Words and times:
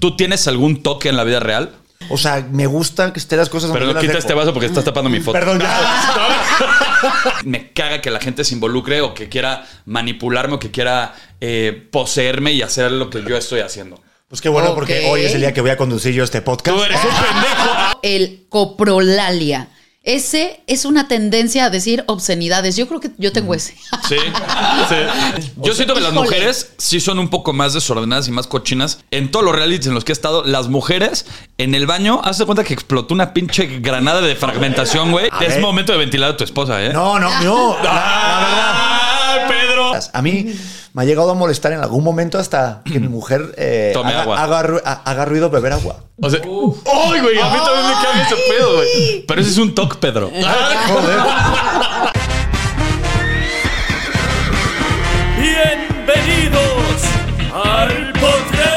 ¿Tú 0.00 0.16
tienes 0.16 0.48
algún 0.48 0.82
toque 0.82 1.08
en 1.08 1.16
la 1.16 1.24
vida 1.24 1.38
real? 1.38 1.76
O 2.08 2.16
sea, 2.16 2.46
me 2.50 2.66
gusta 2.66 3.12
que 3.12 3.20
estén 3.20 3.38
las 3.38 3.48
cosas 3.48 3.70
Pero 3.72 3.94
quita 3.98 4.18
este 4.18 4.34
vaso 4.34 4.52
porque 4.52 4.66
estás 4.66 4.84
tapando 4.84 5.10
mi 5.10 5.20
foto. 5.20 5.38
Perdón, 5.38 5.60
ya. 5.60 6.46
Me 7.44 7.72
caga 7.72 8.00
que 8.00 8.10
la 8.10 8.18
gente 8.18 8.44
se 8.44 8.54
involucre 8.54 9.00
o 9.00 9.14
que 9.14 9.28
quiera 9.28 9.66
manipularme 9.84 10.54
o 10.54 10.58
que 10.58 10.70
quiera 10.70 11.14
eh, 11.40 11.88
poseerme 11.90 12.52
y 12.52 12.62
hacer 12.62 12.90
lo 12.92 13.10
que 13.10 13.22
yo 13.22 13.36
estoy 13.36 13.60
haciendo. 13.60 14.00
Pues 14.28 14.40
qué 14.40 14.48
bueno, 14.48 14.74
porque 14.74 15.08
hoy 15.10 15.22
es 15.22 15.34
el 15.34 15.40
día 15.40 15.52
que 15.52 15.60
voy 15.60 15.70
a 15.70 15.76
conducir 15.76 16.14
yo 16.14 16.24
este 16.24 16.40
podcast. 16.40 16.76
Tú 16.76 16.84
eres 16.84 16.98
un 16.98 17.10
pendejo. 17.10 18.00
El 18.02 18.46
coprolalia. 18.48 19.68
Ese 20.02 20.62
es 20.66 20.86
una 20.86 21.08
tendencia 21.08 21.66
a 21.66 21.70
decir 21.70 22.04
obscenidades. 22.06 22.74
Yo 22.74 22.88
creo 22.88 23.00
que 23.00 23.10
yo 23.18 23.32
tengo 23.32 23.54
ese. 23.54 23.74
Sí, 24.08 24.16
sí. 24.88 25.50
Yo 25.56 25.74
siento 25.74 25.94
que 25.94 26.00
las 26.00 26.14
mujeres 26.14 26.72
sí 26.78 27.00
son 27.00 27.18
un 27.18 27.28
poco 27.28 27.52
más 27.52 27.74
desordenadas 27.74 28.26
y 28.26 28.30
más 28.30 28.46
cochinas. 28.46 29.00
En 29.10 29.30
todos 29.30 29.44
los 29.44 29.54
realities 29.54 29.88
en 29.88 29.94
los 29.94 30.04
que 30.04 30.12
he 30.12 30.14
estado, 30.14 30.42
las 30.44 30.68
mujeres 30.68 31.26
en 31.58 31.74
el 31.74 31.86
baño, 31.86 32.22
hazte 32.24 32.46
cuenta 32.46 32.64
que 32.64 32.72
explotó 32.72 33.12
una 33.12 33.34
pinche 33.34 33.66
granada 33.80 34.22
de 34.22 34.36
fragmentación, 34.36 35.12
güey. 35.12 35.26
Es 35.40 35.48
ver. 35.48 35.60
momento 35.60 35.92
de 35.92 35.98
ventilar 35.98 36.30
a 36.30 36.36
tu 36.36 36.44
esposa, 36.44 36.82
¿eh? 36.82 36.94
No, 36.94 37.18
no, 37.18 37.28
no. 37.42 37.76
La, 37.82 37.92
la 37.92 38.40
verdad. 38.40 39.19
¡Ay, 39.30 39.40
Pedro! 39.48 39.92
A 40.12 40.22
mí 40.22 40.54
me 40.92 41.02
ha 41.02 41.04
llegado 41.04 41.30
a 41.30 41.34
molestar 41.34 41.72
en 41.72 41.80
algún 41.80 42.02
momento 42.04 42.38
hasta 42.38 42.82
que 42.84 42.98
mi 43.00 43.08
mujer 43.08 43.54
eh, 43.56 43.90
Tome 43.94 44.10
haga, 44.10 44.22
agua. 44.22 44.42
haga 44.42 44.62
ru- 44.62 44.82
ha- 44.84 45.02
haga 45.04 45.24
ruido 45.24 45.50
beber 45.50 45.72
agua. 45.74 46.04
O 46.22 46.28
sea, 46.30 46.40
¡ay, 46.42 47.20
güey! 47.20 47.38
A 47.38 47.50
mí 47.50 47.58
también 47.64 47.86
me 47.86 47.94
caga 48.04 48.22
ese 48.26 48.36
pedo, 48.48 48.74
güey. 48.76 49.24
Pero 49.26 49.40
ese 49.40 49.50
es 49.50 49.58
un 49.58 49.74
toque, 49.74 49.96
Pedro. 49.98 50.30
Bienvenidos 55.70 57.02
al 57.54 58.12
potrero. 58.14 58.70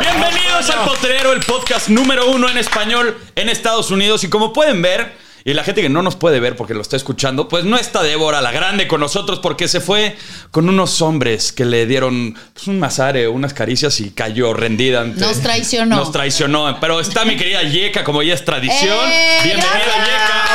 Bienvenidos 0.00 0.70
al 0.70 0.84
Potrero, 0.84 1.32
el 1.32 1.40
podcast 1.40 1.88
número 1.88 2.28
uno 2.30 2.48
en 2.48 2.58
español 2.58 3.16
en 3.34 3.48
Estados 3.48 3.90
Unidos. 3.90 4.22
Y 4.24 4.28
como 4.28 4.52
pueden 4.52 4.82
ver, 4.82 5.12
y 5.44 5.54
la 5.54 5.64
gente 5.64 5.82
que 5.82 5.88
no 5.88 6.02
nos 6.02 6.16
puede 6.16 6.40
ver 6.40 6.56
porque 6.56 6.74
lo 6.74 6.80
está 6.82 6.96
escuchando, 6.96 7.48
pues 7.48 7.64
no 7.64 7.76
está 7.76 8.02
Débora 8.02 8.40
la 8.40 8.52
Grande 8.52 8.86
con 8.88 9.00
nosotros 9.00 9.38
porque 9.40 9.68
se 9.68 9.80
fue 9.80 10.16
con 10.50 10.68
unos 10.68 11.00
hombres 11.02 11.52
que 11.52 11.64
le 11.64 11.86
dieron 11.86 12.36
pues, 12.54 12.66
un 12.68 12.78
masare, 12.78 13.28
unas 13.28 13.54
caricias 13.54 14.00
y 14.00 14.10
cayó 14.10 14.52
rendida. 14.54 15.00
ante- 15.02 15.20
Nos 15.20 15.40
traicionó. 15.40 15.96
Nos 15.96 16.12
traicionó. 16.12 16.78
Pero 16.80 17.00
está 17.00 17.24
mi 17.24 17.36
querida 17.36 17.62
Yeka, 17.62 18.04
como 18.04 18.22
ya 18.22 18.34
es 18.34 18.44
tradición. 18.44 18.96
¡Eh! 19.10 19.40
Bienvenida, 19.44 19.70
¡Gracias, 19.72 20.06
Yeka. 20.06 20.48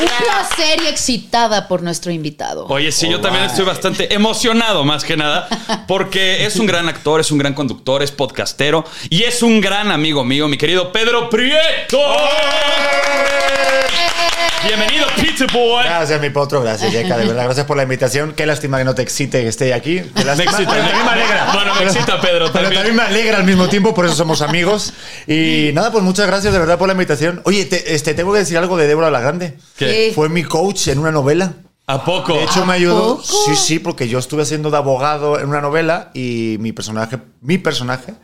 Un 0.00 0.24
placer 0.24 0.80
y 0.82 0.86
excitada 0.88 1.68
por 1.68 1.82
nuestro 1.82 2.10
invitado. 2.12 2.66
Oye, 2.66 2.90
sí, 2.92 3.08
yo 3.08 3.20
también 3.20 3.44
estoy 3.44 3.64
bastante 3.64 4.12
emocionado, 4.14 4.84
más 4.84 5.04
que 5.04 5.16
nada, 5.16 5.48
porque 5.88 6.44
es 6.44 6.56
un 6.56 6.66
gran 6.66 6.88
actor, 6.88 7.20
es 7.20 7.30
un 7.30 7.38
gran 7.38 7.54
conductor, 7.54 8.02
es 8.02 8.10
podcastero 8.10 8.84
y 9.10 9.22
es 9.22 9.42
un 9.42 9.60
gran 9.60 9.90
amigo 9.90 10.24
mío, 10.24 10.48
mi 10.48 10.56
querido 10.58 10.92
Pedro 10.92 11.30
Prieto. 11.30 11.98
Bienvenido, 14.66 15.06
Pizza 15.20 15.46
Boy. 15.52 15.84
Gracias, 15.84 16.20
mi 16.20 16.30
potro. 16.30 16.60
Gracias, 16.60 16.90
Yeka. 16.92 17.16
De 17.18 17.26
verdad, 17.26 17.44
gracias 17.44 17.66
por 17.66 17.76
la 17.76 17.84
invitación. 17.84 18.32
Qué 18.34 18.46
lástima 18.46 18.78
que 18.78 18.84
no 18.84 18.94
te 18.96 19.02
excite 19.02 19.42
que 19.42 19.48
esté 19.48 19.72
aquí. 19.72 20.00
Qué 20.00 20.24
Me 20.24 20.32
excita, 20.32 20.56
Pero 20.56 20.82
me- 20.82 21.04
me 21.04 21.10
alegra. 21.10 21.50
Bueno, 21.52 21.72
me 21.74 21.78
Pero- 21.78 21.90
excita, 21.92 22.20
Pedro, 22.20 22.38
Pero 22.38 22.52
también. 22.52 22.74
también 22.74 22.96
me 22.96 23.02
alegra 23.02 23.36
al 23.38 23.44
mismo 23.44 23.68
tiempo, 23.68 23.94
por 23.94 24.06
eso 24.06 24.14
somos 24.16 24.42
amigos. 24.42 24.92
Y 25.28 25.70
nada, 25.72 25.92
pues 25.92 26.02
muchas 26.02 26.26
gracias 26.26 26.52
de 26.52 26.58
verdad 26.58 26.78
por 26.78 26.88
la 26.88 26.94
invitación. 26.94 27.42
Oye, 27.44 27.64
te, 27.66 27.94
este, 27.94 28.14
tengo 28.14 28.32
que 28.32 28.40
decir 28.40 28.58
algo 28.58 28.76
de 28.76 28.88
Débora 28.88 29.10
la 29.10 29.20
Grande. 29.20 29.56
¿Qué? 29.76 30.10
Fue 30.14 30.28
mi 30.28 30.42
coach 30.42 30.88
en 30.88 30.98
una 30.98 31.12
novela. 31.12 31.52
¿A 31.86 32.04
poco? 32.04 32.32
De 32.34 32.42
hecho, 32.42 32.66
me 32.66 32.72
ayudó. 32.74 33.18
poco? 33.18 33.22
Sí, 33.46 33.54
sí, 33.54 33.78
porque 33.78 34.08
yo 34.08 34.18
estuve 34.18 34.42
haciendo 34.42 34.72
de 34.72 34.78
abogado 34.78 35.38
en 35.38 35.48
una 35.48 35.60
novela 35.60 36.10
y 36.14 36.56
mi 36.58 36.72
personaje, 36.72 37.18
mi 37.40 37.58
personaje, 37.58 38.14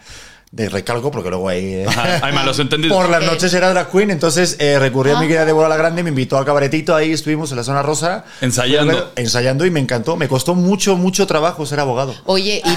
de 0.53 0.69
recalco, 0.69 1.11
porque 1.11 1.31
luego 1.31 1.49
ahí. 1.49 1.65
eh, 1.77 1.87
Ajá, 1.89 2.21
hay 2.23 2.33
malos 2.35 2.59
entendidos. 2.59 2.95
Por 2.97 3.09
las 3.09 3.25
noches 3.25 3.53
era 3.55 3.71
drag 3.71 3.91
queen, 3.91 4.11
entonces 4.11 4.57
eh, 4.61 4.79
recurrí 4.79 5.11
a 5.11 5.17
mi 5.19 5.27
querida 5.27 5.47
Débora 5.47 5.67
la 5.69 5.77
Grande, 5.79 6.03
me 6.03 6.11
invitó 6.11 6.37
al 6.37 6.45
cabaretito, 6.45 6.95
ahí 6.95 7.11
estuvimos 7.11 7.51
en 7.53 7.57
la 7.57 7.65
zona 7.65 7.83
rosa. 7.83 8.25
Ensayando. 8.43 9.13
Ensayando 9.17 9.65
y 9.65 9.71
me 9.71 9.81
encantó. 9.81 10.17
Me 10.17 10.29
costó 10.29 10.55
mucho, 10.55 10.97
mucho 10.97 11.27
trabajo 11.27 11.65
ser 11.65 11.81
abogado. 11.81 12.15
Oye, 12.27 12.63
y 12.65 12.77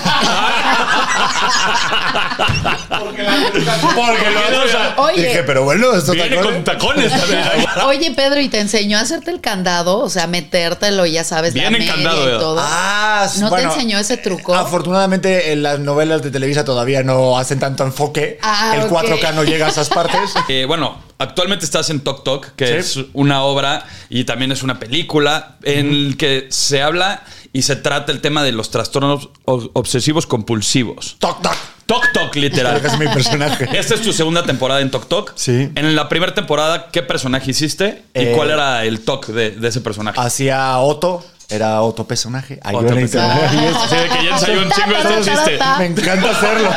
Porque 3.96 4.30
lo- 4.32 5.04
Oye. 5.04 5.28
Dije, 5.28 5.44
pero 5.44 5.64
bueno, 5.64 5.94
esto 5.94 6.12
Viene 6.14 6.38
con 6.38 6.64
tacones 6.64 7.12
también. 7.12 7.44
Oye, 7.86 8.12
Pedro, 8.16 8.40
¿y 8.40 8.50
te 8.50 8.60
enseñó 8.60 8.98
a 8.98 9.02
hacerte 9.02 9.32
el 9.32 9.42
candado? 9.42 10.00
O 10.00 10.10
sea, 10.10 10.28
metértelo, 10.28 11.06
ya 11.06 11.24
sabes, 11.24 11.54
la 11.56 11.62
Viene 11.64 11.80
media 11.80 11.92
encandado, 11.94 12.36
y 12.36 12.40
todo. 12.40 12.58
Ah, 12.62 13.28
¿No 13.40 13.50
bueno, 13.50 13.70
te 13.70 13.76
enseñó 13.76 13.98
ese 14.00 14.18
truco? 14.18 14.54
Afortunadamente 14.56 15.52
en 15.52 15.64
las 15.64 15.80
novelas 15.80 16.22
de 16.24 16.32
Televisa 16.32 16.64
todavía 16.64 17.04
no 17.04 17.38
hacen 17.38 17.60
tanto 17.66 17.84
enfoque. 17.84 18.38
Ah, 18.42 18.74
el 18.76 18.82
ok. 18.84 18.92
4K 19.04 19.34
no 19.34 19.44
llega 19.44 19.66
a 19.66 19.70
esas 19.70 19.90
partes. 19.90 20.34
Eh, 20.48 20.66
bueno, 20.68 20.98
actualmente 21.18 21.66
estás 21.66 21.90
en 21.90 22.00
Tok 22.02 22.24
Tok, 22.24 22.48
que 22.56 22.68
Sí. 22.68 22.74
es 23.00 23.06
una 23.14 23.42
obra 23.44 23.84
y 24.10 24.24
también 24.26 24.52
es 24.52 24.62
una 24.64 24.80
película 24.80 25.58
en 25.64 25.90
el 25.90 26.18
que 26.18 26.48
se 26.50 26.82
habla 26.84 27.24
y 27.52 27.64
se 27.64 27.76
trata 27.76 28.12
el 28.12 28.22
tema 28.22 28.44
de 28.44 28.52
los 28.52 28.70
trastornos 28.70 29.30
obsesivos 29.46 30.28
compulsivos. 30.28 31.16
toc, 31.20 31.42
toc. 31.42 31.56
Tok 31.88 32.12
Tok, 32.14 32.36
literal. 32.38 32.82
Es 32.84 32.98
mi 32.98 33.06
personaje. 33.08 33.68
Esta 33.78 33.94
es 33.94 34.02
tu 34.02 34.12
segunda 34.12 34.44
temporada 34.44 34.82
en 34.82 34.90
Tok 34.90 35.08
Tok. 35.08 35.34
Sí. 35.36 35.70
En 35.76 35.96
la 35.96 36.10
primera 36.10 36.34
temporada, 36.34 36.90
¿qué 36.92 37.04
personaje 37.04 37.52
hiciste? 37.52 38.04
¿Y 38.16 38.20
Eh, 38.22 38.34
cuál 38.36 38.50
era 38.50 38.84
el 38.86 39.02
Tok 39.02 39.28
de, 39.28 39.52
de 39.52 39.68
ese 39.68 39.82
personaje? 39.82 40.20
Hacía 40.20 40.80
Otto, 40.80 41.24
era 41.50 41.82
Otto 41.82 42.08
personaje. 42.08 42.60
Ahí 42.64 42.76
Otro 42.76 42.96
personaje. 42.96 43.56
internet. 43.56 43.76
Sí, 43.90 43.96
de 43.96 44.04
que 44.10 44.26
ya 44.26 44.32
ensayó 44.36 44.62
un 44.62 44.70
chingo 44.72 44.96
este 44.98 45.32
chiste. 45.32 45.60
Me 45.80 45.86
encanta 45.86 46.32
hacerlo. 46.32 46.70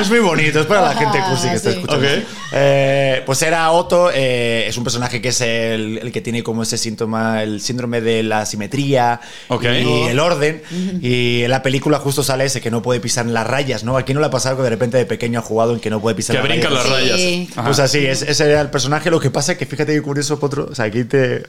es 0.00 0.08
muy 0.08 0.20
bonito, 0.20 0.60
es 0.60 0.66
para 0.66 0.82
la 0.82 0.94
gente 0.94 1.18
cursi 1.28 1.48
que 1.48 1.54
está 1.56 1.70
sí. 1.72 1.76
escuchando. 1.78 2.06
Ok. 2.06 2.12
Eh, 2.52 3.22
pues 3.26 3.42
era 3.42 3.70
Otto, 3.70 4.10
eh, 4.12 4.64
es 4.66 4.76
un 4.76 4.82
personaje 4.84 5.20
que 5.20 5.28
es 5.28 5.40
el, 5.40 5.98
el 6.02 6.10
que 6.12 6.20
tiene 6.20 6.42
como 6.42 6.62
ese 6.64 6.76
síntoma, 6.78 7.42
el 7.42 7.60
síndrome 7.60 8.00
de 8.00 8.22
la 8.24 8.44
simetría 8.46 9.20
Ok. 9.48 9.64
y 9.64 10.02
el 10.08 10.18
orden. 10.18 10.62
Y 11.00 11.42
en 11.42 11.50
la 11.50 11.62
película 11.62 11.98
justo 11.98 12.22
sale 12.22 12.44
ese 12.44 12.60
que 12.60 12.70
no 12.70 12.82
puede 12.82 13.00
pisar 13.00 13.26
en 13.26 13.34
las 13.34 13.46
rayas, 13.46 13.84
¿no? 13.84 13.96
Aquí 13.96 14.14
no 14.14 14.20
le 14.20 14.26
ha 14.26 14.30
pasado 14.30 14.56
que 14.56 14.62
de 14.62 14.70
repente 14.70 14.96
de 14.96 15.06
pequeño 15.06 15.38
ha 15.38 15.42
jugado 15.42 15.74
en 15.74 15.80
que 15.80 15.90
no 15.90 16.00
puede 16.00 16.16
pisar 16.16 16.36
Que 16.36 16.42
las 16.42 16.48
brinca 16.48 16.68
rayas. 16.68 16.84
las 16.88 16.92
rayas. 16.92 17.16
Sí. 17.20 17.50
Pues 17.64 17.78
así, 17.78 18.06
es- 18.06 18.22
ese 18.22 18.50
era 18.50 18.60
el 18.60 18.70
personaje. 18.70 19.10
Lo 19.10 19.20
que 19.20 19.30
pasa 19.30 19.52
es 19.52 19.58
que 19.58 19.66
fíjate 19.66 19.92
que 19.94 20.02
curioso, 20.02 20.38
Potro. 20.40 20.68
O 20.70 20.74
sea, 20.74 20.86
aquí 20.86 21.04
te, 21.04 21.42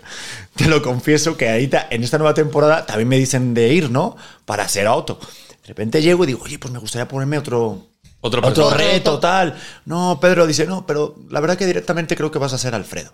te 0.56 0.66
lo 0.68 0.82
confieso 0.82 1.36
que 1.38 1.50
ahorita 1.50 1.88
en 1.92 2.04
esta 2.04 2.18
nueva 2.18 2.34
temporada 2.34 2.86
también 2.86 3.10
me 3.10 3.18
dicen 3.18 3.54
de 3.54 3.74
ir, 3.74 3.92
¿no? 3.92 4.16
Para 4.46 4.68
ser 4.68 4.88
auto. 4.88 5.20
De 5.62 5.68
repente 5.68 6.02
llego 6.02 6.24
y 6.24 6.28
digo, 6.28 6.42
oye, 6.44 6.58
pues 6.58 6.74
me 6.74 6.80
gustaría 6.80 7.08
ponerme 7.08 7.38
otro. 7.38 7.88
Otro 8.22 8.48
Otro 8.48 8.70
reto, 8.70 9.20
tal. 9.20 9.56
No, 9.86 10.20
Pedro 10.22 10.46
dice, 10.46 10.68
no, 10.68 10.86
pero 10.86 11.16
la 11.30 11.40
verdad 11.40 11.58
que 11.58 11.66
directamente 11.66 12.16
creo 12.16 12.32
que 12.32 12.40
vas 12.40 12.54
a 12.54 12.58
ser 12.58 12.76
Alfredo. 12.76 13.14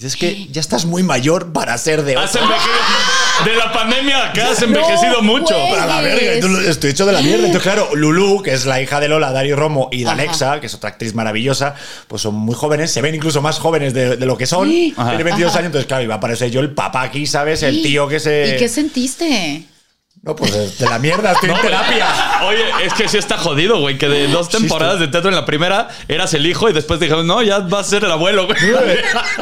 Dice, 0.00 0.06
es 0.06 0.16
que 0.16 0.46
ya 0.50 0.62
estás 0.62 0.86
muy 0.86 1.02
mayor 1.02 1.52
para 1.52 1.76
ser 1.76 2.02
de 2.04 2.16
Has 2.16 2.30
otro. 2.34 2.42
envejecido. 2.44 2.74
De 3.44 3.54
la 3.54 3.70
pandemia 3.70 4.30
acá 4.30 4.50
has 4.50 4.62
envejecido 4.62 5.20
mucho. 5.20 5.54
güey. 5.58 5.74
A 5.78 5.84
la 5.84 6.00
verga, 6.00 6.32
estoy 6.70 6.90
hecho 6.90 7.04
de 7.04 7.12
la 7.12 7.20
mierda. 7.20 7.44
Entonces, 7.46 7.62
claro, 7.62 7.94
Lulu, 7.94 8.42
que 8.42 8.52
es 8.54 8.64
la 8.64 8.80
hija 8.80 8.98
de 8.98 9.08
Lola, 9.08 9.30
Dari 9.30 9.52
Romo, 9.52 9.90
y 9.92 9.98
de 10.04 10.06
Ajá. 10.06 10.12
Alexa, 10.14 10.60
que 10.60 10.68
es 10.68 10.74
otra 10.74 10.88
actriz 10.88 11.14
maravillosa, 11.14 11.74
pues 12.08 12.22
son 12.22 12.34
muy 12.34 12.54
jóvenes, 12.54 12.90
se 12.90 13.02
ven 13.02 13.14
incluso 13.14 13.42
más 13.42 13.58
jóvenes 13.58 13.92
de, 13.92 14.16
de 14.16 14.24
lo 14.26 14.38
que 14.38 14.46
son. 14.46 14.70
Ajá. 14.96 15.08
Tiene 15.10 15.24
22 15.24 15.54
años, 15.54 15.66
entonces, 15.66 15.86
claro, 15.86 16.02
iba 16.02 16.14
a 16.14 16.18
aparecer 16.18 16.50
yo 16.50 16.60
el 16.60 16.70
papá 16.72 17.02
aquí, 17.02 17.26
¿sabes? 17.26 17.62
El 17.62 17.82
tío 17.82 18.08
que 18.08 18.20
se. 18.20 18.54
¿Y 18.56 18.58
qué 18.58 18.68
sentiste? 18.70 19.64
No, 20.22 20.36
pues 20.36 20.52
de, 20.52 20.68
de 20.68 20.84
la 20.90 20.98
mierda, 20.98 21.32
estoy 21.32 21.48
en 21.48 21.56
No, 21.56 21.62
terapia. 21.62 22.06
Oye, 22.46 22.62
es 22.84 22.92
que 22.92 23.08
sí 23.08 23.16
está 23.16 23.38
jodido, 23.38 23.80
güey. 23.80 23.96
Que 23.96 24.06
de 24.06 24.28
dos 24.28 24.50
temporadas 24.50 25.00
de 25.00 25.08
teatro 25.08 25.30
en 25.30 25.34
la 25.34 25.46
primera 25.46 25.88
eras 26.08 26.34
el 26.34 26.44
hijo 26.46 26.68
y 26.68 26.74
después 26.74 27.00
dijeron, 27.00 27.26
no, 27.26 27.40
ya 27.42 27.60
vas 27.60 27.86
a 27.86 27.90
ser 27.90 28.04
el 28.04 28.10
abuelo, 28.10 28.44
güey. 28.46 28.58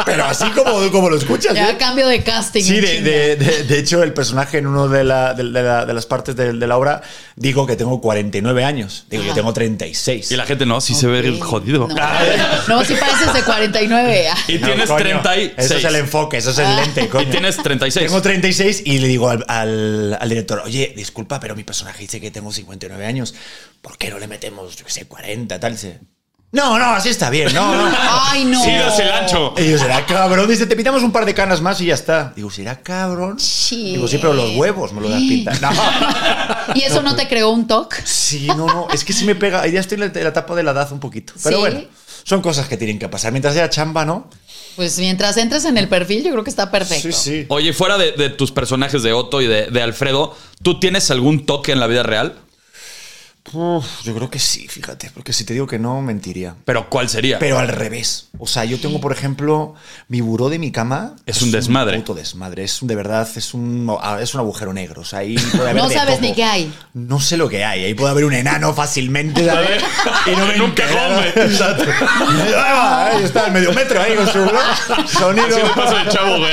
Pero 0.07 0.25
así 0.25 0.45
como, 0.51 0.89
como 0.93 1.11
lo 1.11 1.17
escuchas. 1.17 1.53
Ya 1.55 1.71
¿eh? 1.71 1.77
cambio 1.79 2.07
de 2.07 2.23
casting. 2.23 2.63
Sí, 2.63 2.77
en 2.77 2.83
de, 2.83 3.01
de- 3.03 3.37
de- 3.37 3.65
de 3.65 3.79
hecho, 3.79 4.05
el 4.05 4.13
personaje 4.15 4.59
en 4.59 4.69
una 4.69 4.87
de, 4.87 5.03
la- 5.03 5.35
de- 5.35 5.43
de 5.51 5.63
la- 5.63 5.85
de 5.85 5.95
las 5.95 6.07
partes 6.07 6.37
de, 6.37 6.53
de 6.53 6.67
la 6.69 6.77
obra 6.77 7.03
digo 7.35 7.67
que 7.67 7.75
tengo 7.75 8.01
49 8.01 8.65
años. 8.65 9.05
Digo, 9.11 9.25
yo 9.25 9.31
Ajá. 9.31 9.37
tengo 9.41 9.53
36. 9.53 10.31
Y 10.31 10.37
la 10.37 10.47
gente 10.47 10.65
no, 10.65 10.81
sí 10.81 10.95
se 10.95 11.09
ve 11.09 11.39
jodido. 11.41 11.89
No, 11.89 11.95
no, 12.69 12.85
sí 12.85 12.95
pareces 12.95 13.33
de 13.35 13.43
49. 13.43 14.29
Y 14.47 14.59
No, 14.59 14.67
tienes 14.69 14.89
coño, 14.89 14.99
36. 15.23 15.53
Eso 15.57 15.75
es 15.77 15.85
el 15.85 15.97
enfoque, 15.97 16.37
eso 16.37 16.51
es 16.53 16.59
el 16.59 16.77
lente, 16.77 17.03
Y 17.03 17.09
coño. 17.09 17.29
tienes 17.31 17.57
36. 17.57 18.07
Tengo 18.07 18.23
36 18.23 18.83
y 18.85 18.99
le 18.99 19.09
digo 19.09 19.29
al, 19.29 19.45
al- 19.49 20.17
al 20.21 20.29
director, 20.29 20.63
oye, 20.69 20.93
disculpa, 20.97 21.41
pero 21.41 21.57
mi 21.57 21.65
personaje 21.65 22.01
dice 22.03 22.21
que 22.21 22.31
tengo 22.31 22.53
59 22.53 23.05
años. 23.07 23.35
¿Por 23.83 23.99
qué 23.99 24.11
no 24.11 24.19
le 24.19 24.27
metemos, 24.29 24.77
yo 24.77 24.85
qué 24.85 24.91
sé, 24.93 25.07
40, 25.07 25.59
tal? 25.59 25.73
Dice, 25.73 25.99
no, 26.53 26.79
no, 26.79 26.85
así 26.95 27.09
está 27.11 27.29
bien, 27.29 27.53
no, 27.53 27.75
no. 27.75 27.95
Ay, 28.11 28.45
no. 28.45 28.63
Sí, 28.63 28.71
das 28.73 28.99
el 29.01 29.11
ancho. 29.13 29.55
Y 29.59 29.71
yo, 29.71 29.79
será 29.79 30.07
cabrón. 30.07 30.49
Dice, 30.49 30.67
te 30.67 30.77
pintamos 30.77 31.03
un 31.03 31.13
par 31.13 31.27
de 31.27 31.35
canas 31.35 31.61
más 31.61 31.81
y 31.81 31.87
ya 31.87 31.95
está. 31.95 32.33
Digo, 32.37 32.51
¿será 32.51 32.81
cabrón? 32.81 33.39
Sí. 33.39 33.93
Digo, 33.95 34.09
sí, 34.09 34.19
pero 34.19 34.33
los 34.33 34.55
huevos 34.57 34.93
me 34.93 35.01
lo 35.03 35.09
das 35.11 35.21
pintar. 35.21 35.61
No. 35.61 35.71
¿Y 36.75 36.83
eso 36.83 37.03
no 37.03 37.15
te 37.17 37.29
creó 37.29 37.51
un 37.51 37.67
toque? 37.67 37.97
Sí, 38.05 38.47
no, 38.47 38.67
no. 38.67 38.89
Es 38.93 39.05
que 39.05 39.13
sí 39.13 39.25
me 39.27 39.35
pega. 39.35 39.67
Ya 39.67 39.81
estoy 39.81 39.97
en 39.97 40.01
la, 40.01 40.07
en 40.07 40.23
la 40.23 40.29
etapa 40.31 40.55
de 40.55 40.63
la 40.63 40.71
edad 40.71 40.91
un 40.93 41.01
poquito. 41.01 41.33
Pero 41.43 41.57
Sí. 41.57 41.61
bueno, 41.61 41.81
son 42.25 42.41
cosas 42.43 42.67
que 42.69 42.77
tienen 42.79 42.99
que 42.99 43.09
pasar. 43.09 43.31
Mientras 43.33 43.53
sea 43.55 43.69
chamba, 43.69 44.05
¿no? 44.07 44.29
Pues 44.79 44.97
mientras 45.01 45.37
entres 45.39 45.65
en 45.65 45.77
el 45.77 45.89
perfil, 45.89 46.23
yo 46.23 46.31
creo 46.31 46.45
que 46.45 46.51
está 46.51 46.71
perfecto. 46.71 47.11
Sí, 47.11 47.41
sí. 47.41 47.47
Oye, 47.49 47.73
fuera 47.73 47.99
de, 47.99 48.13
de 48.13 48.29
tus 48.31 48.53
personajes 48.53 49.03
de 49.03 49.13
Otto 49.13 49.43
y 49.43 49.49
de, 49.49 49.67
de 49.67 49.83
Alfredo, 49.83 50.37
¿tú 50.63 50.79
tienes 50.79 51.11
algún 51.11 51.47
toque 51.47 51.73
en 51.73 51.81
la 51.81 51.89
vida 51.89 52.05
real? 52.05 52.37
Uf, 53.53 54.03
yo 54.05 54.15
creo 54.15 54.31
que 54.31 54.39
sí, 54.39 54.69
fíjate. 54.69 55.11
Porque 55.15 55.33
si 55.33 55.45
te 55.45 55.53
digo 55.53 55.67
que 55.67 55.79
no, 55.79 56.01
mentiría. 56.03 56.55
¿Pero 56.65 56.89
cuál 56.91 57.09
sería? 57.09 57.39
Pero 57.39 57.59
al 57.59 57.69
revés. 57.69 58.29
O 58.39 58.47
sea, 58.47 58.65
yo 58.65 58.79
tengo, 58.79 59.01
por 59.01 59.13
ejemplo, 59.13 59.75
mi 60.09 60.21
buró 60.21 60.49
de 60.49 60.59
mi 60.59 60.71
cama. 60.71 61.17
Es 61.27 61.43
un 61.43 61.51
desmadre. 61.51 61.97
puto 61.99 62.15
desmadre. 62.15 62.65
Es 62.65 62.83
un, 62.83 62.89
de 62.89 62.95
verdad, 62.95 63.29
es 63.35 63.55
un, 63.55 63.97
ah, 64.01 64.19
es 64.21 64.35
un 64.35 64.41
agujero 64.41 64.73
negro. 64.73 65.03
O 65.03 65.05
sea, 65.05 65.21
ahí 65.21 65.37
puede 65.37 65.63
haber 65.71 65.83
No 65.83 65.89
de 65.89 65.95
sabes 65.95 66.17
todo. 66.19 66.29
ni 66.29 66.35
qué 66.35 66.45
hay. 66.45 66.73
No 66.95 67.21
sé 67.21 67.37
lo 67.37 67.49
que 67.49 67.65
hay. 67.65 67.85
Ahí 67.85 67.95
puede 67.95 68.11
haber 68.11 68.25
un 68.25 68.35
enano 68.35 68.75
fácilmente. 68.75 69.45
¿sabes? 69.47 69.83
y 70.27 70.31
no 70.37 70.47
me 70.47 70.55
En 70.55 70.63
un 70.63 70.71
cajón. 70.73 71.25
Exacto. 71.37 71.85
Ahí 72.57 73.25
está 73.25 73.47
el 73.47 73.53
medio 73.53 73.73
metro 73.73 74.01
ahí 74.01 74.15
con 74.15 74.27
su. 74.27 74.49
Sonido. 75.19 75.47
Así 75.47 75.63
me 75.63 75.71
pasa 75.71 76.03
el 76.03 76.09
chavo, 76.09 76.39
güey. 76.39 76.53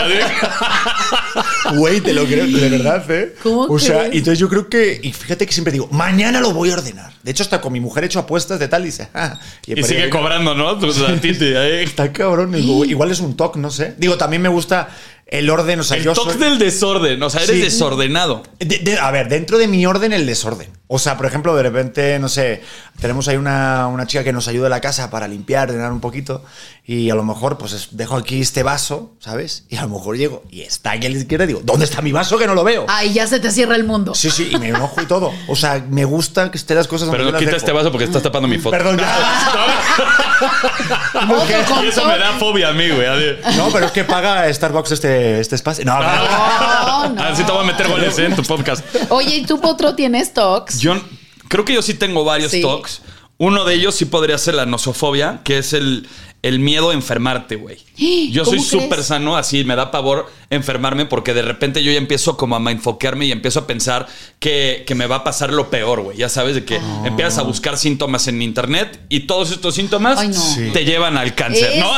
Güey, 1.73 2.01
te 2.01 2.13
lo 2.13 2.25
creo, 2.25 2.45
de 2.45 2.69
verdad, 2.69 3.09
¿eh? 3.11 3.35
¿Cómo 3.41 3.63
O 3.63 3.79
sea, 3.79 3.99
crees? 4.01 4.15
entonces 4.15 4.39
yo 4.39 4.47
creo 4.49 4.69
que. 4.69 4.99
Y 5.01 5.11
fíjate 5.13 5.45
que 5.45 5.53
siempre 5.53 5.71
digo, 5.73 5.87
mañana 5.91 6.39
lo 6.41 6.51
voy 6.53 6.69
a 6.69 6.73
ordenar. 6.73 7.13
De 7.23 7.31
hecho, 7.31 7.43
hasta 7.43 7.59
con 7.61 7.73
mi 7.73 7.79
mujer 7.79 8.03
he 8.03 8.07
hecho 8.07 8.19
apuestas 8.19 8.59
de 8.59 8.67
tal 8.67 8.83
y 8.83 8.85
dice, 8.87 9.07
ah. 9.13 9.39
Y 9.65 9.81
sigue 9.83 10.09
cobrando, 10.09 10.53
¿no? 10.55 10.77
Tantito 10.77 11.43
ahí. 11.59 11.83
Está 11.83 12.11
cabrón. 12.13 12.51
Digo, 12.51 12.85
igual 12.85 13.11
es 13.11 13.19
un 13.19 13.35
toque, 13.35 13.59
no 13.59 13.71
sé. 13.71 13.95
Digo, 13.97 14.17
también 14.17 14.41
me 14.41 14.49
gusta 14.49 14.89
el 15.25 15.49
orden. 15.49 15.79
O 15.79 15.83
sea, 15.83 15.97
El 15.97 16.03
yo 16.03 16.13
toque 16.13 16.33
soy- 16.33 16.41
del 16.41 16.59
desorden. 16.59 17.21
O 17.23 17.29
sea, 17.29 17.41
eres 17.43 17.55
Sí. 17.55 17.61
desordenado. 17.63 18.43
De- 18.59 18.79
de- 18.79 18.99
a 18.99 19.09
ver, 19.11 19.27
dentro 19.29 19.57
de 19.57 19.67
mi 19.67 19.85
orden, 19.85 20.13
el 20.13 20.25
desorden. 20.25 20.69
O 20.87 20.99
sea, 20.99 21.17
por 21.17 21.25
ejemplo, 21.25 21.55
de 21.55 21.63
repente, 21.63 22.19
no 22.19 22.29
sé, 22.29 22.61
tenemos 23.01 23.27
ahí 23.27 23.37
una, 23.37 23.87
una 23.87 24.05
chica 24.05 24.23
que 24.23 24.31
nos 24.31 24.47
ayuda 24.47 24.67
en 24.67 24.71
la 24.71 24.81
casa 24.81 25.09
para 25.09 25.27
limpiar, 25.27 25.69
ordenar 25.69 25.91
un 25.91 25.99
poquito, 25.99 26.43
y 26.85 27.09
a 27.09 27.15
lo 27.15 27.23
mejor, 27.23 27.57
pues 27.57 27.73
es- 27.73 27.87
dejo 27.97 28.15
aquí 28.17 28.39
este 28.41 28.61
vaso, 28.61 29.11
¿sabes? 29.19 29.65
Y 29.69 29.77
a 29.77 29.81
lo 29.81 29.89
mejor 29.89 30.15
llego 30.15 30.43
y 30.51 30.61
está 30.61 30.91
aquí 30.91 31.07
a 31.07 31.09
la 31.09 31.17
izquierda 31.17 31.45
y 31.45 31.47
digo, 31.47 31.61
¿dónde 31.63 31.85
está 31.85 32.03
mi 32.03 32.11
vaso 32.11 32.37
que 32.37 32.45
no 32.45 32.53
lo 32.53 32.63
veo? 32.63 32.85
Ay, 32.87 33.13
ya 33.13 33.25
se 33.25 33.39
te 33.39 33.49
cierra 33.49 33.75
el 33.75 33.83
mundo. 33.83 34.13
Sí, 34.13 34.29
sí, 34.29 34.49
y 34.51 34.57
me 34.59 34.67
enojo 34.69 35.01
y 35.01 35.05
todo. 35.07 35.33
O 35.47 35.55
sea, 35.55 35.83
me 35.89 36.05
gusta 36.05 36.51
que 36.51 36.57
estén 36.59 36.77
las 36.77 36.87
cosas 36.87 37.09
Pero 37.09 37.23
no 37.23 37.31
quita 37.31 37.45
dejo. 37.45 37.57
este 37.57 37.71
vaso 37.71 37.91
porque 37.91 38.05
estás 38.05 38.21
tapando 38.21 38.47
mi 38.47 38.59
foto. 38.59 38.77
Perdón, 38.77 38.97
ya. 38.99 39.15
Y 41.83 41.87
eso 41.87 42.05
me 42.05 42.17
da 42.17 42.33
fobia 42.33 42.69
a 42.69 42.73
mí, 42.73 42.89
güey. 42.89 43.07
No, 43.57 43.69
pero 43.71 43.85
es 43.87 43.91
que 43.91 44.03
paga 44.03 44.51
Starbucks 44.53 44.91
este, 44.91 45.39
este 45.39 45.55
espacio. 45.55 45.85
No, 45.85 45.97
no. 45.99 46.05
No, 46.05 47.09
no. 47.09 47.23
Así 47.23 47.43
te 47.43 47.51
voy 47.51 47.63
a 47.63 47.67
meter 47.67 47.87
goles 47.87 48.17
¿eh? 48.19 48.25
en 48.25 48.35
tu 48.35 48.43
podcast. 48.43 48.83
Oye, 49.09 49.37
¿y 49.37 49.45
tú, 49.45 49.59
Potro, 49.61 49.95
tienes 49.95 50.33
toques? 50.33 50.74
Yo 50.79 51.01
creo 51.47 51.65
que 51.65 51.73
yo 51.73 51.81
sí 51.81 51.93
tengo 51.93 52.23
varios 52.23 52.51
Sí. 52.51 52.61
talks. 52.61 53.01
Uno 53.37 53.65
de 53.65 53.73
ellos 53.75 53.95
sí 53.95 54.05
podría 54.05 54.37
ser 54.37 54.55
la 54.55 54.65
nosofobia, 54.65 55.41
que 55.43 55.57
es 55.57 55.73
el, 55.73 56.07
el 56.47 56.59
miedo 56.59 56.91
a 56.91 56.93
enfermarte, 56.93 57.55
güey. 57.55 57.77
Yo 58.31 58.45
soy 58.45 58.59
súper 58.59 59.03
sano, 59.03 59.35
así 59.35 59.63
me 59.63 59.75
da 59.75 59.89
pavor 59.89 60.31
enfermarme 60.51 61.05
porque 61.05 61.33
de 61.33 61.41
repente 61.41 61.83
yo 61.83 61.91
ya 61.91 61.97
empiezo 61.97 62.37
como 62.37 62.55
a 62.55 62.59
mindfoquearme 62.59 63.25
y 63.25 63.31
empiezo 63.31 63.61
a 63.61 63.67
pensar 63.67 64.05
que, 64.39 64.83
que 64.85 64.93
me 64.93 65.07
va 65.07 65.17
a 65.17 65.23
pasar 65.23 65.51
lo 65.51 65.69
peor, 65.71 66.01
güey. 66.01 66.17
Ya 66.17 66.29
sabes, 66.29 66.53
de 66.55 66.63
que 66.63 66.77
Ah. 66.77 67.03
empiezas 67.05 67.39
a 67.39 67.41
buscar 67.41 67.77
síntomas 67.77 68.27
en 68.27 68.41
internet 68.43 68.99
y 69.09 69.21
todos 69.21 69.51
estos 69.51 69.73
síntomas 69.75 70.19
Ay, 70.19 70.27
no. 70.27 70.33
Sí. 70.39 70.69
te 70.71 70.85
llevan 70.85 71.17
al 71.17 71.33
cáncer, 71.33 71.71
Es- 71.73 71.79
¿no? 71.79 71.97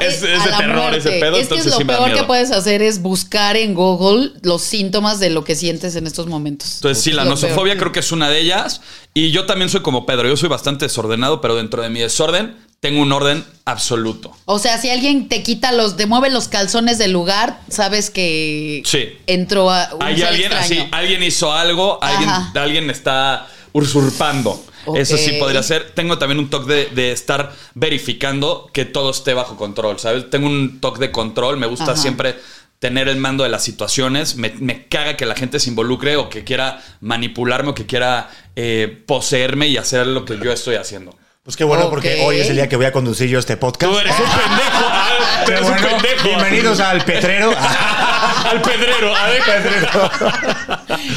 es, 0.00 0.22
es 0.22 0.44
de 0.44 0.50
terror 0.58 0.76
muerte. 0.76 0.98
ese 0.98 1.10
pedo, 1.20 1.36
Es 1.36 1.48
que 1.48 1.54
entonces 1.54 1.66
es 1.66 1.72
lo 1.72 1.78
sí 1.78 1.84
me 1.84 1.92
da 1.92 2.04
peor 2.06 2.18
que 2.18 2.24
puedes 2.24 2.50
hacer 2.50 2.82
es 2.82 3.00
buscar 3.02 3.56
en 3.56 3.74
Google 3.74 4.32
los 4.42 4.62
síntomas 4.62 5.20
de 5.20 5.30
lo 5.30 5.44
que 5.44 5.54
sientes 5.54 5.94
en 5.96 6.06
estos 6.08 6.26
momentos. 6.26 6.76
Entonces, 6.76 7.02
sí, 7.04 7.12
la 7.12 7.24
nosofobia 7.24 7.74
peor. 7.74 7.78
creo 7.78 7.92
que 7.92 8.00
es 8.00 8.10
una 8.12 8.28
de 8.28 8.40
ellas. 8.40 8.80
Y 9.14 9.30
yo 9.30 9.46
también 9.46 9.68
soy 9.68 9.80
como 9.82 10.06
Pedro. 10.06 10.28
Yo 10.28 10.36
soy 10.36 10.48
bastante 10.48 10.86
desordenado, 10.86 11.40
pero 11.40 11.54
dentro 11.54 11.82
de 11.82 11.90
mi 11.90 12.00
desorden 12.00 12.56
tengo 12.82 13.00
un 13.00 13.12
orden 13.12 13.44
absoluto. 13.64 14.36
O 14.44 14.58
sea, 14.58 14.76
si 14.76 14.90
alguien 14.90 15.28
te 15.28 15.44
quita 15.44 15.70
los, 15.70 15.96
te 15.96 16.06
mueve 16.06 16.30
los 16.30 16.48
calzones 16.48 16.98
del 16.98 17.12
lugar, 17.12 17.60
sabes 17.68 18.10
que 18.10 18.82
Sí. 18.84 19.10
entró 19.28 19.70
a 19.70 19.90
un 19.94 20.02
Hay 20.02 20.16
ser 20.16 20.26
alguien 20.26 20.52
así, 20.52 20.88
alguien 20.90 21.22
hizo 21.22 21.52
algo, 21.52 22.02
alguien, 22.02 22.28
alguien 22.56 22.90
está 22.90 23.46
usurpando. 23.72 24.64
Eso 24.96 25.16
sí 25.16 25.34
podría 25.38 25.62
ser. 25.62 25.92
Tengo 25.94 26.18
también 26.18 26.40
un 26.40 26.50
toque 26.50 26.72
de, 26.72 26.86
de 26.86 27.12
estar 27.12 27.52
verificando 27.74 28.68
que 28.72 28.84
todo 28.84 29.12
esté 29.12 29.32
bajo 29.32 29.56
control, 29.56 30.00
¿sabes? 30.00 30.28
Tengo 30.28 30.48
un 30.48 30.80
toque 30.80 30.98
de 30.98 31.12
control. 31.12 31.58
Me 31.58 31.68
gusta 31.68 31.92
Ajá. 31.92 31.96
siempre 31.96 32.34
tener 32.80 33.06
el 33.06 33.16
mando 33.16 33.44
de 33.44 33.50
las 33.50 33.62
situaciones. 33.62 34.34
Me, 34.34 34.50
me 34.58 34.88
caga 34.88 35.16
que 35.16 35.24
la 35.24 35.36
gente 35.36 35.60
se 35.60 35.70
involucre 35.70 36.16
o 36.16 36.28
que 36.28 36.42
quiera 36.42 36.82
manipularme 37.00 37.70
o 37.70 37.74
que 37.76 37.86
quiera 37.86 38.28
eh, 38.56 39.04
poseerme 39.06 39.68
y 39.68 39.76
hacer 39.76 40.08
lo 40.08 40.24
que 40.24 40.36
yo 40.42 40.52
estoy 40.52 40.74
haciendo. 40.74 41.16
Pues 41.44 41.56
qué 41.56 41.64
bueno, 41.64 41.84
Ok. 41.86 41.90
porque 41.90 42.22
hoy 42.24 42.38
es 42.38 42.48
el 42.50 42.54
día 42.54 42.68
que 42.68 42.76
voy 42.76 42.86
a 42.86 42.92
conducir 42.92 43.28
yo 43.28 43.40
este 43.40 43.56
podcast. 43.56 43.92
Tú 43.92 43.98
eres 43.98 44.12
un 44.12 44.26
pendejo. 44.26 44.86
ah, 44.86 45.08
tú 45.44 45.46
Qué 45.46 45.52
eres 45.54 45.68
un 45.68 45.74
pendejo. 45.76 46.22
Bienvenidos 46.28 46.78
al 46.80 47.04
Petrero. 47.04 47.50
al 48.44 48.62
pedrero. 48.62 49.16
A 49.16 49.26
ver, 49.26 49.42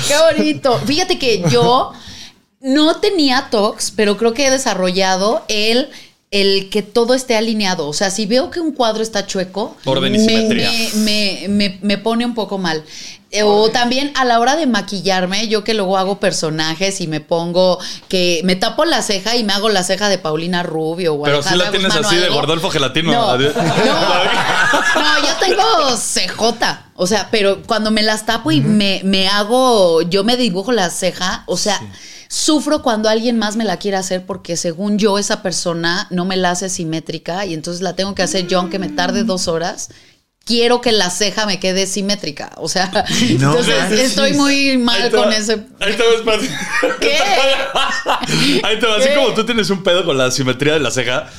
Qué 0.08 0.16
bonito. 0.18 0.80
Fíjate 0.80 1.20
que 1.20 1.44
yo 1.50 1.94
no 2.60 2.96
tenía 2.96 3.50
tox, 3.52 3.92
pero 3.96 4.18
creo 4.18 4.34
que 4.34 4.48
he 4.48 4.50
desarrollado 4.50 5.46
el, 5.48 5.90
el 6.42 6.70
que 6.70 6.82
todo 6.82 7.14
esté 7.14 7.36
alineado. 7.36 7.88
O 7.88 7.94
sea, 7.94 8.10
si 8.10 8.26
veo 8.26 8.50
que 8.52 8.60
un 8.60 8.72
cuadro 8.74 9.02
está 9.04 9.26
chueco, 9.26 9.76
Orden 9.86 10.16
y 10.16 10.18
me, 10.20 10.26
simetría. 10.26 10.70
me- 10.96 11.48
me- 11.48 11.48
me- 11.50 11.80
me 11.82 11.98
pone 11.98 12.26
un 12.26 12.34
poco 12.36 12.58
mal. 12.58 12.84
Eh, 13.32 13.44
O 13.44 13.70
también 13.70 14.14
a 14.16 14.24
la 14.24 14.40
hora 14.40 14.56
de 14.56 14.66
maquillarme, 14.66 15.48
yo 15.50 15.64
que 15.66 15.74
luego 15.74 15.98
hago 15.98 16.20
personajes 16.22 17.02
y 17.02 17.08
me 17.08 17.20
pongo 17.20 17.80
que 18.08 18.40
me 18.46 18.56
tapo 18.56 18.86
la 18.86 19.02
ceja 19.02 19.36
y 19.36 19.44
me 19.44 19.52
hago 19.52 19.68
la 19.70 19.84
ceja 19.84 20.08
de 20.08 20.18
Paulina 20.18 20.64
Rubio 20.64 21.16
o 21.16 21.24
Pero 21.24 21.42
sí 21.44 21.50
Alejandra 21.50 21.66
la 21.66 21.72
tienes 21.72 21.88
Guzmán 21.94 22.06
así 22.06 22.16
de. 22.18 22.30
Gordolfo 22.30 22.70
Gelatino. 22.70 23.12
No, 23.12 23.38
no, 23.38 23.38
no, 23.38 25.20
yo 25.28 25.36
tengo 25.40 25.64
CJ. 25.98 26.80
O 26.96 27.08
sea, 27.08 27.28
pero 27.32 27.62
cuando 27.64 27.92
me 27.92 28.04
las 28.04 28.26
tapo 28.26 28.52
y 28.52 28.62
me, 28.62 29.02
me 29.04 29.28
hago, 29.28 30.02
yo 30.04 30.24
me 30.24 30.38
dibujo 30.38 30.72
la 30.72 30.90
ceja, 30.90 31.44
o 31.46 31.58
sea, 31.58 31.82
sufro 32.28 32.82
cuando 32.82 33.10
alguien 33.10 33.38
más 33.38 33.56
me 33.56 33.64
la 33.64 33.78
quiere 33.78 33.98
hacer 33.98 34.26
porque 34.26 34.58
según 34.58 34.98
yo 34.98 35.18
esa 35.18 35.42
persona 35.42 36.08
no 36.10 36.26
me 36.26 36.38
la 36.38 36.52
hace 36.52 36.70
simétrica 36.70 37.46
y 37.46 37.54
entonces 37.54 37.82
la 37.82 37.96
tengo 37.96 38.16
que 38.16 38.24
hacer 38.24 38.48
yo 38.48 38.60
aunque 38.60 38.80
me 38.80 38.90
tarde 38.90 39.24
dos 39.24 39.48
horas. 39.48 39.90
Quiero 40.46 40.80
que 40.80 40.92
la 40.92 41.10
ceja 41.10 41.48
me 41.48 41.60
quede 41.60 41.88
simétrica. 41.88 42.52
O 42.58 42.70
sea, 42.70 42.92
No 43.40 43.58
entonces 43.58 44.00
estoy 44.00 44.34
muy 44.34 44.78
mal 44.78 45.02
Ahí 45.02 45.10
te 45.10 45.18
con 45.18 45.34
ese. 45.34 45.54
Ahí 45.80 45.94
te 45.94 46.04
va, 46.04 46.14
espérate. 46.16 46.50
¿Qué? 47.00 47.18
Ahí 48.64 48.80
te 48.80 48.86
va. 48.86 48.98
Así 48.98 49.10
como 49.16 49.34
tú 49.34 49.44
tienes 49.44 49.70
un 49.72 49.84
pedo 49.84 50.06
con 50.06 50.18
la 50.18 50.30
simetría 50.30 50.74
de 50.74 50.82
la 50.82 50.92
ceja, 50.92 51.32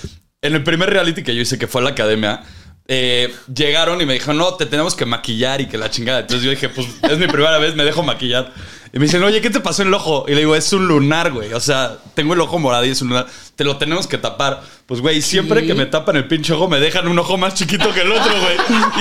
en 0.43 0.55
el 0.55 0.65
primer 0.65 0.91
reality 0.91 1.23
que 1.23 1.35
yo 1.35 1.43
hice, 1.43 1.57
que 1.57 1.69
fue 1.69 1.83
a 1.83 1.85
la 1.85 1.91
academia, 1.91 2.43
eh, 2.89 3.35
llegaron 3.53 4.01
y 4.01 4.07
me 4.07 4.15
dijeron, 4.15 4.39
no, 4.39 4.55
te 4.55 4.67
tenemos 4.67 4.95
que 4.95 5.07
maquillar 5.07 5.61
y 5.61 5.67
que 5.67 5.77
la 5.77 5.91
chingada. 5.91 6.21
Entonces 6.21 6.45
yo 6.45 6.51
dije, 6.51 6.69
pues 6.69 6.87
es 7.03 7.19
mi 7.19 7.27
primera 7.27 7.59
vez, 7.59 7.75
me 7.75 7.85
dejo 7.85 8.03
maquillar. 8.03 8.53
Y 8.93 8.99
me 8.99 9.07
dicen, 9.07 9.23
oye, 9.23 9.41
¿qué 9.41 9.51
te 9.51 9.61
pasó 9.61 9.83
en 9.83 9.89
el 9.89 9.95
ojo? 9.95 10.25
Y 10.29 10.33
le 10.33 10.39
digo, 10.39 10.57
es 10.57 10.73
un 10.73 10.87
lunar, 10.89 11.33
güey. 11.33 11.53
O 11.53 11.61
sea, 11.61 11.97
tengo 12.15 12.35
el 12.35 12.41
ojo 12.41 12.59
morado 12.59 12.85
y 12.85 12.91
es 12.91 13.03
un 13.03 13.09
lunar. 13.09 13.27
Te 13.57 13.65
lo 13.65 13.77
tenemos 13.77 14.07
que 14.07 14.19
tapar. 14.19 14.63
Pues, 14.87 15.01
güey, 15.01 15.21
siempre 15.21 15.67
que 15.67 15.75
me 15.75 15.87
tapan 15.87 16.17
el 16.17 16.29
pinche 16.29 16.53
ojo, 16.53 16.69
me 16.69 16.79
dejan 16.79 17.09
un 17.09 17.19
ojo 17.19 17.37
más 17.37 17.55
chiquito 17.55 17.93
que 17.93 18.03
el 18.03 18.13
otro, 18.13 18.33
güey. 18.41 18.57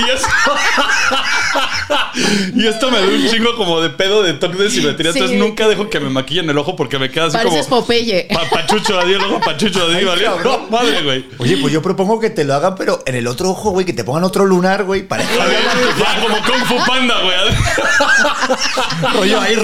Y 0.06 0.10
eso. 0.10 0.26
y 2.56 2.66
esto 2.66 2.90
me 2.90 2.98
da 2.98 3.06
un 3.06 3.28
chingo 3.30 3.54
como 3.56 3.80
de 3.80 3.90
pedo 3.90 4.22
de 4.22 4.32
toque 4.34 4.56
de 4.56 4.70
simetría. 4.70 5.12
Sí. 5.12 5.18
Entonces 5.18 5.38
nunca 5.38 5.68
dejo 5.68 5.88
que 5.88 6.00
me 6.00 6.10
maquillen 6.10 6.50
el 6.50 6.58
ojo 6.58 6.74
porque 6.74 6.98
me 6.98 7.10
queda 7.10 7.26
así 7.26 7.36
Pareces 7.36 7.66
como. 7.68 7.82
Popeye. 7.82 8.26
Pa- 8.32 8.48
pachucho, 8.50 8.98
adiós, 8.98 9.22
ojo 9.24 9.40
pachucho, 9.40 9.84
adiós. 9.84 10.18
No, 10.42 10.66
madre, 10.70 11.02
güey. 11.02 11.24
Oye, 11.38 11.56
pues 11.58 11.72
yo 11.72 11.80
propongo 11.82 12.18
que 12.18 12.30
te 12.30 12.44
lo 12.44 12.54
hagan, 12.54 12.74
pero 12.74 13.02
en 13.06 13.14
el 13.14 13.26
otro 13.28 13.50
ojo, 13.50 13.70
güey, 13.70 13.86
que 13.86 13.92
te 13.92 14.02
pongan 14.02 14.24
otro 14.24 14.44
lunar, 14.44 14.82
güey, 14.84 15.06
para 15.06 15.22
A 15.22 15.26
ver, 15.46 15.60
Ya, 15.98 16.20
como 16.22 16.36
Kung 16.38 16.64
Fu 16.66 16.76
Panda, 16.86 17.14
güey. 17.22 17.36
rollo 19.14 19.40
ahí 19.40 19.54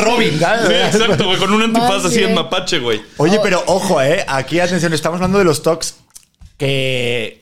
Sí, 0.67 0.75
exacto, 0.75 1.25
güey. 1.27 1.39
Con 1.39 1.53
un 1.53 1.63
antifaz 1.63 2.05
así 2.05 2.23
en 2.23 2.35
mapache, 2.35 2.79
güey. 2.79 3.03
Oye, 3.17 3.39
pero 3.43 3.63
ojo, 3.67 4.01
eh, 4.03 4.25
aquí 4.29 4.61
atención, 4.61 4.93
estamos 4.93 5.17
hablando 5.17 5.39
de 5.39 5.45
los 5.45 5.63
TOCs 5.63 5.95
que, 6.59 7.41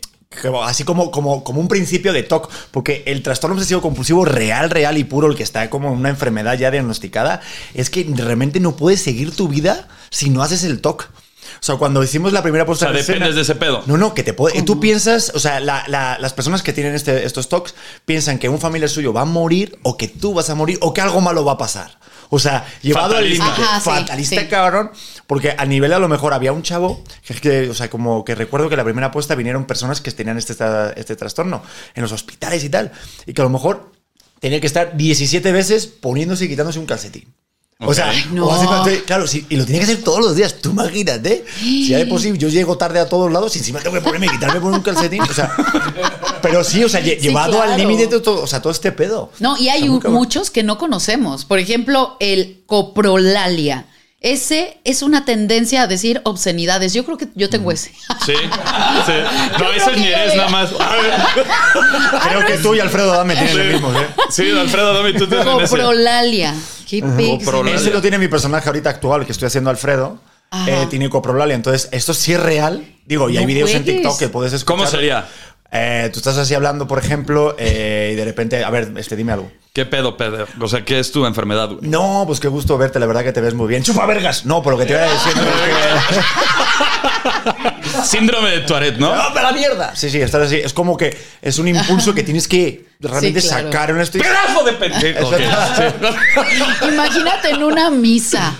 así 0.64 0.84
como, 0.84 1.10
como, 1.10 1.44
como 1.44 1.60
un 1.60 1.68
principio 1.68 2.12
de 2.12 2.22
TOC, 2.22 2.50
porque 2.70 3.02
el 3.06 3.22
trastorno 3.22 3.54
obsesivo 3.56 3.80
compulsivo 3.80 4.24
real, 4.24 4.70
real 4.70 4.96
y 4.98 5.04
puro, 5.04 5.28
el 5.28 5.36
que 5.36 5.42
está 5.42 5.68
como 5.70 5.92
una 5.92 6.08
enfermedad 6.08 6.56
ya 6.58 6.70
diagnosticada, 6.70 7.40
es 7.74 7.90
que 7.90 8.06
realmente 8.16 8.60
no 8.60 8.76
puedes 8.76 9.02
seguir 9.02 9.34
tu 9.34 9.48
vida 9.48 9.88
si 10.10 10.30
no 10.30 10.42
haces 10.42 10.64
el 10.64 10.80
TOC. 10.80 11.08
O 11.52 11.62
sea, 11.62 11.74
cuando 11.76 12.02
hicimos 12.02 12.32
la 12.32 12.42
primera 12.42 12.64
puesta 12.64 12.86
O 12.88 12.92
sea, 12.92 13.00
escena- 13.00 13.14
dependes 13.26 13.34
de 13.34 13.42
ese 13.42 13.54
pedo. 13.56 13.82
No, 13.86 13.96
no, 13.98 14.14
que 14.14 14.22
te 14.22 14.32
puede. 14.32 14.62
Tú 14.62 14.78
piensas, 14.80 15.32
o 15.34 15.40
sea, 15.40 15.60
la- 15.60 15.84
la- 15.88 16.16
las 16.18 16.32
personas 16.32 16.62
que 16.62 16.72
tienen 16.72 16.94
este- 16.94 17.26
estos 17.26 17.48
TOCs 17.48 17.74
piensan 18.06 18.38
que 18.38 18.48
un 18.48 18.60
familiar 18.60 18.88
suyo 18.88 19.12
va 19.12 19.22
a 19.22 19.26
morir 19.26 19.78
o 19.82 19.96
que 19.98 20.06
tú 20.08 20.32
vas 20.32 20.48
a 20.48 20.54
morir 20.54 20.78
o 20.80 20.94
que 20.94 21.00
algo 21.02 21.20
malo 21.20 21.44
va 21.44 21.52
a 21.52 21.58
pasar. 21.58 21.98
O 22.30 22.38
sea, 22.38 22.64
llevado 22.80 23.14
Fatalista. 23.14 23.44
al 23.44 23.52
límite. 23.54 23.80
Fatalista, 23.80 24.40
sí. 24.40 24.46
cabrón. 24.46 24.90
Porque 25.26 25.54
a 25.56 25.66
nivel 25.66 25.92
a 25.92 25.98
lo 25.98 26.08
mejor 26.08 26.32
había 26.32 26.52
un 26.52 26.62
chavo 26.62 27.02
que 27.24 27.32
es 27.34 27.40
que, 27.40 27.68
o 27.68 27.74
sea, 27.74 27.90
como 27.90 28.24
que 28.24 28.34
recuerdo 28.34 28.68
que 28.68 28.76
la 28.76 28.84
primera 28.84 29.08
apuesta 29.08 29.34
vinieron 29.34 29.64
personas 29.66 30.00
que 30.00 30.10
tenían 30.12 30.38
este, 30.38 30.54
este 30.96 31.16
trastorno 31.16 31.62
en 31.94 32.02
los 32.02 32.12
hospitales 32.12 32.64
y 32.64 32.70
tal. 32.70 32.92
Y 33.26 33.34
que 33.34 33.42
a 33.42 33.44
lo 33.44 33.50
mejor 33.50 33.92
tenía 34.38 34.60
que 34.60 34.66
estar 34.66 34.96
17 34.96 35.52
veces 35.52 35.86
poniéndose 35.86 36.46
y 36.46 36.48
quitándose 36.48 36.78
un 36.78 36.86
calcetín. 36.86 37.34
O 37.82 37.94
sea. 37.94 38.12
No. 38.32 38.46
o 38.46 38.84
claro, 39.06 39.26
sí, 39.26 39.46
y 39.48 39.56
lo 39.56 39.64
tenía 39.64 39.80
que 39.80 39.84
hacer 39.92 40.02
todos 40.04 40.20
los 40.20 40.36
días. 40.36 40.56
Tú 40.60 40.70
imagínate. 40.70 41.44
Si 41.60 41.94
por 42.08 42.20
sí 42.20 42.32
yo 42.36 42.48
llego 42.48 42.76
tarde 42.76 43.00
a 43.00 43.08
todos 43.08 43.32
lados 43.32 43.54
y 43.56 43.58
encima 43.60 43.80
tengo 43.80 43.94
que 43.96 44.02
ponerme 44.02 44.26
y 44.26 44.30
quitarme 44.30 44.60
por 44.60 44.72
un 44.72 44.80
calcetín. 44.82 45.22
O 45.22 45.32
sea, 45.32 45.50
pero 46.42 46.62
sí, 46.62 46.84
o 46.84 46.88
sea, 46.88 47.00
lle- 47.00 47.18
Sí, 47.18 47.28
llevado 47.28 47.52
claro. 47.56 47.72
al 47.72 47.80
límite 47.80 48.06
de 48.06 48.20
todo, 48.20 48.42
o 48.42 48.46
sea, 48.46 48.60
todo 48.60 48.70
este 48.72 48.92
pedo. 48.92 49.32
No, 49.40 49.56
y 49.56 49.68
hay 49.70 49.88
un- 49.88 50.02
muchos 50.08 50.50
que 50.50 50.62
no 50.62 50.76
conocemos. 50.78 51.44
Por 51.46 51.58
ejemplo, 51.58 52.16
el 52.20 52.62
coprolalia. 52.66 53.86
Ese 54.20 54.78
es 54.84 55.02
una 55.02 55.24
tendencia 55.24 55.82
a 55.82 55.86
decir 55.86 56.20
obscenidades. 56.24 56.92
Yo 56.92 57.06
creo 57.06 57.16
que 57.16 57.28
yo 57.34 57.48
tengo 57.48 57.72
ese. 57.72 57.90
Sí, 58.24 58.34
sí. 59.06 59.12
No, 59.52 59.56
creo 59.56 59.72
ese 59.72 59.96
ni 59.96 60.10
yo 60.10 60.16
eres 60.16 60.36
nada 60.36 60.50
más. 60.50 60.70
Creo 62.28 62.46
que 62.46 62.58
tú 62.58 62.74
y 62.74 62.80
Alfredo 62.80 63.12
Dame 63.12 63.34
tienen 63.34 63.58
lo 63.58 63.64
mismo, 63.64 63.98
¿eh? 63.98 64.06
Sí, 64.28 64.50
Alfredo, 64.50 64.92
dame 64.92 65.14
tú 65.14 65.26
tienes 65.26 65.46
ese. 65.46 65.68
Coprolalia. 65.68 66.54
Qué. 66.86 67.00
Coprolalia. 67.00 67.80
Ese 67.80 67.90
lo 67.90 68.02
tiene 68.02 68.18
mi 68.18 68.28
personaje 68.28 68.68
ahorita 68.68 68.90
actual 68.90 69.24
que 69.24 69.32
estoy 69.32 69.46
haciendo 69.46 69.70
Alfredo. 69.70 70.20
Eh, 70.66 70.86
tiene 70.90 71.08
coprolalia. 71.08 71.54
Entonces, 71.54 71.88
esto 71.92 72.12
sí 72.12 72.32
es 72.32 72.40
real. 72.40 72.84
Digo, 73.06 73.30
y 73.30 73.38
hay 73.38 73.44
No 73.44 73.48
vídeos 73.48 73.70
en. 73.70 73.84
TikTok 73.84 74.18
que 74.18 74.28
puedes 74.28 74.52
escuchar. 74.52 74.76
¿Cómo 74.76 74.90
sería? 74.90 75.26
Eh, 75.72 76.10
tú 76.12 76.18
estás 76.18 76.36
así 76.36 76.54
hablando, 76.54 76.86
por 76.86 76.98
ejemplo, 76.98 77.54
eh, 77.58 78.10
y 78.12 78.16
de 78.16 78.24
repente, 78.24 78.64
a 78.64 78.70
ver, 78.70 78.92
este, 78.96 79.16
dime 79.16 79.32
algo. 79.32 79.50
¿Qué 79.72 79.86
pedo, 79.86 80.16
pedo? 80.16 80.46
O 80.60 80.66
sea, 80.68 80.84
¿qué 80.84 80.98
es 80.98 81.12
tu 81.12 81.24
enfermedad, 81.26 81.68
güey? 81.68 81.88
No, 81.88 82.24
pues 82.26 82.40
qué 82.40 82.48
gusto 82.48 82.76
verte, 82.76 82.98
la 82.98 83.06
verdad 83.06 83.22
que 83.22 83.32
te 83.32 83.40
ves 83.40 83.54
muy 83.54 83.68
bien. 83.68 83.84
¡Chupa 83.84 84.04
vergas! 84.04 84.44
No, 84.44 84.62
por 84.62 84.72
lo 84.72 84.78
que 84.80 84.86
te 84.86 84.92
iba 84.94 85.02
a 85.02 85.04
decir. 85.04 85.32
no, 85.36 85.42
es 85.42 86.16
que- 86.18 88.00
Síndrome 88.04 88.50
de 88.50 88.60
Tourette, 88.60 88.98
¿no? 88.98 89.14
¡No, 89.14 89.32
para 89.32 89.52
la 89.52 89.56
mierda! 89.56 89.94
Sí, 89.94 90.10
sí, 90.10 90.20
estás 90.20 90.42
así. 90.46 90.56
Es 90.56 90.72
como 90.72 90.96
que 90.96 91.16
es 91.40 91.58
un 91.58 91.68
impulso 91.68 92.12
que 92.14 92.22
tienes 92.24 92.48
que 92.48 92.86
realmente 92.98 93.40
Sí, 93.40 93.48
claro. 93.48 93.64
sacar 93.70 93.90
en 93.90 94.00
esto. 94.00 94.18
y- 94.18 94.22
¡Pedazo 94.22 94.64
de 94.64 94.72
pendejo! 94.72 95.30
Sí. 95.76 96.88
Imagínate 96.92 97.50
en 97.50 97.62
una 97.62 97.90
misa. 97.90 98.52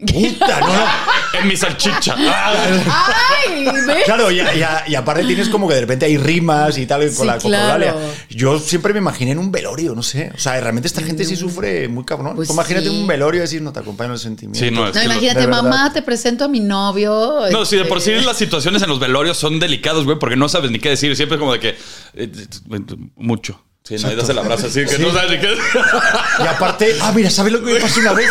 ¡Puta! 0.00 0.60
No, 0.60 0.66
no. 0.66 0.84
En 1.40 1.46
mi 1.48 1.56
salchicha. 1.56 2.14
¡Ay! 2.18 3.64
¿ves? 3.86 4.04
Claro, 4.04 4.30
y, 4.30 4.40
y- 4.40 4.64
y 4.88 4.94
aparte 4.94 5.24
tienes 5.24 5.48
como 5.48 5.68
que 5.68 5.74
de 5.74 5.80
repente 5.82 6.06
hay 6.06 6.16
rimas 6.16 6.78
y 6.78 6.86
tal 6.86 7.00
con 7.02 7.10
Sí, 7.12 7.26
la 7.26 7.38
claro. 7.38 8.00
Yo 8.30 8.58
siempre 8.58 8.92
me 8.92 8.98
imaginé 8.98 9.32
en 9.32 9.38
un 9.38 9.52
velorio, 9.52 9.94
no 9.94 10.02
sé. 10.02 10.32
O 10.34 10.38
sea, 10.38 10.58
realmente 10.60 10.86
esta 10.88 11.02
gente 11.02 11.24
sí 11.24 11.36
sufre 11.36 11.88
muy 11.88 12.04
cabrón. 12.04 12.34
Pues 12.36 12.50
imagínate 12.50 12.88
sí. 12.88 12.96
un 13.00 13.06
velorio 13.06 13.38
y 13.40 13.42
decir, 13.42 13.62
no 13.62 13.72
te 13.72 13.80
acompañan 13.80 14.12
los 14.12 14.22
sentimientos. 14.22 14.60
Sí, 14.66 14.74
no, 14.74 14.88
es 14.88 14.94
No, 14.94 15.02
imagínate, 15.02 15.46
mamá, 15.46 15.92
te 15.92 16.02
presento 16.02 16.44
a 16.44 16.48
mi 16.48 16.60
novio. 16.60 17.42
No, 17.50 17.64
sí, 17.64 17.76
de 17.76 17.84
por 17.84 18.00
sí 18.00 18.12
Este, 18.12 18.24
las 18.26 18.36
situaciones 18.38 18.82
en 18.82 18.88
los 18.88 18.98
velorios 19.00 19.36
son 19.36 19.58
delicados, 19.60 20.04
güey, 20.04 20.18
porque 20.18 20.36
no 20.36 20.48
sabes 20.48 20.70
ni 20.70 20.78
qué 20.78 20.90
decir. 20.90 21.14
Siempre 21.16 21.36
es 21.36 21.40
como 21.40 21.52
de 21.52 21.60
que. 21.60 21.76
eh, 22.14 22.30
mucho. 23.16 23.62
Sí, 23.82 23.96
no, 23.96 24.12
y 24.12 24.14
das 24.14 24.28
el 24.28 24.38
abrazo 24.38 24.66
así, 24.66 24.84
que 24.84 24.98
no 24.98 25.10
sabes 25.10 25.30
ni 25.30 25.38
qué 25.40 25.56
Y 26.38 26.46
aparte, 26.46 26.94
ah, 27.00 27.12
mira, 27.14 27.30
¿sabes 27.30 27.52
lo 27.52 27.64
que 27.64 27.72
me 27.74 27.80
pasó 27.80 27.98
una 28.00 28.12
vez? 28.12 28.30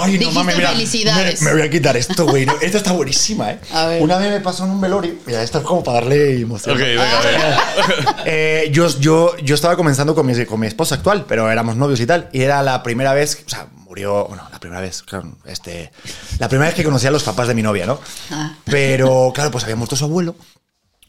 Ay, 0.00 0.18
no 0.18 0.30
mames, 0.30 0.56
mira. 0.56 0.70
felicidades. 0.70 1.42
Me, 1.42 1.50
me 1.50 1.56
voy 1.58 1.66
a 1.66 1.70
quitar 1.70 1.96
esto, 1.96 2.24
güey. 2.24 2.46
No, 2.46 2.54
Esta 2.62 2.78
está 2.78 2.92
buenísima, 2.92 3.50
¿eh? 3.50 3.60
A 3.72 3.86
ver. 3.88 4.02
Una 4.02 4.16
vez 4.16 4.30
me 4.30 4.40
pasó 4.40 4.64
en 4.64 4.70
un 4.70 4.80
velorio. 4.80 5.14
Mira, 5.26 5.42
esto 5.42 5.58
es 5.58 5.64
como 5.64 5.82
para 5.82 6.00
darle 6.00 6.40
emoción. 6.40 6.74
Ok, 6.76 6.80
venga, 6.80 7.20
venga. 7.20 8.16
Eh, 8.28 8.70
yo, 8.72 8.88
yo, 8.98 9.36
yo 9.38 9.54
estaba 9.54 9.76
comenzando 9.76 10.14
con 10.14 10.24
mi, 10.26 10.46
con 10.46 10.58
mi 10.60 10.66
esposa 10.66 10.94
actual, 10.96 11.26
pero 11.28 11.50
éramos 11.50 11.76
novios 11.76 12.00
y 12.00 12.06
tal. 12.06 12.28
Y 12.32 12.42
era 12.42 12.62
la 12.62 12.82
primera 12.82 13.12
vez, 13.12 13.44
o 13.46 13.50
sea, 13.50 13.66
murió, 13.74 14.26
bueno, 14.26 14.48
la 14.50 14.58
primera 14.60 14.80
vez, 14.80 15.02
claro, 15.02 15.36
este, 15.44 15.92
la 16.38 16.48
primera 16.48 16.68
vez 16.68 16.74
que 16.74 16.84
conocía 16.84 17.08
a 17.10 17.12
los 17.12 17.22
papás 17.22 17.48
de 17.48 17.54
mi 17.54 17.62
novia, 17.62 17.86
¿no? 17.86 18.00
Ah. 18.30 18.56
Pero, 18.64 19.32
claro, 19.34 19.50
pues 19.50 19.64
había 19.64 19.76
muerto 19.76 19.94
su 19.96 20.04
abuelo. 20.04 20.36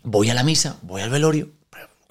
Voy 0.04 0.30
a 0.30 0.34
la 0.34 0.44
misa, 0.44 0.78
voy 0.82 1.02
al 1.02 1.10
velorio. 1.10 1.50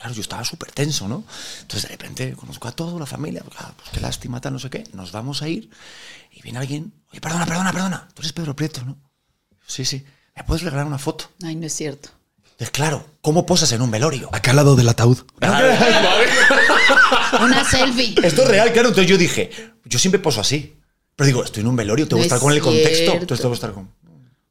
Claro, 0.06 0.14
yo 0.14 0.20
estaba 0.22 0.44
súper 0.44 0.70
tenso, 0.70 1.08
¿no? 1.08 1.24
Entonces, 1.62 1.82
de 1.82 1.88
repente, 1.96 2.32
conozco 2.36 2.68
a 2.68 2.70
toda 2.72 2.96
la 3.00 3.06
familia. 3.06 3.42
Claro, 3.50 3.74
pues 3.76 3.88
qué 3.92 3.98
lástima, 4.00 4.40
tal, 4.40 4.52
no 4.52 4.60
sé 4.60 4.70
qué. 4.70 4.84
Nos 4.92 5.10
vamos 5.10 5.42
a 5.42 5.48
ir. 5.48 5.68
Y 6.30 6.42
viene 6.42 6.60
alguien. 6.60 6.92
Oye, 7.10 7.20
perdona, 7.20 7.44
perdona, 7.44 7.72
perdona. 7.72 8.08
Tú 8.14 8.22
eres 8.22 8.32
Pedro 8.32 8.54
Prieto, 8.54 8.84
¿no? 8.84 8.96
Sí, 9.66 9.84
sí. 9.84 10.04
¿Me 10.36 10.44
puedes 10.44 10.62
regalar 10.62 10.86
una 10.86 10.98
foto? 10.98 11.28
Ay, 11.44 11.56
no 11.56 11.66
es 11.66 11.74
cierto. 11.74 12.10
Pues 12.56 12.70
claro, 12.70 13.04
¿cómo 13.20 13.44
posas 13.46 13.72
en 13.72 13.82
un 13.82 13.90
velorio? 13.90 14.30
Acá 14.32 14.50
al 14.52 14.56
lado 14.58 14.76
del 14.76 14.88
ataúd. 14.88 15.18
Una 17.40 17.64
selfie. 17.68 18.14
Esto 18.22 18.42
es 18.42 18.48
real, 18.48 18.72
claro. 18.72 18.88
Entonces 18.90 19.10
yo 19.10 19.18
dije, 19.18 19.50
yo 19.84 19.98
siempre 19.98 20.20
poso 20.20 20.40
así. 20.40 20.76
Pero 21.16 21.26
digo, 21.26 21.42
estoy 21.44 21.62
en 21.62 21.66
un 21.68 21.74
velorio, 21.76 22.06
tengo 22.06 22.22
que 22.22 22.28
No 22.28 22.34
estar 22.34 22.36
es 22.38 22.42
con 22.44 22.52
el 22.52 22.60
contexto. 22.60 23.12
Entonces 23.12 23.38
tengo 23.40 23.50
que 23.50 23.56
estar 23.56 23.72
con. 23.72 23.90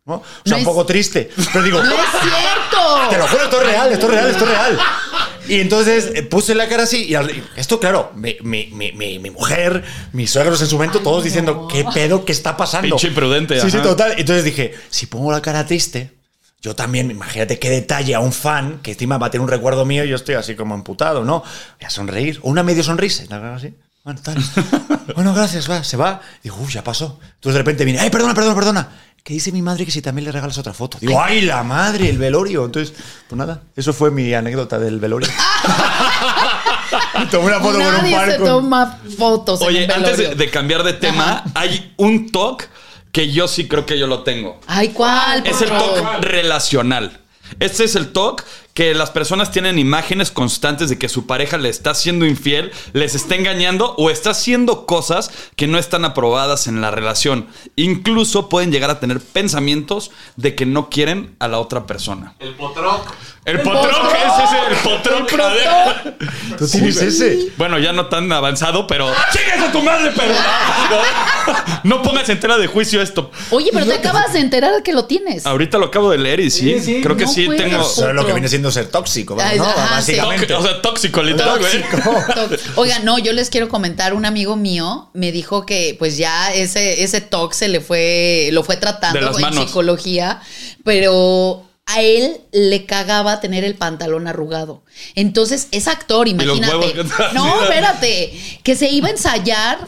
¿no? 0.05 0.15
O 0.15 0.24
sea, 0.43 0.51
No 0.51 0.55
un 0.57 0.62
es- 0.62 0.65
poco 0.65 0.85
triste. 0.85 1.31
Pero 1.53 1.63
digo, 1.63 1.81
¡No 1.83 1.93
es 1.93 2.09
cierto! 2.12 3.09
te 3.09 3.17
lo 3.17 3.27
juro, 3.27 3.43
esto 3.43 3.62
es 3.62 3.67
real, 3.67 3.91
esto 3.91 4.05
es 4.07 4.12
real, 4.12 4.29
esto 4.29 4.43
es 4.43 4.50
real. 4.51 4.79
Y 5.47 5.59
entonces 5.59 6.11
eh, 6.15 6.23
puse 6.23 6.55
la 6.55 6.67
cara 6.67 6.83
así. 6.83 7.05
Y 7.05 7.15
al- 7.15 7.31
esto, 7.55 7.79
claro, 7.79 8.11
mi, 8.15 8.35
mi, 8.41 8.67
mi, 8.67 8.91
mi, 8.91 9.19
mi 9.19 9.29
mujer, 9.29 9.83
mis 10.13 10.31
suegros 10.31 10.61
en 10.61 10.67
su 10.67 10.75
momento, 10.75 10.99
todos 11.01 11.23
diciendo, 11.23 11.67
¿qué 11.71 11.85
pedo? 11.93 12.25
¿Qué 12.25 12.31
está 12.31 12.57
pasando? 12.57 12.89
Pinche 12.89 13.07
imprudente, 13.09 13.59
Sí, 13.61 13.69
sí, 13.71 13.77
ajá. 13.77 13.87
total. 13.87 14.13
Entonces 14.17 14.43
dije, 14.43 14.73
si 14.89 15.05
pongo 15.07 15.31
la 15.31 15.41
cara 15.41 15.65
triste. 15.65 16.11
Yo 16.61 16.75
también, 16.75 17.11
imagínate 17.11 17.59
qué 17.59 17.69
detalle 17.69 18.15
a 18.15 18.19
un 18.21 18.33
fan 18.33 18.79
que 18.81 18.93
encima 18.93 19.19
va 19.19 19.27
a 19.27 19.29
tener 19.29 19.43
un 19.43 19.49
recuerdo 19.49 19.85
mío 19.85 20.03
y 20.03 20.09
yo 20.09 20.15
estoy 20.15 20.33
así 20.33 20.55
como 20.55 20.73
emputado, 20.73 21.23
¿no? 21.23 21.41
Voy 21.79 21.85
a 21.85 21.89
sonreír. 21.91 22.39
O 22.41 22.49
una 22.49 22.63
medio 22.63 22.81
sonrisa. 22.83 23.23
y 23.23 23.27
la 23.27 23.39
cara 23.39 23.55
así. 23.57 23.71
Bueno, 24.03 24.19
tal. 24.23 24.37
bueno, 25.15 25.35
gracias, 25.35 25.69
va, 25.69 25.83
se 25.83 25.95
va. 25.95 26.21
Digo, 26.41 26.55
uy, 26.59 26.71
ya 26.71 26.83
pasó. 26.83 27.19
Entonces 27.35 27.53
de 27.53 27.59
repente 27.59 27.85
viene, 27.85 27.99
ay, 27.99 28.09
perdona, 28.09 28.33
perdona, 28.33 28.55
perdona. 28.55 28.89
Que 29.25 29.34
dice 29.34 29.51
mi 29.51 29.63
madre 29.63 29.86
que 29.86 29.91
si 29.91 30.03
también 30.03 30.25
le 30.25 30.32
regalas 30.32 30.55
otra 30.60 30.72
foto. 30.72 31.00
Digo, 31.01 31.20
ay, 31.20 31.41
la 31.41 31.63
madre, 31.63 32.08
el 32.12 32.20
velorio. 32.20 32.63
Entonces, 32.63 32.96
pues 33.27 33.36
nada, 33.36 33.63
eso 33.75 33.91
fue 33.91 34.12
mi 34.12 34.32
anécdota 34.36 34.77
del 34.77 35.00
velorio. 35.00 35.27
Y 37.22 37.25
Tomé 37.27 37.48
una 37.48 37.60
foto 37.60 37.74
con 37.74 37.82
un 37.82 37.94
Nadie 37.94 38.15
fan 38.15 38.32
se 38.32 38.38
toma 38.38 39.00
fotos 39.17 39.62
en 39.62 39.67
Oye, 39.67 39.86
un 39.86 39.91
antes 39.91 40.38
de, 40.38 40.50
cambiar 40.51 40.84
de 40.84 40.94
tema, 40.94 41.44
hay 41.55 41.94
un 41.98 42.29
TOC 42.32 42.65
que 43.12 43.32
yo 43.32 43.48
sí 43.48 43.67
creo 43.67 43.86
que 43.86 43.98
yo 43.98 44.05
lo 44.05 44.22
tengo. 44.24 44.60
Ay, 44.67 44.89
¿cuál? 44.89 45.46
Es 45.46 45.62
el? 45.62 45.70
TOC 45.70 46.22
relacional. 46.22 47.20
Este 47.60 47.86
es 47.86 47.96
el 47.96 48.12
TOC 48.12 48.44
que 48.75 48.94
las 48.94 49.10
personas 49.10 49.51
tienen 49.51 49.79
imágenes 49.79 50.32
constantes 50.32 50.89
de 50.89 51.00
que 51.00 51.08
su 51.08 51.25
pareja 51.25 51.58
le 51.58 51.70
está 51.70 51.96
siendo 51.96 52.25
infiel, 52.25 52.74
les 52.91 53.15
está 53.15 53.36
engañando 53.36 53.96
o 53.98 54.10
está 54.10 54.32
haciendo 54.32 54.86
cosas 54.86 55.32
que 55.55 55.65
no 55.65 55.77
están 55.77 56.03
aprobadas 56.03 56.67
en 56.67 56.82
la 56.82 56.91
relación. 56.91 57.48
Incluso 57.77 58.50
pueden 58.50 58.74
llegar 58.74 58.89
a 58.89 59.00
tener 59.00 59.22
pensamientos 59.22 60.12
de 60.36 60.55
que 60.55 60.65
no 60.65 60.89
quieren 60.89 61.38
a 61.39 61.48
la 61.48 61.60
otra 61.60 61.88
persona. 61.88 62.36
El 62.39 62.53
potroc. 62.55 63.13
El 63.45 63.61
potroc, 63.61 63.91
potroc. 63.91 64.11
ese 64.15 64.43
es 64.43 64.51
el 64.69 64.75
potroc. 64.77 65.31
El. 65.31 66.57
¿Tú 66.57 66.67
tienes 66.67 66.97
ese? 66.99 67.51
Bueno, 67.57 67.77
ya 67.77 67.93
no 67.93 68.07
tan 68.07 68.31
avanzado, 68.31 68.87
pero. 68.87 69.07
¡Chingas 69.31 69.69
a 69.69 69.71
tu 69.71 69.81
madre, 69.83 70.11
pero! 70.15 70.33
No, 71.83 71.83
no 71.97 72.01
pongas 72.01 72.27
en 72.29 72.39
tela 72.39 72.57
de 72.57 72.65
juicio 72.65 73.03
esto. 73.03 73.29
Oye, 73.51 73.69
pero 73.71 73.85
te 73.85 73.93
acabas 73.93 74.33
de 74.33 74.39
enterar 74.39 74.81
que 74.81 74.93
lo 74.93 75.05
tienes. 75.05 75.45
Ahorita 75.45 75.77
lo 75.77 75.85
acabo 75.87 76.09
de 76.09 76.17
leer 76.17 76.39
y 76.39 76.49
sí, 76.49 77.01
creo 77.03 77.15
que 77.15 77.25
No 77.25 77.31
sí 77.31 77.47
tengo. 77.55 77.81
Eso 77.81 78.09
es 78.09 78.15
lo 78.15 78.25
que 78.25 78.33
viene 78.33 78.47
siendo 78.47 78.71
ser 78.71 78.87
tóxico, 78.87 79.37
Ay, 79.39 79.59
¿no? 79.59 79.65
ajá, 79.65 80.01
sí. 80.01 80.13
Básicamente. 80.13 80.47
Tóxico, 80.47 80.59
o 80.59 80.71
sea, 80.71 80.81
tóxico, 80.81 81.21
literal, 81.23 81.59
güey. 81.59 81.83
Toc. 81.83 82.59
Oiga, 82.77 82.99
no, 82.99 83.19
yo 83.19 83.31
les 83.31 83.51
quiero 83.51 83.69
comentar, 83.69 84.15
un 84.15 84.25
amigo 84.25 84.55
mío 84.55 85.09
me 85.13 85.31
dijo 85.31 85.67
que 85.67 85.95
pues 85.99 86.17
ya 86.17 86.51
ese, 86.51 87.03
ese 87.03 87.21
TOC 87.21 87.53
se 87.53 87.67
le 87.67 87.79
fue, 87.79 88.49
lo 88.53 88.63
fue 88.63 88.77
tratando 88.77 89.19
en 89.35 89.41
manos. 89.41 89.65
psicología, 89.65 90.41
pero 90.83 91.64
a 91.85 92.01
él 92.01 92.41
le 92.51 92.85
cagaba 92.85 93.39
tener 93.39 93.63
el 93.63 93.75
pantalón 93.75 94.27
arrugado. 94.27 94.83
Entonces, 95.13 95.67
es 95.71 95.87
actor, 95.87 96.27
imagínate. 96.27 96.95
No, 97.33 97.63
espérate, 97.63 98.33
que 98.63 98.75
se 98.75 98.89
iba 98.89 99.07
a 99.07 99.11
ensayar 99.11 99.87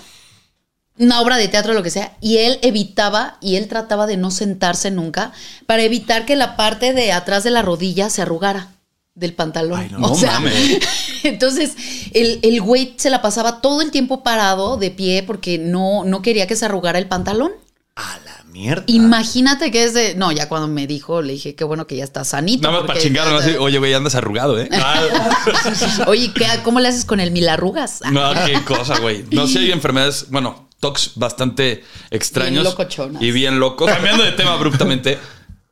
una 1.00 1.22
obra 1.22 1.38
de 1.38 1.48
teatro 1.48 1.72
o 1.72 1.76
lo 1.76 1.84
que 1.84 1.92
sea, 1.92 2.18
y 2.22 2.38
él 2.38 2.60
evitaba 2.62 3.38
y 3.42 3.56
él 3.56 3.68
trataba 3.68 4.08
de 4.08 4.18
no 4.18 4.32
sentarse 4.32 4.92
nunca 4.92 5.32
para 5.66 5.84
evitar 5.84 6.26
que 6.26 6.36
la 6.36 6.56
parte 6.56 6.94
de 6.94 7.12
atrás 7.12 7.44
de 7.44 7.52
la 7.52 7.62
rodilla 7.62 8.10
se 8.10 8.24
arrugara 8.24 8.74
del 9.14 9.34
pantalón. 9.34 9.80
Ay, 9.80 9.90
no, 9.92 10.00
no 10.00 10.16
mames. 10.16 10.80
entonces 11.24 11.76
el, 12.14 12.40
el 12.44 12.62
güey 12.62 12.94
se 12.98 13.10
la 13.10 13.22
pasaba 13.22 13.62
todo 13.62 13.82
el 13.82 13.92
tiempo 13.92 14.24
parado 14.24 14.78
de 14.78 14.92
pie 14.92 15.24
porque 15.24 15.58
no, 15.58 16.04
no 16.04 16.22
quería 16.22 16.48
que 16.48 16.56
se 16.56 16.66
arrugara 16.66 17.00
el 17.00 17.08
pantalón. 17.08 17.52
A 18.00 18.20
la 18.26 18.44
mierda. 18.52 18.84
Imagínate 18.88 19.72
que 19.72 19.84
es 19.84 19.94
de. 19.96 20.14
No, 20.16 20.32
ya 20.32 20.48
cuando 20.48 20.68
me 20.68 20.86
dijo, 20.86 21.22
le 21.24 21.34
dije, 21.34 21.56
qué 21.56 21.64
bueno 21.64 21.88
que 21.88 21.96
ya 21.98 22.04
está 22.04 22.24
sanito. 22.24 22.68
Nada 22.68 22.82
más 22.82 22.88
para 22.88 23.00
chingar, 23.00 23.28
¿no? 23.32 23.38
Así, 23.38 23.56
Oye, 23.58 23.80
güey, 23.80 23.94
andas 23.94 24.14
arrugado, 24.14 24.60
¿eh? 24.60 24.70
Oye, 26.08 26.32
¿qué- 26.34 26.46
¿cómo 26.64 26.80
le 26.80 26.90
haces 26.90 27.06
con 27.06 27.20
el 27.20 27.32
mil 27.32 27.50
arrugas? 27.50 28.02
No, 28.12 28.32
qué 28.46 28.62
cosa, 28.64 29.00
güey. 29.00 29.26
No 29.32 29.48
sé, 29.48 29.60
hay 29.60 29.72
enfermedades, 29.72 30.28
bueno, 30.30 30.70
tocs 30.80 31.14
bastante 31.16 31.84
extraños. 32.12 32.52
Bien 32.54 32.64
locochonas. 32.64 33.22
Y 33.22 33.32
bien 33.32 33.60
locos. 33.60 33.90
Cambiando 33.92 34.24
de 34.24 34.32
tema 34.34 34.54
abruptamente. 34.54 35.18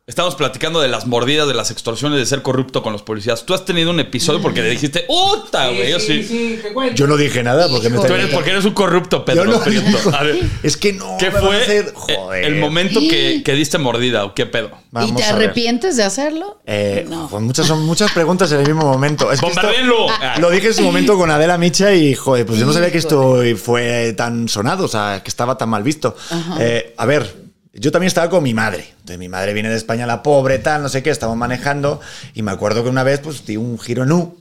Estamos 0.07 0.35
platicando 0.35 0.81
de 0.81 0.87
las 0.87 1.07
mordidas, 1.07 1.47
de 1.47 1.55
las 1.55 1.71
extorsiones, 1.71 2.19
de 2.19 2.27
ser 2.27 2.43
corrupto 2.43 2.83
con 2.83 2.93
los 2.93 3.01
policías. 3.01 3.43
Tú 3.43 3.55
has 3.55 3.65
tenido 3.65 3.89
un 3.89 3.99
episodio 3.99 4.39
porque 4.39 4.61
le 4.61 4.69
dijiste, 4.69 5.03
¡Uta, 5.09 5.69
güey! 5.69 5.89
Yo 5.89 5.99
sí. 5.99 6.61
Yo 6.93 7.07
no 7.07 7.17
dije 7.17 7.41
nada 7.41 7.67
porque 7.67 7.89
me. 7.89 7.95
Tú 7.95 8.03
está 8.03 8.13
eres 8.15 8.31
porque 8.31 8.51
eres 8.51 8.65
un 8.65 8.73
corrupto, 8.75 9.25
Pedro. 9.25 9.45
Yo 9.45 9.51
no 9.53 9.63
Prieto. 9.63 10.15
A 10.15 10.21
ver, 10.21 10.41
Es 10.61 10.77
que 10.77 10.93
no. 10.93 11.17
¿qué 11.19 11.31
fue 11.31 11.59
hacer- 11.59 11.91
Joder. 11.95 12.45
el 12.45 12.57
momento 12.57 12.99
que, 12.99 13.41
que 13.43 13.53
diste 13.53 13.79
mordida 13.79 14.25
o 14.25 14.35
qué 14.35 14.45
pedo? 14.45 14.69
Vamos 14.91 15.09
¿Y 15.09 15.15
te 15.15 15.23
arrepientes 15.23 15.97
de 15.97 16.03
hacerlo? 16.03 16.59
Eh, 16.67 17.07
no. 17.09 17.27
pues 17.27 17.41
muchas, 17.41 17.65
son 17.65 17.83
muchas 17.83 18.11
preguntas 18.11 18.51
en 18.51 18.59
el 18.59 18.67
mismo 18.67 18.83
momento. 18.85 19.31
Es 19.31 19.41
que 19.41 19.47
esto- 19.47 19.59
¡Bombardéenlo! 19.59 20.05
Lo 20.37 20.51
dije 20.51 20.67
en 20.67 20.73
su 20.75 20.83
momento 20.83 21.17
con 21.17 21.31
Adela 21.31 21.57
Micha 21.57 21.95
y, 21.95 22.13
joder, 22.13 22.45
pues 22.45 22.59
yo 22.59 22.67
no 22.67 22.73
sabía 22.73 22.91
que 22.91 22.99
esto 22.99 23.39
fue 23.57 24.13
tan 24.15 24.47
sonado, 24.49 24.85
o 24.85 24.87
sea, 24.87 25.21
que 25.23 25.29
estaba 25.29 25.57
tan 25.57 25.69
mal 25.69 25.81
visto. 25.81 26.15
Eh, 26.59 26.93
a 26.95 27.05
ver, 27.07 27.44
yo 27.75 27.91
también 27.91 28.07
estaba 28.07 28.29
con 28.29 28.43
mi 28.43 28.53
madre. 28.53 28.87
Entonces, 28.91 29.17
mi 29.17 29.29
madre 29.29 29.53
viene 29.53 29.69
de 29.69 29.75
España, 29.75 30.05
la 30.07 30.23
pobre, 30.23 30.59
tal, 30.59 30.81
no 30.81 30.89
sé 30.89 31.03
qué, 31.03 31.09
estamos 31.09 31.37
manejando. 31.37 31.99
Y 32.33 32.41
me 32.41 32.51
acuerdo 32.51 32.83
que 32.83 32.89
una 32.89 33.03
vez, 33.03 33.19
pues, 33.19 33.45
di 33.45 33.57
un 33.57 33.79
giro 33.79 34.05
nu. 34.05 34.37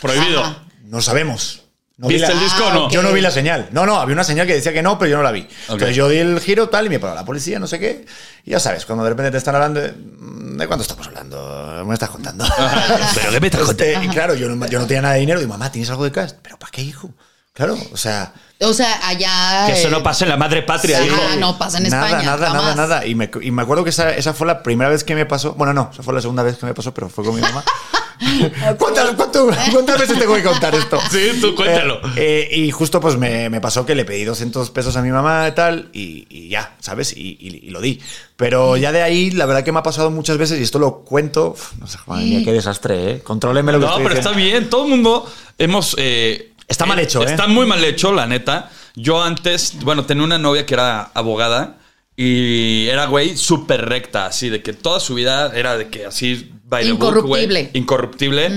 Prohibido. 0.00 0.40
Ajá. 0.42 0.64
No 0.84 1.00
sabemos. 1.00 1.62
No 1.96 2.08
vi 2.08 2.14
¿Viste 2.14 2.28
la- 2.28 2.34
el 2.34 2.40
disco 2.40 2.64
o 2.66 2.72
no? 2.72 2.90
Yo 2.90 3.02
no 3.02 3.12
vi 3.12 3.20
la 3.20 3.30
señal. 3.30 3.68
No, 3.72 3.84
no, 3.84 4.00
había 4.00 4.14
una 4.14 4.24
señal 4.24 4.46
que 4.46 4.54
decía 4.54 4.72
que 4.72 4.82
no, 4.82 4.98
pero 4.98 5.10
yo 5.10 5.16
no 5.18 5.22
la 5.22 5.32
vi. 5.32 5.46
Entonces 5.68 5.94
yo 5.94 6.08
di 6.08 6.16
el 6.16 6.40
giro 6.40 6.70
tal 6.70 6.86
y 6.86 6.88
me 6.88 6.98
paró 6.98 7.14
la 7.14 7.26
policía, 7.26 7.58
no 7.58 7.66
sé 7.66 7.78
qué. 7.78 8.06
Y 8.46 8.52
ya 8.52 8.58
sabes, 8.60 8.86
cuando 8.86 9.04
de 9.04 9.10
repente 9.10 9.30
te 9.32 9.36
están 9.36 9.54
hablando, 9.54 9.80
de, 9.80 9.92
¿de 9.92 10.66
cuánto 10.66 10.82
estamos 10.82 11.06
hablando? 11.06 11.84
¿Me 11.86 11.92
estás 11.92 12.08
contando? 12.08 12.44
¿Pero 13.14 13.30
qué 13.30 13.40
me 13.40 13.46
estás 13.48 13.68
Este, 13.68 13.98
y 14.02 14.08
claro, 14.08 14.34
yo 14.34 14.48
no, 14.48 14.66
yo 14.66 14.78
no 14.78 14.86
tenía 14.86 15.02
nada 15.02 15.14
de 15.14 15.20
dinero. 15.20 15.40
Digo, 15.40 15.50
mamá, 15.50 15.70
¿tienes 15.70 15.90
algo 15.90 16.04
de 16.04 16.12
cash? 16.12 16.32
¿Pero 16.40 16.58
para 16.58 16.70
qué, 16.70 16.80
hijo? 16.80 17.10
Claro, 17.52 17.76
o 17.92 17.96
sea... 17.96 18.32
O 18.62 18.74
sea, 18.74 19.08
allá. 19.08 19.64
Que 19.68 19.72
eso 19.72 19.88
eh, 19.88 19.90
no 19.90 20.02
pasa 20.02 20.26
en 20.26 20.28
la 20.28 20.36
madre 20.36 20.60
patria, 20.60 20.98
Ajá, 20.98 21.06
hijo. 21.06 21.16
no 21.38 21.56
pasa 21.56 21.78
en 21.78 21.88
nada, 21.88 22.08
España. 22.08 22.24
Nada, 22.26 22.48
nada, 22.48 22.60
jamás. 22.60 22.76
nada. 22.76 23.06
Y 23.06 23.14
me, 23.14 23.30
y 23.40 23.50
me 23.52 23.62
acuerdo 23.62 23.84
que 23.84 23.88
esa, 23.90 24.14
esa 24.14 24.34
fue 24.34 24.46
la 24.46 24.62
primera 24.62 24.90
vez 24.90 25.02
que 25.02 25.14
me 25.14 25.24
pasó. 25.24 25.54
Bueno, 25.54 25.72
no, 25.72 25.88
esa 25.90 26.02
fue 26.02 26.12
la 26.12 26.20
segunda 26.20 26.42
vez 26.42 26.58
que 26.58 26.66
me 26.66 26.74
pasó, 26.74 26.92
pero 26.92 27.08
fue 27.08 27.24
con 27.24 27.34
mi 27.34 27.40
mamá. 27.40 27.64
¿Cuántas, 28.78 29.12
cuánto- 29.14 29.48
cuántas 29.72 29.98
veces 29.98 30.18
tengo 30.18 30.34
que 30.34 30.42
contar 30.42 30.74
esto? 30.74 30.98
Sí, 31.10 31.38
tú 31.40 31.54
cuéntalo. 31.54 32.02
Eh, 32.16 32.48
eh, 32.50 32.56
y 32.58 32.70
justo 32.70 33.00
pues 33.00 33.16
me, 33.16 33.48
me 33.48 33.62
pasó 33.62 33.86
que 33.86 33.94
le 33.94 34.04
pedí 34.04 34.24
200 34.24 34.70
pesos 34.72 34.94
a 34.96 35.00
mi 35.02 35.08
mamá 35.10 35.48
y 35.48 35.52
tal, 35.52 35.88
y, 35.94 36.26
y 36.28 36.50
ya, 36.50 36.76
¿sabes? 36.80 37.16
Y, 37.16 37.38
y- 37.40 37.66
y 37.66 37.70
lo 37.70 37.80
di. 37.80 37.98
Pero 38.36 38.76
ya 38.76 38.92
de 38.92 39.00
ahí, 39.02 39.30
la 39.30 39.46
verdad 39.46 39.64
que 39.64 39.72
me 39.72 39.78
ha 39.78 39.82
pasado 39.82 40.10
muchas 40.10 40.36
veces, 40.36 40.60
y 40.60 40.62
esto 40.64 40.78
lo 40.78 40.96
cuento. 40.98 41.52
uf, 41.52 41.72
no 41.78 41.86
sé, 41.86 41.96
madre 42.06 42.24
mía, 42.26 42.42
qué 42.44 42.52
desastre, 42.52 43.10
¿eh? 43.10 43.22
Contróleme 43.22 43.72
lo 43.72 43.78
que 43.80 43.86
No, 43.86 43.90
estoy 43.92 44.02
pero 44.04 44.14
diciendo. 44.16 44.30
está 44.38 44.38
bien. 44.58 44.68
Todo 44.68 44.84
el 44.84 44.90
mundo 44.90 45.32
hemos. 45.56 45.96
Eh, 46.70 46.72
Está 46.72 46.86
mal 46.86 46.98
hecho, 46.98 47.22
¿eh? 47.22 47.26
Está 47.26 47.46
muy 47.46 47.66
mal 47.66 47.82
hecho, 47.84 48.12
la 48.12 48.26
neta. 48.26 48.70
Yo 48.96 49.22
antes, 49.22 49.74
bueno, 49.82 50.04
tenía 50.04 50.24
una 50.24 50.38
novia 50.38 50.64
que 50.66 50.74
era 50.74 51.02
abogada 51.14 51.76
y 52.16 52.86
era, 52.88 53.06
güey, 53.06 53.36
súper 53.36 53.88
recta, 53.88 54.26
así, 54.26 54.48
de 54.50 54.62
que 54.62 54.72
toda 54.72 55.00
su 55.00 55.14
vida 55.14 55.52
era 55.54 55.76
de 55.76 55.88
que 55.88 56.06
así. 56.06 56.50
by 56.64 56.84
the 56.84 56.92
book, 56.92 57.26
güey, 57.26 57.44
Incorruptible. 57.44 57.70
incorruptible. 57.74 58.50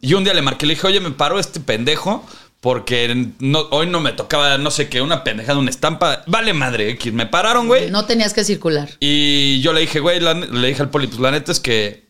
Y 0.00 0.14
un 0.14 0.24
día 0.24 0.34
le 0.34 0.42
marqué, 0.42 0.66
le 0.66 0.74
dije, 0.74 0.86
oye, 0.86 1.00
me 1.00 1.10
paro 1.10 1.38
este 1.38 1.60
pendejo. 1.60 2.26
Porque 2.60 3.28
no, 3.38 3.60
hoy 3.70 3.86
no 3.86 4.00
me 4.00 4.12
tocaba, 4.12 4.58
no 4.58 4.70
sé 4.70 4.90
qué, 4.90 5.00
una 5.00 5.24
pendejada, 5.24 5.58
una 5.58 5.70
estampa. 5.70 6.22
Vale 6.26 6.52
madre, 6.52 6.90
X. 6.90 7.10
Me 7.10 7.24
pararon, 7.24 7.68
güey. 7.68 7.90
No 7.90 8.04
tenías 8.04 8.34
que 8.34 8.44
circular. 8.44 8.90
Y 9.00 9.62
yo 9.62 9.72
le 9.72 9.80
dije, 9.80 9.98
güey, 10.00 10.20
la- 10.20 10.34
le 10.34 10.68
dije 10.68 10.82
al 10.82 10.90
poli, 10.90 11.06
pues 11.06 11.20
la 11.20 11.30
neta 11.30 11.52
es 11.52 11.58
que 11.60 12.09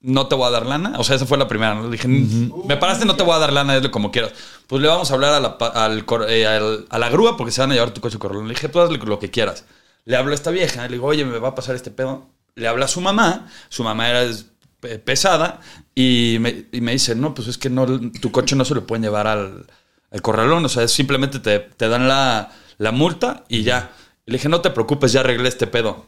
no 0.00 0.28
te 0.28 0.34
voy 0.34 0.46
a 0.46 0.50
dar 0.50 0.66
lana. 0.66 0.94
O 0.98 1.04
sea, 1.04 1.16
esa 1.16 1.26
fue 1.26 1.38
la 1.38 1.48
primera. 1.48 1.80
Le 1.80 1.90
dije, 1.90 2.08
me 2.08 2.76
paraste, 2.76 3.04
no 3.04 3.16
te 3.16 3.22
voy 3.22 3.34
a 3.34 3.38
dar 3.38 3.52
lana, 3.52 3.74
hazle 3.74 3.90
como 3.90 4.10
quieras. 4.10 4.32
Pues 4.66 4.82
le 4.82 4.88
vamos 4.88 5.10
a 5.10 5.14
hablar 5.14 5.34
a 5.34 5.40
la, 5.40 5.56
eh, 6.28 6.46
a 6.88 6.98
la 6.98 7.08
grúa 7.08 7.36
porque 7.36 7.52
se 7.52 7.60
van 7.60 7.70
a 7.72 7.74
llevar 7.74 7.90
tu 7.90 8.00
coche 8.00 8.18
corralón. 8.18 8.48
Le 8.48 8.54
dije, 8.54 8.68
tú 8.68 8.80
hazle 8.80 8.98
lo 8.98 9.18
que 9.18 9.30
quieras. 9.30 9.64
Le 10.04 10.16
hablo 10.16 10.32
a 10.32 10.34
esta 10.34 10.50
vieja, 10.50 10.82
le 10.84 10.94
digo, 10.94 11.06
oye, 11.06 11.24
me 11.24 11.38
va 11.38 11.48
a 11.48 11.54
pasar 11.54 11.74
este 11.74 11.90
pedo. 11.90 12.28
Le 12.54 12.66
habla 12.66 12.86
a 12.86 12.88
su 12.88 13.00
mamá, 13.00 13.46
su 13.68 13.84
mamá 13.84 14.08
era 14.08 14.32
pesada 15.04 15.60
y 15.94 16.38
me, 16.40 16.92
dice, 16.92 17.14
no, 17.14 17.34
pues 17.34 17.48
es 17.48 17.58
que 17.58 17.68
no, 17.68 17.86
tu 18.10 18.30
coche 18.30 18.56
no 18.56 18.64
se 18.64 18.74
lo 18.74 18.86
pueden 18.86 19.02
llevar 19.02 19.26
al, 19.26 19.66
al 20.10 20.22
corralón. 20.22 20.64
O 20.64 20.68
sea, 20.68 20.86
simplemente 20.88 21.40
te, 21.40 21.88
dan 21.88 22.08
la, 22.08 22.52
la 22.78 22.92
multa 22.92 23.44
y 23.48 23.62
ya. 23.62 23.92
Le 24.26 24.34
dije, 24.34 24.48
no 24.48 24.60
te 24.60 24.70
preocupes, 24.70 25.12
ya 25.12 25.20
arreglé 25.20 25.48
este 25.48 25.66
pedo. 25.66 26.06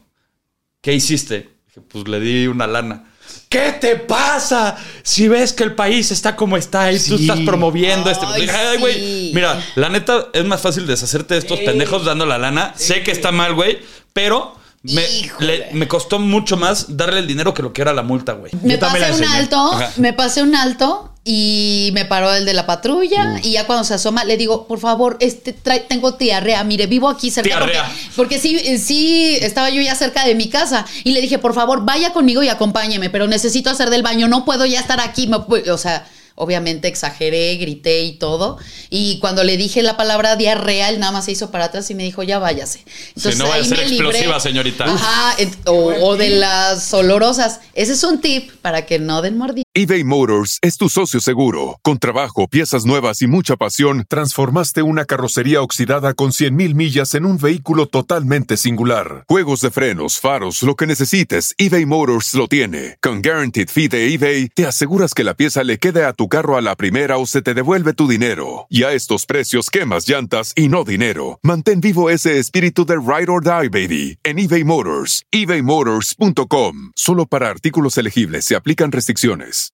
¿Qué 0.81 0.93
hiciste? 0.93 1.49
Pues 1.89 2.07
le 2.07 2.19
di 2.19 2.47
una 2.47 2.67
lana. 2.67 3.10
¿Qué 3.49 3.73
te 3.81 3.95
pasa? 3.97 4.77
Si 5.03 5.27
ves 5.27 5.51
que 5.53 5.63
el 5.63 5.75
país 5.75 6.11
está 6.11 6.35
como 6.35 6.55
está 6.57 6.91
y 6.91 6.99
tú 6.99 7.15
estás 7.15 7.39
promoviendo 7.41 8.09
este. 8.09 8.25
Ay, 8.25 8.41
Dije, 8.43 8.55
"Ay, 8.55 8.77
güey, 8.77 8.93
sí. 8.93 9.31
Mira, 9.33 9.61
la 9.75 9.89
neta 9.89 10.27
es 10.33 10.45
más 10.45 10.61
fácil 10.61 10.87
deshacerte 10.87 11.33
de 11.33 11.39
estos 11.41 11.59
pendejos 11.59 12.05
dando 12.05 12.25
la 12.25 12.37
lana. 12.37 12.73
Sé 12.77 13.03
que 13.03 13.11
está 13.11 13.31
mal, 13.31 13.53
güey, 13.53 13.79
pero 14.13 14.55
me, 14.83 15.03
Híjole. 15.09 15.57
le- 15.57 15.69
me 15.73 15.87
costó 15.87 16.17
mucho 16.19 16.55
más 16.57 16.95
darle 16.97 17.19
el 17.19 17.27
dinero 17.27 17.53
que 17.53 17.61
lo 17.61 17.73
que 17.73 17.81
era 17.81 17.93
la 17.93 18.03
multa, 18.03 18.33
güey. 18.33 18.51
Me 18.63 18.77
pasé 18.77 19.11
un 19.11 19.23
alto, 19.25 19.73
Ajá. 19.73 19.91
me 19.97 20.13
pasé 20.13 20.41
un 20.43 20.55
alto 20.55 21.10
y 21.23 21.91
me 21.93 22.05
paró 22.05 22.33
el 22.33 22.45
de 22.45 22.53
la 22.53 22.65
patrulla 22.65 23.39
y 23.43 23.51
ya 23.51 23.67
cuando 23.67 23.83
se 23.83 23.93
asoma 23.93 24.23
le 24.23 24.37
digo, 24.37 24.67
por 24.67 24.79
favor, 24.79 25.17
este 25.19 25.53
trae- 25.53 25.85
tengo 25.87 26.13
diarrea, 26.13 26.63
mire, 26.63 26.87
vivo 26.87 27.09
aquí 27.09 27.29
cerca 27.29 27.49
porque, 27.59 27.77
porque 28.15 28.39
sí, 28.39 28.77
sí 28.79 29.37
estaba 29.39 29.69
yo 29.69 29.81
ya 29.83 29.93
cerca 29.95 30.25
de 30.25 30.33
mi 30.33 30.49
casa 30.49 30.85
y 31.03 31.11
le 31.11 31.21
dije, 31.21 31.37
por 31.37 31.53
favor, 31.53 31.85
vaya 31.85 32.11
conmigo 32.11 32.41
y 32.41 32.49
acompáñeme, 32.49 33.11
pero 33.11 33.27
necesito 33.27 33.69
hacer 33.69 33.91
del 33.91 34.01
baño, 34.01 34.27
no 34.27 34.45
puedo 34.45 34.65
ya 34.65 34.79
estar 34.79 34.99
aquí, 34.99 35.27
me 35.27 35.37
o 35.37 35.77
sea, 35.77 36.07
obviamente 36.35 36.87
exageré, 36.87 37.55
grité 37.57 38.03
y 38.03 38.13
todo 38.17 38.57
y 38.89 39.19
cuando 39.19 39.43
le 39.43 39.57
dije 39.57 39.81
la 39.83 39.97
palabra 39.97 40.35
diarrea, 40.35 40.89
él 40.89 40.99
nada 40.99 41.11
más 41.11 41.25
se 41.25 41.31
hizo 41.31 41.51
para 41.51 41.65
atrás 41.65 41.89
y 41.91 41.95
me 41.95 42.03
dijo, 42.03 42.23
ya 42.23 42.39
váyase. 42.39 42.83
Entonces 43.15 43.37
no 43.37 43.45
vaya 43.45 43.55
a 43.55 43.63
ahí 43.63 43.65
ser 43.65 43.79
explosiva, 43.79 44.39
señorita. 44.39 44.85
Ajá, 44.85 45.35
o 45.67 46.17
de 46.17 46.29
las 46.31 46.93
olorosas. 46.93 47.61
Ese 47.73 47.93
es 47.93 48.03
un 48.03 48.19
tip 48.19 48.51
para 48.61 48.85
que 48.85 48.99
no 48.99 49.21
den 49.21 49.37
mordida. 49.37 49.63
eBay 49.73 50.03
Motors 50.03 50.59
es 50.61 50.77
tu 50.77 50.89
socio 50.89 51.19
seguro. 51.19 51.79
Con 51.81 51.99
trabajo, 51.99 52.47
piezas 52.47 52.85
nuevas 52.85 53.21
y 53.21 53.27
mucha 53.27 53.55
pasión, 53.55 54.05
transformaste 54.07 54.81
una 54.81 55.05
carrocería 55.05 55.61
oxidada 55.61 56.13
con 56.13 56.31
100.000 56.31 56.75
millas 56.75 57.15
en 57.15 57.25
un 57.25 57.37
vehículo 57.37 57.85
totalmente 57.87 58.57
singular. 58.57 59.23
Juegos 59.27 59.61
de 59.61 59.71
frenos, 59.71 60.19
faros, 60.19 60.63
lo 60.63 60.75
que 60.75 60.87
necesites, 60.87 61.55
eBay 61.57 61.85
Motors 61.85 62.33
lo 62.33 62.47
tiene. 62.47 62.97
Con 63.01 63.21
Guaranteed 63.21 63.69
Fee 63.69 63.87
de 63.87 64.13
eBay, 64.13 64.49
te 64.49 64.65
aseguras 64.65 65.13
que 65.13 65.23
la 65.23 65.35
pieza 65.35 65.63
le 65.63 65.77
quede 65.77 66.03
a 66.03 66.13
tu 66.13 66.20
carro 66.27 66.57
a 66.57 66.61
la 66.61 66.75
primera 66.75 67.17
o 67.17 67.25
se 67.25 67.41
te 67.41 67.53
devuelve 67.53 67.93
tu 67.93 68.07
dinero. 68.07 68.67
Y 68.69 68.83
a 68.83 68.93
estos 68.93 69.25
precios, 69.25 69.69
quemas 69.69 70.07
llantas 70.07 70.53
y 70.55 70.69
no 70.69 70.83
dinero. 70.83 71.39
Mantén 71.43 71.81
vivo 71.81 72.09
ese 72.09 72.39
espíritu 72.39 72.85
de 72.85 72.95
Ride 72.95 73.31
or 73.31 73.43
Die, 73.43 73.69
baby, 73.69 74.19
en 74.23 74.39
eBay 74.39 74.63
Motors. 74.63 75.23
ebaymotors.com. 75.31 76.91
Solo 76.95 77.25
para 77.25 77.49
artículos 77.49 77.97
elegibles 77.97 78.45
se 78.45 78.55
aplican 78.55 78.91
restricciones. 78.91 79.73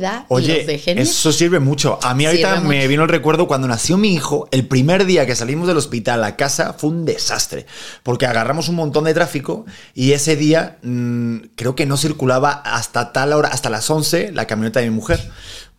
Y 0.00 0.12
los 0.12 0.24
Oye, 0.28 0.64
dejen 0.66 0.98
ir. 0.98 1.02
eso 1.02 1.32
sirve 1.32 1.60
mucho. 1.60 1.98
A 2.02 2.14
mí 2.14 2.26
ahorita 2.26 2.54
Sirve 2.56 2.68
me 2.68 2.76
mucho. 2.76 2.88
vino 2.88 3.02
el 3.04 3.08
recuerdo 3.08 3.46
cuando 3.46 3.68
nació 3.68 3.96
mi 3.96 4.14
hijo, 4.14 4.48
el 4.50 4.66
primer 4.66 5.04
día 5.04 5.26
que 5.26 5.36
salimos 5.36 5.68
del 5.68 5.76
hospital 5.76 6.24
a 6.24 6.36
casa 6.36 6.72
fue 6.72 6.90
un 6.90 7.04
desastre, 7.04 7.66
porque 8.02 8.26
agarramos 8.26 8.68
un 8.68 8.76
montón 8.76 9.04
de 9.04 9.14
tráfico 9.14 9.64
y 9.94 10.12
ese 10.12 10.36
día 10.36 10.78
mm, 10.82 11.36
creo 11.56 11.74
que 11.74 11.86
no 11.86 11.96
circulaba 11.96 12.50
hasta 12.52 13.12
tal 13.12 13.32
hora, 13.32 13.48
hasta 13.48 13.70
las 13.70 13.88
11, 13.90 14.32
la 14.32 14.46
camioneta 14.46 14.80
de 14.80 14.90
mi 14.90 14.94
mujer. 14.96 15.20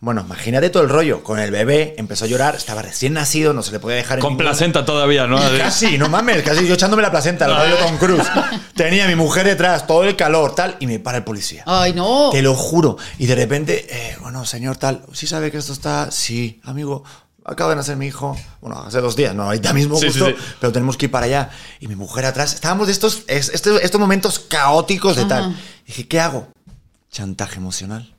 Bueno, 0.02 0.22
imagínate 0.26 0.68
todo 0.68 0.82
el 0.82 0.88
rollo, 0.88 1.22
con 1.22 1.38
el 1.38 1.52
bebé, 1.52 1.94
empezó 1.96 2.24
a 2.24 2.28
llorar, 2.28 2.56
estaba 2.56 2.82
recién 2.82 3.12
nacido, 3.12 3.52
no 3.52 3.62
se 3.62 3.70
le 3.70 3.78
podía 3.78 3.96
dejar 3.98 4.18
en 4.18 4.22
Con 4.22 4.32
ningún- 4.32 4.44
placenta 4.46 4.84
todavía, 4.84 5.28
¿no? 5.28 5.38
Casi, 5.58 5.96
no 5.96 6.08
mames, 6.08 6.42
casi 6.42 6.66
yo 6.66 6.74
echándome 6.74 7.02
la 7.02 7.12
placenta, 7.12 7.46
el 7.46 7.54
rollo 7.54 7.76
Tom 7.86 7.98
Cruise. 7.98 8.26
Tenía 8.74 9.04
a 9.04 9.08
mi 9.08 9.14
mujer 9.14 9.46
detrás, 9.46 9.86
todo 9.86 10.02
el 10.02 10.16
calor, 10.16 10.56
tal, 10.56 10.76
y 10.80 10.88
me 10.88 10.98
para 10.98 11.18
el 11.18 11.24
policía. 11.24 11.62
Ay, 11.66 11.92
no. 11.94 12.30
Te 12.32 12.42
lo 12.42 12.54
juro. 12.56 12.96
Y 13.18 13.26
de 13.26 13.36
repente, 13.36 13.86
eh, 13.88 14.16
bueno, 14.20 14.44
señor 14.44 14.76
tal, 14.76 15.02
¿sí 15.12 15.28
sabe 15.28 15.52
que 15.52 15.58
esto 15.58 15.72
está? 15.72 16.10
Sí, 16.10 16.60
amigo, 16.64 17.04
acaba 17.44 17.70
de 17.70 17.76
nacer 17.76 17.96
mi 17.96 18.06
hijo. 18.08 18.36
Bueno, 18.60 18.82
hace 18.84 19.00
dos 19.00 19.14
días, 19.14 19.36
no, 19.36 19.44
ahorita 19.44 19.72
mismo 19.72 19.94
Sí, 20.00 20.10
sí, 20.10 20.18
justo, 20.18 20.26
sí. 20.36 20.44
pero 20.60 20.72
tenemos 20.72 20.96
que 20.96 21.06
ir 21.06 21.12
para 21.12 21.26
allá. 21.26 21.50
Y 21.78 21.86
mi 21.86 21.94
mujer 21.94 22.24
atrás. 22.24 22.54
Estábamos 22.54 22.88
de 22.88 22.92
estos, 22.92 23.22
es- 23.28 23.50
estos, 23.50 23.80
estos 23.80 24.00
momentos 24.00 24.40
caóticos 24.40 25.14
de 25.14 25.26
tal. 25.26 25.56
Dije, 25.86 26.08
¿qué 26.08 26.18
hago? 26.18 26.48
Chantaje 27.12 27.58
emocional. 27.58 28.12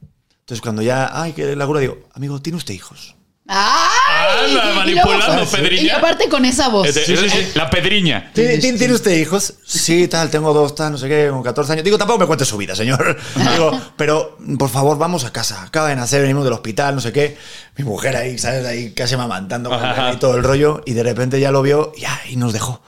Entonces 0.44 0.62
cuando 0.62 0.82
ya, 0.82 1.10
ay, 1.14 1.32
que 1.34 1.56
la 1.56 1.66
grúa, 1.66 1.80
digo, 1.80 2.00
amigo, 2.14 2.42
¿tiene 2.42 2.58
usted 2.58 2.74
hijos? 2.74 3.16
¡Ay! 3.48 4.56
Anda, 4.58 4.72
Y 4.72 4.76
manipulando, 4.76 5.36
luego- 5.36 5.52
Pedriña. 5.52 5.84
Y 5.84 5.90
aparte 5.90 6.30
con 6.30 6.46
esa 6.46 6.70
voz. 6.70 6.88
Eh, 6.88 7.04
eh, 7.08 7.28
eh, 7.34 7.52
La 7.56 7.70
pedriña. 7.70 8.32
¿Tiene, 8.34 8.58
tiene- 8.58 8.94
usted 8.94 9.12
hijos? 9.20 9.56
Sí, 9.66 10.08
tal, 10.08 10.30
tengo 10.30 10.54
dos, 10.54 10.76
tal, 10.76 10.94
no 10.94 10.98
sé 10.98 11.08
qué, 11.10 11.28
con 11.30 11.44
14 11.44 11.74
años. 11.74 11.84
Digo, 11.84 11.98
tampoco 11.98 12.20
me 12.20 12.26
cuente 12.26 12.46
su 12.46 12.58
vida, 12.58 12.76
señor. 12.76 13.18
Digo, 13.36 13.80
pero 13.98 14.38
por 14.58 14.70
favor, 14.70 14.98
vamos 14.98 15.24
a 15.26 15.32
casa. 15.34 15.64
Acaba 15.64 15.90
de 15.90 15.96
nacer, 15.96 16.22
venimos 16.22 16.44
del 16.46 16.54
hospital, 16.54 16.96
no 16.96 17.02
sé 17.02 17.12
qué. 17.12 17.38
Mi 17.78 17.84
mujer 17.84 18.16
ahí, 18.16 18.38
¿sabes? 18.38 18.66
Ahí 18.66 18.92
casi 18.94 19.16
mamantando 19.18 19.70
y 20.14 20.18
todo 20.18 20.36
el 20.38 20.44
rollo. 20.44 20.82
Y 20.86 20.94
de 20.94 21.04
repente 21.04 21.40
ya 21.40 21.52
lo 21.52 21.62
vio 21.62 21.92
y, 21.98 22.06
ay, 22.06 22.36
nos 22.38 22.54
dejó. 22.54 22.82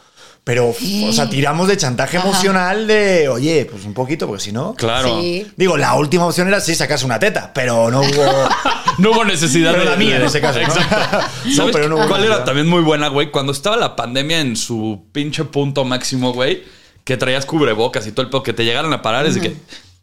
Pero, 0.46 0.70
o 0.70 1.12
sea, 1.12 1.28
tiramos 1.28 1.68
de 1.68 1.76
chantaje 1.76 2.18
Ajá. 2.18 2.28
emocional 2.28 2.86
de, 2.86 3.28
oye, 3.28 3.68
pues 3.70 3.84
un 3.84 3.96
poquito, 3.96 4.28
porque 4.28 4.44
si 4.44 4.52
no. 4.52 4.76
Claro. 4.76 5.20
Sí. 5.20 5.48
Digo, 5.58 5.76
la 5.76 5.96
última 5.96 6.26
opción 6.28 6.48
era 6.48 6.62
sí 6.62 6.76
sacarse 6.76 7.04
una 7.04 7.18
teta, 7.20 7.52
pero 7.54 7.92
no 7.92 8.02
hubo. 8.02 8.50
No 8.98 9.12
hubo 9.12 9.26
necesidad 9.26 9.72
Pero 9.74 9.84
de 9.84 9.90
la 9.90 9.96
mía 9.98 10.16
en 10.16 10.22
ese 10.22 10.40
caso, 10.40 10.58
¿no? 10.60 10.66
Exacto. 10.68 11.20
No, 11.46 11.52
¿Sabes 11.54 11.76
pero 11.76 11.90
no 11.90 11.98
hubo 11.98 12.08
cuál 12.08 12.24
era 12.24 12.46
también 12.46 12.66
muy 12.66 12.82
buena, 12.82 13.10
güey? 13.10 13.30
Cuando 13.30 13.52
estaba 13.52 13.76
la 13.76 13.94
pandemia 13.98 14.40
en 14.40 14.56
su 14.56 15.10
pinche 15.12 15.44
punto 15.44 15.84
máximo, 15.84 16.32
güey. 16.32 16.64
que 17.04 17.18
traías 17.18 17.46
cubrebocas 17.46 18.08
y 18.08 18.14
todo 18.14 18.22
el 18.22 18.30
pedo, 18.30 18.42
que 18.44 18.54
te 18.54 18.64
llegaran 18.64 18.94
a 18.94 19.02
parar, 19.02 19.26
es 19.26 19.36
de 19.36 19.42
que 19.42 19.58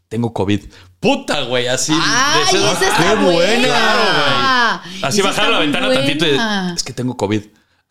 tengo 0.08 0.34
COVID. 0.34 0.60
Puta, 1.00 1.40
güey, 1.44 1.68
así. 1.68 1.94
¡Ay, 1.96 2.52
de 2.52 2.58
esa 2.58 2.72
está 2.72 2.96
¡Qué 2.98 3.14
buena! 3.14 3.32
buena! 3.32 4.82
Así 5.02 5.22
bajar 5.22 5.48
la 5.48 5.60
ventana 5.60 5.90
tantito 5.90 6.26
y 6.26 6.36
es 6.76 6.82
que 6.82 6.92
tengo 6.92 7.16
COVID. 7.16 7.42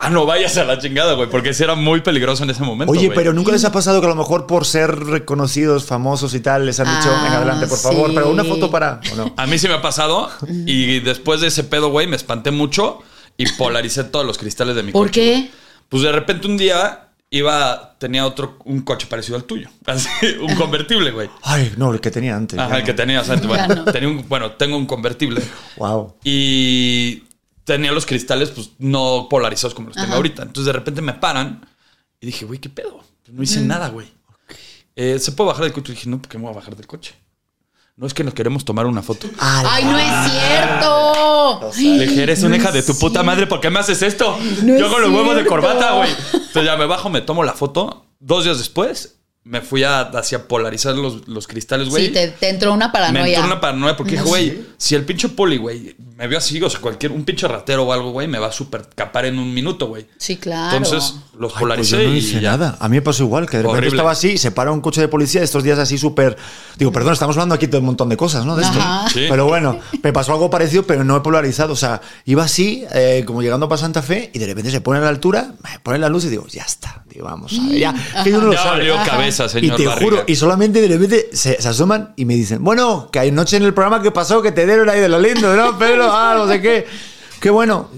Ah, 0.03 0.09
no 0.09 0.25
vayas 0.25 0.57
a 0.57 0.63
la 0.63 0.79
chingada, 0.79 1.13
güey, 1.13 1.29
porque 1.29 1.53
sí 1.53 1.63
era 1.63 1.75
muy 1.75 2.01
peligroso 2.01 2.43
en 2.43 2.49
ese 2.49 2.63
momento. 2.63 2.91
Oye, 2.91 3.05
güey. 3.05 3.15
pero 3.15 3.33
nunca 3.33 3.51
les 3.51 3.63
ha 3.65 3.71
pasado 3.71 3.99
que 4.01 4.07
a 4.07 4.09
lo 4.09 4.15
mejor 4.15 4.47
por 4.47 4.65
ser 4.65 4.89
reconocidos, 4.97 5.85
famosos 5.85 6.33
y 6.33 6.39
tal, 6.39 6.65
les 6.65 6.79
han 6.79 6.87
dicho, 6.87 7.09
Ah, 7.13 7.21
venga, 7.23 7.37
adelante, 7.37 7.67
por 7.67 7.77
sí. 7.77 7.83
favor, 7.83 8.11
pero 8.13 8.29
una 8.31 8.43
foto 8.43 8.71
para. 8.71 8.99
¿o 9.13 9.15
no? 9.15 9.33
A 9.37 9.45
mí 9.45 9.59
sí 9.59 9.67
me 9.67 9.75
ha 9.75 9.81
pasado 9.81 10.29
y 10.65 10.99
después 11.01 11.39
de 11.41 11.47
ese 11.47 11.63
pedo, 11.63 11.89
güey, 11.89 12.07
me 12.07 12.15
espanté 12.15 12.49
mucho 12.51 12.99
y 13.37 13.45
polaricé 13.53 14.03
todos 14.05 14.25
los 14.25 14.37
cristales 14.37 14.75
de 14.75 14.83
mi 14.83 14.91
¿Por 14.91 15.07
coche. 15.07 15.21
qué? 15.21 15.51
Pues 15.87 16.03
de 16.03 16.11
repente 16.11 16.47
un 16.47 16.57
día 16.57 17.09
iba, 17.29 17.95
tenía 17.97 18.25
otro, 18.25 18.57
un 18.65 18.81
coche 18.81 19.07
parecido 19.07 19.37
al 19.37 19.43
tuyo. 19.43 19.69
Así, 19.85 20.09
un 20.41 20.55
convertible, 20.55 21.11
güey. 21.11 21.29
Ay, 21.43 21.73
no, 21.77 21.93
el 21.93 21.99
que 22.01 22.09
tenía 22.11 22.35
antes. 22.35 22.57
Ajá, 22.59 22.79
el 22.79 22.83
que 22.83 22.93
tenía, 22.93 23.21
o 23.21 23.23
sea, 23.23 23.35
Ya 23.41 23.47
bueno, 23.47 23.75
no. 23.75 23.85
tenía 23.85 24.09
un, 24.09 24.27
bueno, 24.27 24.51
tengo 24.53 24.77
un 24.77 24.85
convertible 24.87 25.41
Wow. 25.77 26.15
y 26.23 27.23
tenía 27.71 27.91
los 27.93 28.05
cristales, 28.05 28.49
pues 28.49 28.71
no 28.79 29.27
polarizados 29.29 29.73
como 29.73 29.87
los 29.87 29.97
tengo 29.97 30.13
ahorita. 30.15 30.43
Entonces 30.43 30.65
de 30.65 30.73
repente 30.73 31.01
me 31.01 31.13
paran 31.13 31.65
y 32.19 32.25
dije, 32.25 32.45
güey, 32.45 32.59
¿qué 32.59 32.69
pedo? 32.69 33.01
No 33.31 33.41
hice 33.41 33.61
nada, 33.61 33.87
güey. 33.87 34.07
Eh, 34.95 35.19
¿Se 35.19 35.31
puede 35.31 35.49
bajar 35.49 35.63
del 35.63 35.73
coche? 35.73 35.93
Y 35.93 35.95
dije, 35.95 36.09
no, 36.09 36.21
¿por 36.21 36.29
qué 36.29 36.37
me 36.37 36.43
voy 36.43 36.51
a 36.51 36.55
bajar 36.55 36.75
del 36.75 36.85
coche? 36.85 37.15
No 37.95 38.07
es 38.07 38.13
que 38.13 38.25
nos 38.25 38.33
queremos 38.33 38.65
tomar 38.65 38.87
una 38.87 39.01
foto. 39.01 39.27
¡Ay, 39.39 39.85
no 39.85 39.97
es 39.97 40.31
cierto! 40.31 41.71
Le 41.77 42.07
dije, 42.07 42.23
eres 42.23 42.41
una 42.43 42.57
No 42.57 42.61
hija 42.61 42.71
de 42.71 42.83
tu 42.83 42.97
puta 42.97 43.23
madre, 43.23 43.47
¿por 43.47 43.61
qué 43.61 43.69
me 43.69 43.79
haces 43.79 44.01
esto? 44.01 44.37
No 44.63 44.77
Yo 44.77 44.87
es 44.87 44.91
con 44.91 45.01
los 45.01 45.11
huevos 45.11 45.35
de 45.35 45.45
corbata, 45.45 45.93
güey. 45.93 46.09
Entonces 46.33 46.65
ya 46.65 46.75
me 46.75 46.85
bajo, 46.85 47.09
me 47.09 47.21
tomo 47.21 47.43
la 47.43 47.53
foto. 47.53 48.05
Dos 48.19 48.43
días 48.43 48.57
después, 48.57 49.20
me 49.43 49.61
fui 49.61 49.83
a, 49.83 50.01
hacia 50.01 50.47
polarizar 50.47 50.95
los, 50.95 51.27
los 51.27 51.47
cristales, 51.47 51.89
güey. 51.89 52.07
Sí, 52.07 52.11
te, 52.13 52.27
te 52.27 52.49
entró 52.49 52.73
una 52.73 52.87
me 52.87 52.93
paranoia. 52.93 53.37
entró 53.39 53.45
una 53.45 53.59
paranoia 53.59 53.97
porque 53.97 54.11
dije, 54.11 54.23
No, 54.23 54.29
güey, 54.29 54.49
sí. 54.51 54.67
si 54.77 54.95
el 54.95 55.03
pinche 55.03 55.29
poli, 55.29 55.57
güey, 55.57 55.95
me 56.15 56.27
vio 56.27 56.37
así, 56.37 56.61
o 56.61 56.69
sea, 56.69 56.79
cualquier, 56.79 57.11
un 57.11 57.23
pinche 57.25 57.47
ratero 57.47 57.83
o 57.83 57.91
algo, 57.91 58.11
güey, 58.11 58.27
me 58.27 58.37
va 58.37 58.47
a 58.47 58.51
super 58.51 58.87
capar 58.93 59.25
en 59.25 59.39
un 59.39 59.51
minuto, 59.51 59.87
güey. 59.87 60.05
Sí, 60.17 60.37
claro. 60.37 60.77
Entonces, 60.77 61.15
los 61.39 61.53
Ay, 61.53 61.53
pues 61.53 61.59
polaricé 61.59 61.97
yo 62.03 62.09
no 62.09 62.13
y 62.13 62.17
hice 62.19 62.39
ya. 62.39 62.51
nada. 62.51 62.77
A 62.79 62.87
mí 62.87 62.97
me 62.97 63.01
pasó 63.01 63.23
igual, 63.23 63.49
que 63.49 63.57
de 63.57 63.63
repente 63.63 63.87
estaba 63.87 64.11
así, 64.11 64.37
se 64.37 64.51
para 64.51 64.71
un 64.71 64.79
coche 64.79 65.01
de 65.01 65.07
policía 65.07 65.41
estos 65.41 65.63
días 65.63 65.79
así 65.79 65.97
súper. 65.97 66.37
Digo, 66.77 66.91
perdón, 66.91 67.13
estamos 67.13 67.35
hablando 67.35 67.55
aquí 67.55 67.65
de 67.65 67.79
un 67.79 67.85
montón 67.85 68.09
de 68.09 68.17
cosas, 68.17 68.45
¿no? 68.45 68.55
De 68.55 68.61
esto. 68.61 68.77
Ajá. 68.79 69.09
Sí. 69.09 69.25
Pero 69.27 69.47
bueno, 69.47 69.79
me 70.03 70.13
pasó 70.13 70.33
algo 70.33 70.51
parecido, 70.51 70.83
pero 70.83 71.03
no 71.03 71.17
he 71.17 71.21
polarizado. 71.21 71.73
O 71.73 71.75
sea, 71.77 71.99
iba 72.25 72.43
así, 72.43 72.85
eh, 72.93 73.23
como 73.25 73.41
llegando 73.41 73.67
para 73.67 73.81
Santa 73.81 74.03
Fe, 74.03 74.29
y 74.35 74.37
de 74.37 74.45
repente 74.45 74.69
se 74.69 74.81
pone 74.81 74.99
a 74.99 75.01
la 75.01 75.09
altura, 75.09 75.55
me 75.63 75.79
pone 75.79 75.97
la 75.97 76.09
luz 76.09 76.25
y 76.25 76.29
digo, 76.29 76.45
ya 76.47 76.61
está. 76.61 77.03
Digo, 77.09 77.25
vamos 77.25 77.57
a 77.59 77.67
ver, 77.67 77.77
ya. 77.79 77.95
Que 78.23 78.29
uno 78.31 78.45
lo 78.45 78.53
Ya 78.53 78.59
sabe. 78.61 79.30
Y 79.63 79.71
te 79.71 79.85
Barriga. 79.87 79.95
juro, 79.95 80.23
y 80.27 80.35
solamente 80.35 80.81
de 80.81 80.87
repente 80.87 81.29
se, 81.33 81.61
se 81.61 81.67
asoman 81.67 82.13
y 82.15 82.25
me 82.25 82.35
dicen, 82.35 82.63
bueno, 82.63 83.09
que 83.11 83.19
hay 83.19 83.31
noche 83.31 83.57
en 83.57 83.63
el 83.63 83.73
programa 83.73 84.01
que 84.01 84.11
pasó 84.11 84.41
que 84.41 84.51
te 84.51 84.65
dieron 84.65 84.89
ahí 84.89 84.99
de 84.99 85.09
lo 85.09 85.19
lindo, 85.19 85.55
¿no? 85.55 85.77
Pero, 85.79 86.05
ah, 86.11 86.35
no 86.37 86.47
sé 86.47 86.61
qué. 86.61 86.85
Qué 87.39 87.49
bueno. 87.49 87.89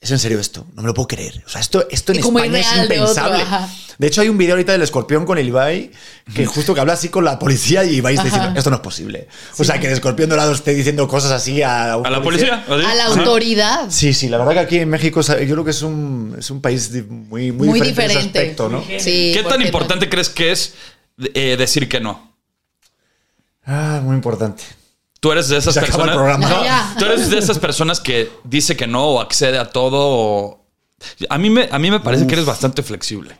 ¿Es 0.00 0.10
en 0.10 0.18
serio 0.18 0.38
esto? 0.38 0.66
No 0.74 0.82
me 0.82 0.88
lo 0.88 0.94
puedo 0.94 1.08
creer. 1.08 1.42
O 1.46 1.48
sea, 1.48 1.60
esto, 1.60 1.86
esto 1.90 2.12
en 2.12 2.18
España 2.18 2.58
es 2.60 2.66
irreal 2.66 2.88
de 2.88 3.00
otro, 3.00 3.22
impensable. 3.26 3.66
De 3.98 4.06
hecho, 4.06 4.20
hay 4.20 4.28
un 4.28 4.36
video 4.36 4.52
ahorita 4.54 4.72
del 4.72 4.82
escorpión 4.82 5.24
con 5.24 5.38
el 5.38 5.48
Ibai 5.48 5.90
que 6.34 6.44
justo 6.44 6.74
que 6.74 6.80
habla 6.80 6.92
así 6.92 7.08
con 7.08 7.24
la 7.24 7.38
policía 7.38 7.82
y 7.82 7.96
Ibai 7.96 8.12
está 8.14 8.24
diciendo, 8.24 8.52
esto 8.58 8.68
no 8.68 8.76
es 8.76 8.82
posible. 8.82 9.26
O 9.58 9.64
sea, 9.64 9.80
que 9.80 9.86
el 9.86 9.94
escorpión 9.94 10.28
dorado 10.28 10.52
esté 10.52 10.74
diciendo 10.74 11.08
cosas 11.08 11.32
así 11.32 11.62
a, 11.62 11.94
¿A 11.94 12.10
la 12.10 12.22
policía? 12.22 12.62
¿Así? 12.68 12.84
A 12.84 12.94
la 12.94 13.06
autoridad. 13.06 13.86
Sí, 13.88 14.12
sí, 14.12 14.28
la 14.28 14.36
verdad 14.36 14.52
que 14.52 14.58
aquí 14.60 14.76
en 14.76 14.90
México 14.90 15.22
yo 15.22 15.34
creo 15.34 15.64
que 15.64 15.70
es 15.70 15.80
un, 15.80 16.36
es 16.38 16.50
un 16.50 16.60
país 16.60 16.90
muy, 17.08 17.50
muy, 17.52 17.68
Muy, 17.68 17.80
diferente, 17.80 18.04
en 18.04 18.10
ese 18.10 18.26
diferente. 18.26 18.38
aspecto, 18.38 18.68
¿no? 18.68 18.84
Sí, 19.00 19.32
¿Qué 19.34 19.40
¿por 19.42 19.52
tan 19.52 19.60
no? 19.60 19.66
importante 19.66 20.10
crees 20.10 20.28
que 20.28 20.52
es 20.52 20.74
eh, 21.32 21.56
decir 21.58 21.88
que 21.88 22.00
no? 22.00 22.36
Ah, 23.64 24.00
muy 24.04 24.14
importante. 24.14 24.62
Tú 25.26 25.32
eres 25.32 25.48
de 25.48 25.56
esas 25.56 25.74
Se 25.74 25.80
acaba 25.80 26.04
el 26.04 26.10
personas. 26.10 26.14
programa. 26.38 26.48
No, 26.48 26.64
Ya. 26.64 26.94
tú 26.96 27.04
eres 27.04 27.30
de 27.30 27.38
esas 27.38 27.58
personas 27.58 27.98
que 27.98 28.30
dice 28.44 28.76
que 28.76 28.86
no 28.86 29.02
o 29.06 29.20
accede 29.20 29.58
a 29.58 29.64
todo. 29.64 29.98
o- 29.98 30.66
A 31.28 31.36
mí 31.36 31.50
me, 31.50 31.68
a 31.72 31.80
mí 31.80 31.90
me 31.90 31.98
parece 31.98 32.28
que 32.28 32.34
eres 32.34 32.46
bastante 32.46 32.84
flexible. 32.84 33.36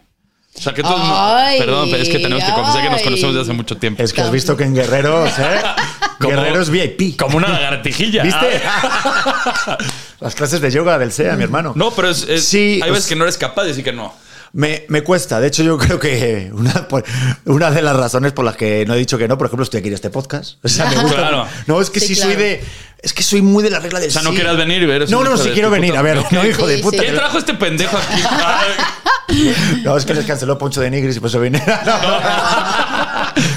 O 0.57 0.61
sea, 0.61 0.75
que 0.75 0.83
tú. 0.83 0.89
Ay, 0.93 1.61
perdón, 1.61 1.89
pero 1.89 2.03
es 2.03 2.09
que 2.09 2.19
tenemos 2.19 2.43
que 2.43 2.51
confesar 2.53 2.83
que 2.83 2.89
nos 2.91 2.99
ay. 2.99 3.05
conocemos 3.05 3.35
desde 3.37 3.51
hace 3.51 3.57
mucho 3.57 3.77
tiempo. 3.77 4.03
Es 4.03 4.13
que 4.13 4.21
has 4.21 4.33
visto 4.33 4.57
que 4.57 4.65
en 4.65 4.75
Guerreros, 4.75 5.31
¿eh? 5.39 5.61
Como- 6.19 6.31
Guerreros 6.31 6.71
VIP. 6.71 7.17
Como 7.17 7.37
una 7.37 7.51
lagartijilla. 7.51 8.25
¿Viste? 8.25 8.63
Las 10.21 10.35
clases 10.35 10.61
de 10.61 10.71
yoga 10.73 10.99
del 10.99 11.13
SEA, 11.13 11.37
mi 11.37 11.45
hermano. 11.45 11.73
No, 11.77 11.93
pero 11.93 12.11
es, 12.11 12.27
es- 12.29 12.45
Sí, 12.47 12.81
hay 12.83 12.91
veces 12.91 13.07
que 13.07 13.15
no 13.17 13.23
eres 13.25 13.39
capaz 13.39 13.63
de 13.63 13.69
decir 13.69 13.85
que 13.85 13.93
no. 13.93 14.13
Me, 14.53 14.85
me 14.89 15.03
cuesta. 15.03 15.41
De 15.41 15.49
hecho, 15.49 15.63
yo 15.63 15.77
creo 15.79 15.99
que 15.99 16.51
una, 16.53 16.87
una 17.45 17.71
de 17.71 17.83
las 17.83 17.97
razones 17.97 18.33
por 18.33 18.45
las 18.45 18.57
que 18.57 18.85
no 18.87 18.95
he 18.95 18.99
dicho 18.99 19.19
que 19.19 19.29
no, 19.29 19.37
por 19.39 19.47
ejemplo, 19.47 19.65
estoy 19.65 19.81
aquí 19.81 19.89
en 19.89 19.95
este 19.95 20.11
podcast. 20.11 20.59
O 20.65 20.69
sea, 20.69 20.87
me 20.91 20.97
gusta. 21.03 21.17
Claro. 21.17 21.47
No, 21.67 21.81
es 21.81 21.91
que 21.91 22.01
sí, 22.01 22.15
Sí, 22.15 22.15
soy 22.17 22.35
de. 22.37 22.63
Es 23.03 23.13
que 23.13 23.23
soy 23.23 23.43
muy 23.43 23.63
de 23.63 23.71
la 23.71 23.79
regla 23.79 24.01
del 24.01 24.09
O 24.09 24.13
sea, 24.13 24.23
no 24.23 24.31
sí. 24.31 24.37
quieras 24.37 24.57
venir 24.57 24.83
y 24.83 24.87
ver. 24.87 25.09
No, 25.11 25.23
no, 25.23 25.37
sí 25.37 25.51
quiero 25.51 25.71
venir. 25.71 25.97
A 25.97 26.03
ver, 26.03 26.19
no, 26.31 26.47
hijo 26.47 26.67
de 26.67 26.77
Sí, 26.79 26.83
puta. 26.83 26.97
sí. 26.99 27.03
¿Quién 27.05 27.15
trajo 27.15 27.39
este 27.39 27.55
pendejo 27.55 27.97
aquí? 27.97 28.23
No, 29.85 29.97
es 29.97 30.07
que 30.07 30.15
les 30.15 30.25
canceló 30.25 30.57
Poncho 30.57 30.81
de 30.81 30.89
Nigris 30.89 31.17
y 31.17 31.21
por 31.21 31.29
eso 31.29 31.41
vine. 31.41 31.61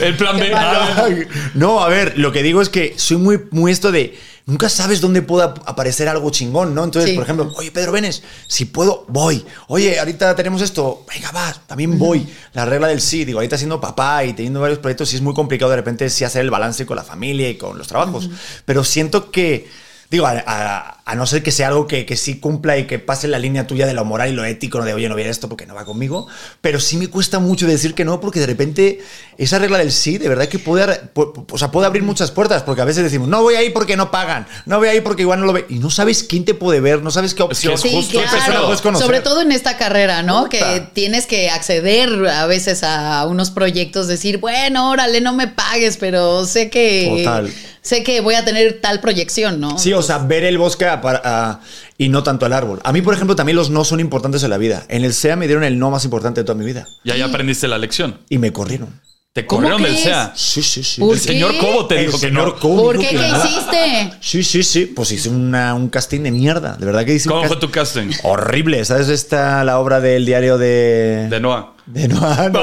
el 0.01 0.15
plan 0.17 0.37
B. 0.37 1.27
No, 1.53 1.81
a 1.83 1.89
ver, 1.89 2.17
lo 2.17 2.31
que 2.31 2.43
digo 2.43 2.61
es 2.61 2.69
que 2.69 2.93
soy 2.97 3.17
muy, 3.17 3.39
muy 3.51 3.71
esto 3.71 3.91
de. 3.91 4.17
Nunca 4.49 4.67
sabes 4.67 4.99
dónde 4.99 5.21
pueda 5.21 5.53
aparecer 5.65 6.09
algo 6.09 6.29
chingón, 6.31 6.73
¿no? 6.75 6.83
Entonces, 6.83 7.11
Sí. 7.11 7.15
por 7.15 7.23
ejemplo, 7.23 7.53
oye, 7.55 7.71
Pedro 7.71 7.91
Venes, 7.91 8.23
si 8.47 8.65
puedo, 8.65 9.05
voy. 9.07 9.45
Oye, 9.67 9.99
ahorita 9.99 10.35
tenemos 10.35 10.61
esto, 10.61 11.05
venga, 11.07 11.31
va, 11.31 11.53
también 11.67 11.97
voy. 11.99 12.27
La 12.53 12.65
regla 12.65 12.87
del 12.87 12.99
sí, 12.99 13.25
digo, 13.25 13.39
ahorita 13.39 13.57
siendo 13.57 13.79
papá 13.79 14.23
y 14.25 14.33
teniendo 14.33 14.59
varios 14.59 14.79
proyectos, 14.79 15.09
sí 15.09 15.15
es 15.15 15.21
muy 15.21 15.33
complicado 15.33 15.69
de 15.71 15.77
repente 15.77 16.09
sí 16.09 16.23
hacer 16.23 16.41
el 16.41 16.49
balance 16.49 16.85
con 16.85 16.97
la 16.97 17.03
familia 17.03 17.47
y 17.49 17.57
con 17.57 17.77
los 17.77 17.87
trabajos. 17.87 18.29
Pero 18.65 18.83
siento 18.83 19.29
que, 19.31 19.69
digo, 20.09 20.25
a, 20.25 20.43
a- 20.45 20.98
a 21.11 21.15
no 21.15 21.25
ser 21.25 21.41
que 21.43 21.51
sea 21.51 21.69
algo 21.69 21.87
que, 21.87 22.05
que 22.05 22.15
sí 22.15 22.39
cumpla 22.39 22.77
y 22.77 22.85
que 22.85 22.99
pase 22.99 23.27
la 23.27 23.39
línea 23.39 23.65
tuya 23.65 23.85
de 23.87 23.93
lo 23.93 24.05
moral 24.05 24.29
y 24.29 24.33
lo 24.33 24.45
ético, 24.45 24.77
no 24.79 24.85
de, 24.85 24.93
oye, 24.93 25.09
no 25.09 25.15
voy 25.15 25.23
a 25.23 25.29
esto 25.29 25.49
porque 25.49 25.65
no 25.65 25.73
va 25.73 25.85
conmigo, 25.85 26.27
pero 26.61 26.79
sí 26.79 26.97
me 26.97 27.07
cuesta 27.07 27.39
mucho 27.39 27.65
decir 27.65 27.95
que 27.95 28.05
no, 28.05 28.19
porque 28.19 28.39
de 28.39 28.45
repente 28.45 28.99
esa 29.37 29.57
regla 29.57 29.77
del 29.79 29.91
sí, 29.91 30.17
de 30.17 30.29
verdad 30.29 30.47
que 30.47 30.59
puede, 30.59 30.85
o 31.15 31.57
sea, 31.57 31.71
puede 31.71 31.87
abrir 31.87 32.03
muchas 32.03 32.29
puertas, 32.31 32.61
porque 32.63 32.81
a 32.81 32.85
veces 32.85 33.03
decimos, 33.03 33.27
no 33.27 33.41
voy 33.41 33.55
ahí 33.55 33.69
porque 33.71 33.97
no 33.97 34.11
pagan, 34.11 34.45
no 34.65 34.77
voy 34.77 34.89
ahí 34.89 35.01
porque 35.01 35.23
igual 35.23 35.39
no 35.39 35.45
lo 35.45 35.53
ve, 35.53 35.65
y 35.69 35.79
no 35.79 35.89
sabes 35.89 36.23
quién 36.23 36.45
te 36.45 36.53
puede 36.53 36.79
ver, 36.79 37.01
no 37.01 37.09
sabes 37.11 37.33
qué 37.33 37.43
opción, 37.43 37.73
es 37.73 37.81
Sí, 37.81 37.89
justo 37.91 38.13
qué 38.19 38.25
persona 38.25 38.45
claro. 38.45 38.65
puedes 38.65 38.81
conocer. 38.81 39.05
Sobre 39.07 39.21
todo 39.21 39.41
en 39.41 39.51
esta 39.51 39.77
carrera, 39.77 40.21
¿no? 40.23 40.43
Puta. 40.43 40.49
Que 40.49 40.81
tienes 40.93 41.25
que 41.25 41.49
acceder 41.49 42.09
a 42.27 42.45
veces 42.45 42.83
a 42.83 43.25
unos 43.25 43.49
proyectos, 43.49 44.07
decir, 44.07 44.37
bueno, 44.37 44.91
órale, 44.91 45.21
no 45.21 45.33
me 45.33 45.47
pagues, 45.47 45.97
pero 45.97 46.45
sé 46.45 46.69
que 46.69 47.23
Total. 47.23 47.51
sé 47.81 48.03
que 48.03 48.21
voy 48.21 48.35
a 48.35 48.43
tener 48.45 48.81
tal 48.81 48.99
proyección, 48.99 49.59
¿no? 49.59 49.79
Sí, 49.79 49.93
o 49.93 50.01
sea, 50.01 50.17
ver 50.19 50.43
el 50.43 50.57
bosque 50.57 50.85
a- 50.85 50.98
para- 51.01 51.21
a- 51.23 51.59
y 51.97 52.09
no 52.09 52.23
tanto 52.23 52.45
el 52.45 52.53
árbol. 52.53 52.79
A 52.83 52.91
mí, 52.91 53.01
por 53.01 53.13
ejemplo, 53.13 53.35
también 53.35 53.55
los 53.55 53.69
no 53.69 53.83
son 53.83 53.99
importantes 53.99 54.43
en 54.43 54.49
la 54.49 54.57
vida. 54.57 54.85
En 54.89 55.03
el 55.03 55.13
SEA 55.13 55.35
me 55.35 55.47
dieron 55.47 55.63
el 55.63 55.77
no 55.79 55.91
más 55.91 56.05
importante 56.05 56.41
de 56.41 56.45
toda 56.45 56.57
mi 56.57 56.65
vida. 56.65 56.85
Y 57.03 57.11
ahí 57.11 57.21
aprendiste 57.21 57.67
la 57.67 57.77
lección. 57.77 58.19
Y 58.29 58.37
me 58.37 58.51
corrieron. 58.53 58.99
Te 59.31 59.45
¿Cómo 59.45 59.61
corrieron 59.69 59.83
del? 59.83 59.95
SEA. 59.95 60.33
Sí, 60.35 60.63
sí, 60.63 60.83
sí. 60.83 61.01
¿Por 61.01 61.13
El 61.13 61.19
señor? 61.19 61.55
Cobo 61.59 61.85
te 61.85 61.99
El 61.99 62.05
dijo 62.07 62.19
que 62.19 62.31
no. 62.31 62.55
Cobo 62.55 62.81
¿Por 62.83 62.97
qué? 62.99 63.09
¿Qué 63.09 63.15
hiciste? 63.15 64.11
Sí, 64.21 64.43
sí, 64.43 64.63
sí. 64.63 64.85
Pues 64.87 65.11
hice 65.11 65.29
una- 65.29 65.75
un 65.75 65.87
casting 65.89 66.21
de 66.21 66.31
mierda. 66.31 66.75
De 66.79 66.85
verdad 66.85 67.05
que 67.05 67.13
hice 67.13 67.29
un 67.29 67.35
¿Cómo 67.35 67.47
fue 67.47 67.57
tu 67.57 67.69
casting? 67.69 68.09
Horrible. 68.23 68.83
¿Sabes 68.85 69.07
esta 69.09 69.63
la 69.63 69.77
obra 69.79 69.99
del 70.01 70.25
diario 70.25 70.57
de. 70.57 71.27
De 71.29 71.39
Noah. 71.39 71.73
De 71.89 72.07
Noah, 72.07 72.49
no. 72.49 72.59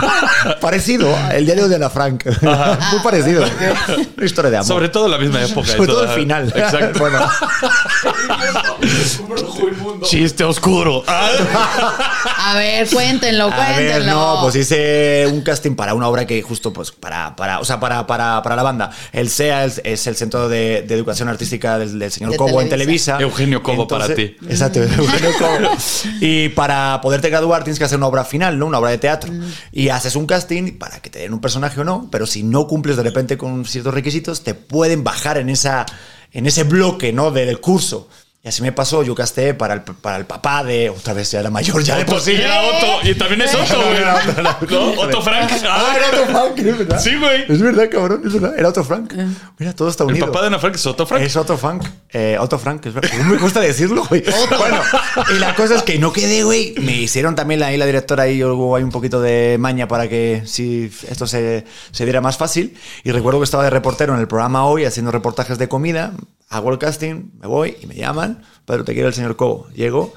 parecido, 0.60 1.12
el 1.32 1.44
diario 1.44 1.68
de 1.68 1.76
la 1.76 1.90
Frank. 1.90 2.24
Muy 2.92 3.00
parecido. 3.02 3.42
Una 4.16 4.24
historia 4.24 4.50
de 4.52 4.56
amor. 4.58 4.68
Sobre 4.68 4.88
todo 4.88 5.08
la 5.08 5.18
misma 5.18 5.42
época. 5.42 5.66
Sobre 5.66 5.88
todo 5.88 6.04
el 6.04 6.10
final. 6.10 6.52
Exacto. 6.54 7.00
bueno, 7.00 7.28
Chiste 10.02 10.44
oscuro. 10.44 11.02
A 11.08 12.54
ver, 12.54 12.88
cuéntenlo, 12.88 13.50
a 13.52 13.56
ver, 13.56 13.74
cuéntenlo. 13.74 14.12
no, 14.12 14.38
pues 14.42 14.54
hice 14.54 15.26
un 15.26 15.40
casting 15.42 15.74
para 15.74 15.94
una 15.94 16.06
obra 16.06 16.24
que 16.24 16.40
justo, 16.42 16.72
pues, 16.72 16.92
para, 16.92 17.34
para, 17.34 17.58
o 17.58 17.64
sea, 17.64 17.80
para, 17.80 18.06
para, 18.06 18.40
para 18.42 18.54
la 18.54 18.62
banda. 18.62 18.90
El 19.12 19.30
SEA 19.30 19.64
es, 19.64 19.80
es 19.84 20.06
el 20.06 20.14
Centro 20.14 20.48
de, 20.48 20.82
de 20.82 20.94
Educación 20.94 21.28
Artística 21.28 21.76
del, 21.76 21.98
del 21.98 22.12
señor 22.12 22.30
De 22.30 22.36
Cobo 22.36 22.60
en 22.60 22.68
Televisa. 22.68 23.16
Televisa. 23.16 23.20
Eugenio 23.20 23.62
Cobo 23.64 23.88
para 23.88 24.14
ti. 24.14 24.36
Exacto, 24.48 24.80
Eugenio 24.82 25.30
Cobo. 25.38 25.70
Y 26.20 26.50
para 26.50 27.00
poderte 27.00 27.30
graduar 27.30 27.64
tienes 27.64 27.78
que 27.78 27.84
hacer 27.84 27.98
una 27.98 28.06
obra 28.06 28.24
final, 28.24 28.59
Una 28.66 28.78
obra 28.78 28.90
de 28.90 28.98
teatro. 28.98 29.32
Y 29.72 29.88
haces 29.88 30.16
un 30.16 30.26
casting 30.26 30.78
para 30.78 31.00
que 31.00 31.10
te 31.10 31.20
den 31.20 31.32
un 31.32 31.40
personaje 31.40 31.80
o 31.80 31.84
no, 31.84 32.08
pero 32.10 32.26
si 32.26 32.42
no 32.42 32.66
cumples 32.66 32.96
de 32.96 33.02
repente 33.02 33.36
con 33.36 33.64
ciertos 33.64 33.94
requisitos, 33.94 34.42
te 34.42 34.54
pueden 34.54 35.04
bajar 35.04 35.38
en, 35.38 35.48
esa, 35.48 35.86
en 36.32 36.46
ese 36.46 36.64
bloque, 36.64 37.12
¿no? 37.12 37.30
Del 37.30 37.60
curso. 37.60 38.08
Y 38.42 38.48
así 38.48 38.62
me 38.62 38.72
pasó, 38.72 39.02
yo 39.02 39.14
casté 39.14 39.52
para 39.52 39.74
el, 39.74 39.82
para 39.82 40.16
el 40.16 40.24
papá 40.24 40.64
de. 40.64 40.88
Otra 40.88 41.12
vez 41.12 41.30
ya 41.30 41.40
era 41.40 41.50
mayor, 41.50 41.82
ya 41.82 41.98
de 41.98 42.06
por 42.06 42.22
sí. 42.22 42.32
Era 42.32 42.62
Otto. 42.62 43.06
Y 43.06 43.14
también 43.14 43.42
es 43.42 43.54
Otto, 43.54 43.76
güey. 43.78 44.00
¿No? 44.70 45.02
Otto 45.02 45.20
Frank. 45.20 45.50
Ah, 45.68 45.94
era 45.94 46.08
Otto 46.22 46.32
Frank, 46.32 46.58
es 46.58 46.78
verdad. 46.78 47.00
Sí, 47.02 47.16
güey. 47.16 47.44
Es 47.52 47.60
verdad, 47.60 47.90
cabrón, 47.90 48.22
es 48.24 48.32
verdad. 48.32 48.58
Era 48.58 48.70
Otto 48.70 48.82
Frank. 48.82 49.12
Mira, 49.58 49.74
todo 49.74 49.90
está 49.90 50.04
El 50.04 50.10
unido. 50.12 50.26
papá 50.28 50.40
de 50.40 50.46
Ana 50.46 50.58
Frank 50.58 50.74
es 50.76 50.86
Otto 50.86 51.04
Frank. 51.04 51.22
Es 51.22 51.36
Otto 51.36 51.58
Frank. 51.58 51.84
Eh, 52.14 52.38
Otto 52.40 52.58
Frank, 52.58 52.86
es 52.86 52.94
verdad. 52.94 53.10
¿Cómo 53.18 53.34
me 53.34 53.36
gusta 53.38 53.60
decirlo, 53.60 54.06
güey? 54.08 54.24
Bueno, 54.58 54.80
y 55.36 55.38
la 55.38 55.54
cosa 55.54 55.74
es 55.76 55.82
que 55.82 55.98
no 55.98 56.10
quedé, 56.10 56.42
güey. 56.42 56.74
Me 56.78 56.96
hicieron 56.96 57.34
también 57.34 57.62
ahí 57.62 57.76
la 57.76 57.84
directora 57.84 58.26
y 58.26 58.42
hubo 58.42 58.74
ahí 58.74 58.82
un 58.82 58.90
poquito 58.90 59.20
de 59.20 59.58
maña 59.60 59.86
para 59.86 60.08
que 60.08 60.44
si 60.46 60.90
esto 61.10 61.26
se, 61.26 61.66
se 61.90 62.04
diera 62.04 62.22
más 62.22 62.38
fácil. 62.38 62.74
Y 63.04 63.10
recuerdo 63.12 63.38
que 63.40 63.44
estaba 63.44 63.64
de 63.64 63.70
reportero 63.70 64.14
en 64.14 64.20
el 64.20 64.28
programa 64.28 64.64
hoy 64.64 64.86
haciendo 64.86 65.12
reportajes 65.12 65.58
de 65.58 65.68
comida. 65.68 66.12
Hago 66.50 66.72
el 66.72 66.78
casting, 66.78 67.30
me 67.38 67.46
voy 67.46 67.76
y 67.80 67.86
me 67.86 67.94
llaman. 67.94 68.42
Pedro, 68.64 68.84
te 68.84 68.92
quiere 68.92 69.08
el 69.08 69.14
señor 69.14 69.36
Cobo. 69.36 69.68
Llego. 69.70 70.12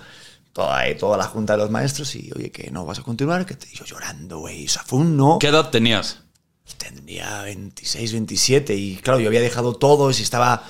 Toda, 0.51 0.83
toda 0.97 1.15
la 1.17 1.25
junta 1.25 1.53
de 1.53 1.59
los 1.59 1.69
maestros 1.69 2.15
y, 2.15 2.31
oye, 2.35 2.51
que 2.51 2.69
no 2.69 2.85
vas 2.85 2.99
a 2.99 3.03
continuar, 3.03 3.45
que 3.45 3.55
te, 3.55 3.67
yo 3.73 3.85
llorando, 3.85 4.39
güey. 4.39 4.65
O 4.65 4.69
sea, 4.69 4.83
fue 4.83 4.99
un 4.99 5.15
no. 5.15 5.37
¿Qué 5.39 5.47
edad 5.47 5.69
tenías? 5.69 6.19
Tendría 6.77 7.43
26, 7.43 8.11
27 8.13 8.75
y 8.75 8.95
claro, 8.97 9.19
yo 9.19 9.27
había 9.27 9.41
dejado 9.41 9.75
todo 9.75 10.09
y 10.09 10.13
si 10.13 10.23
estaba... 10.23 10.63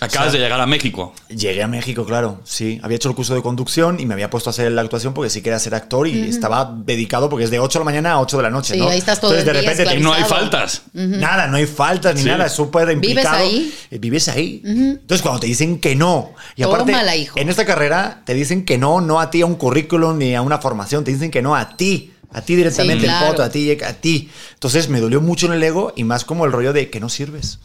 Acabas 0.00 0.32
de 0.32 0.38
llegar 0.38 0.60
a 0.60 0.66
México. 0.66 1.12
Llegué 1.28 1.62
a 1.62 1.68
México, 1.68 2.04
claro, 2.06 2.40
sí. 2.44 2.80
Había 2.82 2.96
hecho 2.96 3.08
el 3.10 3.14
curso 3.14 3.34
de 3.34 3.42
conducción 3.42 4.00
y 4.00 4.06
me 4.06 4.14
había 4.14 4.30
puesto 4.30 4.48
a 4.48 4.52
hacer 4.52 4.72
la 4.72 4.80
actuación 4.82 5.12
porque 5.12 5.28
sí 5.30 5.42
quería 5.42 5.58
ser 5.58 5.74
actor 5.74 6.08
y 6.08 6.28
estaba 6.28 6.74
dedicado 6.84 7.28
porque 7.28 7.44
es 7.44 7.50
de 7.50 7.58
8 7.60 7.78
de 7.78 7.80
la 7.80 7.84
mañana 7.84 8.12
a 8.12 8.20
8 8.20 8.36
de 8.38 8.42
la 8.42 8.50
noche, 8.50 8.74
Sí, 8.74 8.80
¿no? 8.80 8.88
ahí 8.88 8.98
estás 8.98 9.20
todo 9.20 9.36
Entonces, 9.36 9.54
el 9.68 9.76
día 9.76 9.84
te- 9.90 9.96
Y 9.96 10.00
no 10.02 10.12
hay 10.14 10.24
faltas. 10.24 10.82
Nada, 10.94 11.46
no 11.48 11.56
hay 11.58 11.66
faltas 11.66 12.14
ni 12.14 12.22
Sí. 12.22 12.28
nada, 12.28 12.46
es 12.46 12.52
súper 12.52 12.90
implicado. 12.90 13.36
ahí? 13.44 13.74
Eh, 13.90 13.98
Vives 13.98 14.28
ahí. 14.28 14.62
Entonces, 14.64 15.20
cuando 15.22 15.40
te 15.40 15.46
dicen 15.46 15.78
que 15.80 15.94
no, 15.94 16.32
y 16.56 16.62
aparte, 16.62 16.92
Tómala, 16.92 17.14
hijo. 17.16 17.38
en 17.38 17.48
esta 17.50 17.64
carrera 17.66 18.22
te 18.24 18.32
dicen 18.34 18.64
que 18.64 18.78
no, 18.78 19.00
no 19.00 19.20
a 19.20 19.30
ti 19.30 19.42
a 19.42 19.46
un 19.46 19.56
currículum 19.56 20.16
ni 20.18 20.34
a 20.34 20.40
una 20.42 20.58
formación, 20.58 21.04
te 21.04 21.12
dicen 21.12 21.30
que 21.30 21.42
no 21.42 21.54
a 21.54 21.76
ti. 21.76 22.12
A 22.32 22.42
ti 22.42 22.54
directamente, 22.54 23.06
Sí, 23.06 23.12
el 23.12 23.26
poto, 23.28 23.42
a 23.42 23.50
ti, 23.50 23.72
a 23.82 23.92
ti. 23.94 24.30
Entonces 24.54 24.88
me 24.88 25.00
dolió 25.00 25.20
mucho 25.20 25.46
en 25.46 25.52
el 25.52 25.62
ego 25.64 25.92
y 25.96 26.04
más 26.04 26.24
como 26.24 26.44
el 26.46 26.52
rollo 26.52 26.72
de 26.72 26.88
que 26.88 27.00
no 27.00 27.08
sirves. 27.08 27.58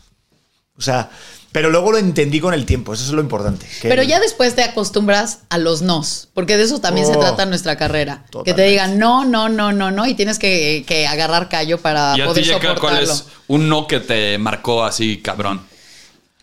O 0.77 0.81
sea, 0.81 1.11
pero 1.55 1.69
luego 1.69 1.93
lo 1.93 1.97
entendí 1.99 2.41
con 2.41 2.53
el 2.53 2.65
tiempo, 2.65 2.93
eso 2.93 3.05
es 3.05 3.11
lo 3.11 3.21
importante. 3.21 3.65
que- 3.81 3.87
Pero 3.87 4.03
ya 4.03 4.19
después 4.19 4.55
te 4.55 4.63
acostumbras 4.63 5.39
a 5.47 5.57
los 5.57 5.81
nos, 5.81 6.27
porque 6.33 6.57
de 6.57 6.63
eso 6.63 6.81
también 6.81 7.07
se 7.07 7.13
Oh, 7.15 7.19
trata 7.21 7.45
nuestra 7.45 7.77
carrera. 7.77 8.25
Que 8.43 8.53
te 8.53 8.63
digan 8.63 8.99
no, 8.99 9.23
no, 9.23 9.47
no, 9.47 9.71
no, 9.71 9.89
no, 9.89 10.05
y 10.05 10.15
tienes 10.15 10.37
que, 10.37 10.83
que 10.85 11.07
agarrar 11.07 11.47
callo 11.47 11.77
para 11.77 12.09
¿Y 12.17 12.19
a 12.19 12.25
ti, 12.25 12.29
poder 12.41 12.59
cuál 12.59 12.75
soportarlo. 12.75 13.13
es 13.13 13.25
un 13.47 13.69
no 13.69 13.87
que 13.87 14.01
te 14.01 14.37
marcó 14.37 14.83
así, 14.83 15.21
cabrón? 15.21 15.61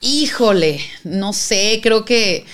Híjole, 0.01 0.81
no 1.05 1.35
sé, 1.35 1.81
creo 1.83 2.07
que 2.07 2.47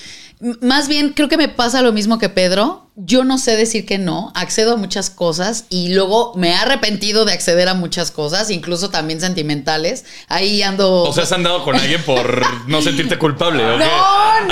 más 0.60 0.88
bien 0.88 1.10
creo 1.14 1.28
que 1.28 1.36
me 1.36 1.48
pasa 1.48 1.80
lo 1.80 1.92
mismo 1.92 2.18
que 2.18 2.28
Pedro. 2.28 2.87
Yo 3.00 3.22
no 3.22 3.38
sé 3.38 3.56
decir 3.56 3.86
que 3.86 3.96
no, 3.98 4.32
accedo 4.34 4.72
a 4.72 4.76
muchas 4.76 5.08
cosas 5.08 5.66
y 5.70 5.94
luego 5.94 6.32
me 6.34 6.50
he 6.50 6.54
arrepentido 6.54 7.24
de 7.24 7.32
acceder 7.32 7.68
a 7.68 7.74
muchas 7.74 8.10
cosas, 8.10 8.50
incluso 8.50 8.90
también 8.90 9.20
sentimentales. 9.20 10.04
Ahí 10.26 10.62
ando 10.62 11.04
O 11.04 11.12
sea, 11.12 11.22
has 11.22 11.30
andado 11.32 11.62
con 11.64 11.76
alguien 11.76 12.02
por 12.02 12.42
no 12.68 12.82
sentirte 12.82 13.16
culpable, 13.16 13.64
¿o 13.64 13.78
qué? 13.78 13.84
No, 13.84 14.46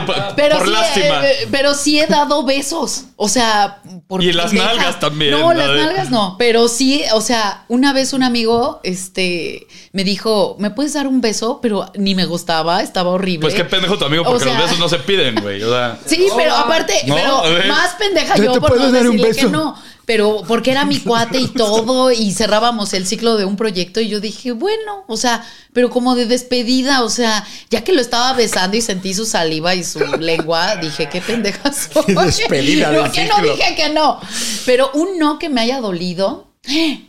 no. 0.00 0.06
Por, 0.06 0.16
pero 0.36 0.58
por 0.58 0.66
sí, 0.66 0.72
lástima. 0.72 1.26
eh, 1.26 1.36
eh, 1.44 1.48
pero 1.50 1.72
sí 1.74 1.98
he 1.98 2.06
dado 2.06 2.44
besos. 2.44 3.04
O 3.16 3.28
sea, 3.30 3.80
por 4.08 4.22
Y 4.22 4.30
las 4.34 4.52
nalgas 4.52 5.00
también, 5.00 5.30
No, 5.32 5.54
la 5.54 5.66
las 5.66 5.76
de- 5.76 5.84
nalgas 5.86 6.10
no. 6.10 6.36
Pero 6.38 6.68
sí, 6.68 7.02
o 7.14 7.22
sea, 7.22 7.64
una 7.68 7.94
vez 7.94 8.12
un 8.12 8.22
amigo 8.22 8.80
este, 8.84 9.66
me 9.92 10.04
dijo, 10.04 10.56
¿me 10.58 10.70
puedes 10.70 10.92
dar 10.92 11.06
un 11.06 11.22
beso? 11.22 11.60
Pero 11.62 11.90
ni 11.94 12.14
me 12.14 12.26
gustaba, 12.26 12.82
estaba 12.82 13.10
horrible. 13.10 13.40
Pues 13.40 13.54
qué 13.54 13.64
pendejo 13.64 13.96
tu 13.96 14.04
amigo, 14.04 14.22
O 14.22 14.26
porque 14.26 14.44
sea- 14.44 14.52
los 14.54 14.62
besos 14.64 14.78
no 14.78 14.88
se 14.90 14.98
piden, 14.98 15.36
güey. 15.40 15.62
O 15.62 15.70
sea, 15.70 15.98
Sí, 16.04 16.26
pero 16.36 16.54
aparte, 16.54 16.92
No, 17.06 17.16
a 17.16 17.48
ver. 17.48 17.62
pero 17.62 17.74
más 17.74 17.85
pendeja 17.94 18.34
¿Te- 18.34 18.44
yo 18.44 18.52
te 18.52 18.60
por 18.60 18.76
no 18.78 18.86
un 18.86 18.92
decirle 18.92 19.28
beso? 19.28 19.40
que 19.46 19.52
no. 19.52 19.76
Pero 20.04 20.42
porque 20.46 20.70
era 20.70 20.84
mi 20.84 21.00
cuate 21.00 21.40
y 21.40 21.48
todo, 21.48 22.12
y 22.12 22.32
cerrábamos 22.32 22.92
el 22.94 23.06
ciclo 23.08 23.36
de 23.36 23.44
un 23.44 23.56
proyecto, 23.56 24.00
y 24.00 24.06
yo 24.08 24.20
dije, 24.20 24.52
bueno, 24.52 25.04
o 25.08 25.16
sea, 25.16 25.44
pero 25.72 25.90
como 25.90 26.14
de 26.14 26.26
despedida, 26.26 27.02
o 27.02 27.10
sea, 27.10 27.44
ya 27.70 27.82
que 27.82 27.92
lo 27.92 28.00
estaba 28.00 28.32
besando 28.34 28.76
y 28.76 28.82
sentí 28.82 29.14
su 29.14 29.26
saliva 29.26 29.74
y 29.74 29.82
su 29.82 29.98
lengua, 29.98 30.76
dije, 30.76 31.08
qué 31.08 31.20
pendeja 31.20 31.72
soy. 31.92 32.14
Despedida 32.14 32.92
¿Por 32.96 33.10
qué 33.12 33.24
no 33.24 33.42
dije 33.42 33.74
que 33.74 33.88
no? 33.88 34.20
Pero 34.64 34.92
un 34.94 35.18
no 35.18 35.40
que 35.40 35.48
me 35.48 35.60
haya 35.62 35.80
dolido, 35.80 36.46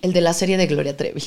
el 0.02 0.12
de 0.14 0.22
la 0.22 0.34
serie 0.34 0.58
de 0.58 0.66
Gloria 0.66 0.98
Trevi. 0.98 1.22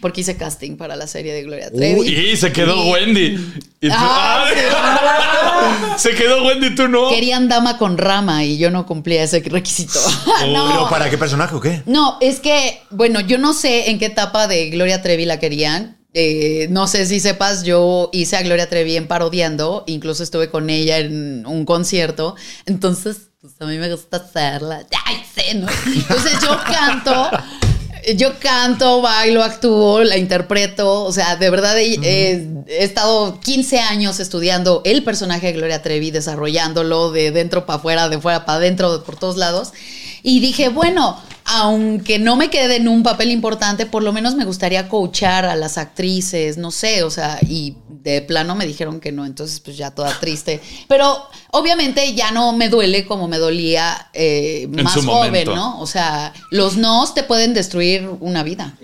Porque 0.00 0.20
hice 0.20 0.36
casting 0.36 0.76
para 0.76 0.96
la 0.96 1.06
serie 1.06 1.32
de 1.32 1.42
Gloria 1.44 1.70
Trevi. 1.70 2.08
y 2.08 2.36
se 2.36 2.52
quedó 2.52 2.76
Y- 2.76 2.90
Wendy. 2.90 3.52
Y 3.80 3.88
tú- 3.88 3.94
Ah, 3.96 4.44
se 5.96 6.10
quedó 6.14 6.44
Wendy 6.44 6.74
tú 6.74 6.88
no. 6.88 7.08
Querían 7.10 7.48
dama 7.48 7.78
con 7.78 7.98
rama 7.98 8.44
y 8.44 8.58
yo 8.58 8.70
no 8.70 8.86
cumplía 8.86 9.22
ese 9.22 9.40
requisito. 9.40 9.98
no. 10.48 10.68
¿Pero 10.68 10.88
para 10.90 11.10
qué 11.10 11.18
personaje 11.18 11.54
o 11.54 11.60
qué? 11.60 11.82
No, 11.86 12.18
es 12.20 12.40
que, 12.40 12.80
bueno, 12.90 13.20
yo 13.20 13.38
no 13.38 13.54
sé 13.54 13.90
en 13.90 13.98
qué 13.98 14.06
etapa 14.06 14.46
de 14.48 14.70
Gloria 14.70 15.02
Trevi 15.02 15.24
la 15.24 15.38
querían. 15.38 15.98
Eh, 16.14 16.66
no 16.70 16.86
sé 16.88 17.06
si 17.06 17.20
sepas, 17.20 17.62
yo 17.64 18.10
hice 18.12 18.36
a 18.36 18.42
Gloria 18.42 18.68
Trevi 18.68 18.96
en 18.96 19.06
parodiando, 19.08 19.82
incluso 19.86 20.22
estuve 20.22 20.50
con 20.50 20.68
ella 20.68 20.98
en 20.98 21.46
un 21.46 21.64
concierto. 21.64 22.36
Entonces, 22.66 23.30
pues 23.40 23.54
a 23.60 23.64
mí 23.64 23.78
me 23.78 23.90
gusta 23.90 24.18
hacerla. 24.18 24.84
Ay, 25.06 25.16
sé, 25.34 25.54
¿no? 25.54 25.66
Entonces 25.86 26.32
yo 26.42 26.60
canto. 26.70 27.30
Yo 28.16 28.38
canto, 28.38 29.00
bailo, 29.00 29.42
actúo, 29.42 30.02
la 30.02 30.16
interpreto. 30.16 31.04
O 31.04 31.12
sea, 31.12 31.36
de 31.36 31.50
verdad 31.50 31.78
he, 31.78 31.94
he 32.02 32.84
estado 32.84 33.38
15 33.40 33.80
años 33.80 34.20
estudiando 34.20 34.82
el 34.84 35.04
personaje 35.04 35.48
de 35.48 35.52
Gloria 35.52 35.82
Trevi, 35.82 36.10
desarrollándolo 36.10 37.12
de 37.12 37.30
dentro 37.30 37.66
para 37.66 37.78
afuera, 37.78 38.08
de 38.08 38.20
fuera 38.20 38.44
para 38.44 38.58
adentro, 38.58 39.04
por 39.04 39.16
todos 39.16 39.36
lados. 39.36 39.72
Y 40.22 40.40
dije, 40.40 40.68
bueno, 40.68 41.20
aunque 41.44 42.18
no 42.18 42.36
me 42.36 42.50
quede 42.50 42.76
en 42.76 42.88
un 42.88 43.02
papel 43.02 43.30
importante, 43.30 43.86
por 43.86 44.02
lo 44.02 44.12
menos 44.12 44.34
me 44.34 44.44
gustaría 44.44 44.88
coachar 44.88 45.44
a 45.44 45.56
las 45.56 45.78
actrices, 45.78 46.56
no 46.56 46.70
sé, 46.70 47.02
o 47.02 47.10
sea, 47.10 47.38
y 47.42 47.76
de 47.88 48.20
plano 48.22 48.54
me 48.54 48.66
dijeron 48.66 49.00
que 49.00 49.12
no, 49.12 49.26
entonces 49.26 49.60
pues 49.60 49.76
ya 49.76 49.90
toda 49.90 50.18
triste. 50.18 50.60
Pero 50.88 51.24
obviamente 51.50 52.14
ya 52.14 52.30
no 52.30 52.52
me 52.52 52.68
duele 52.68 53.06
como 53.06 53.28
me 53.28 53.38
dolía 53.38 54.08
eh, 54.12 54.68
más 54.70 54.94
joven, 54.94 55.06
momento. 55.06 55.54
¿no? 55.54 55.80
O 55.80 55.86
sea, 55.86 56.32
los 56.50 56.76
nos 56.76 57.14
te 57.14 57.22
pueden 57.22 57.54
destruir 57.54 58.08
una 58.20 58.42
vida. 58.42 58.74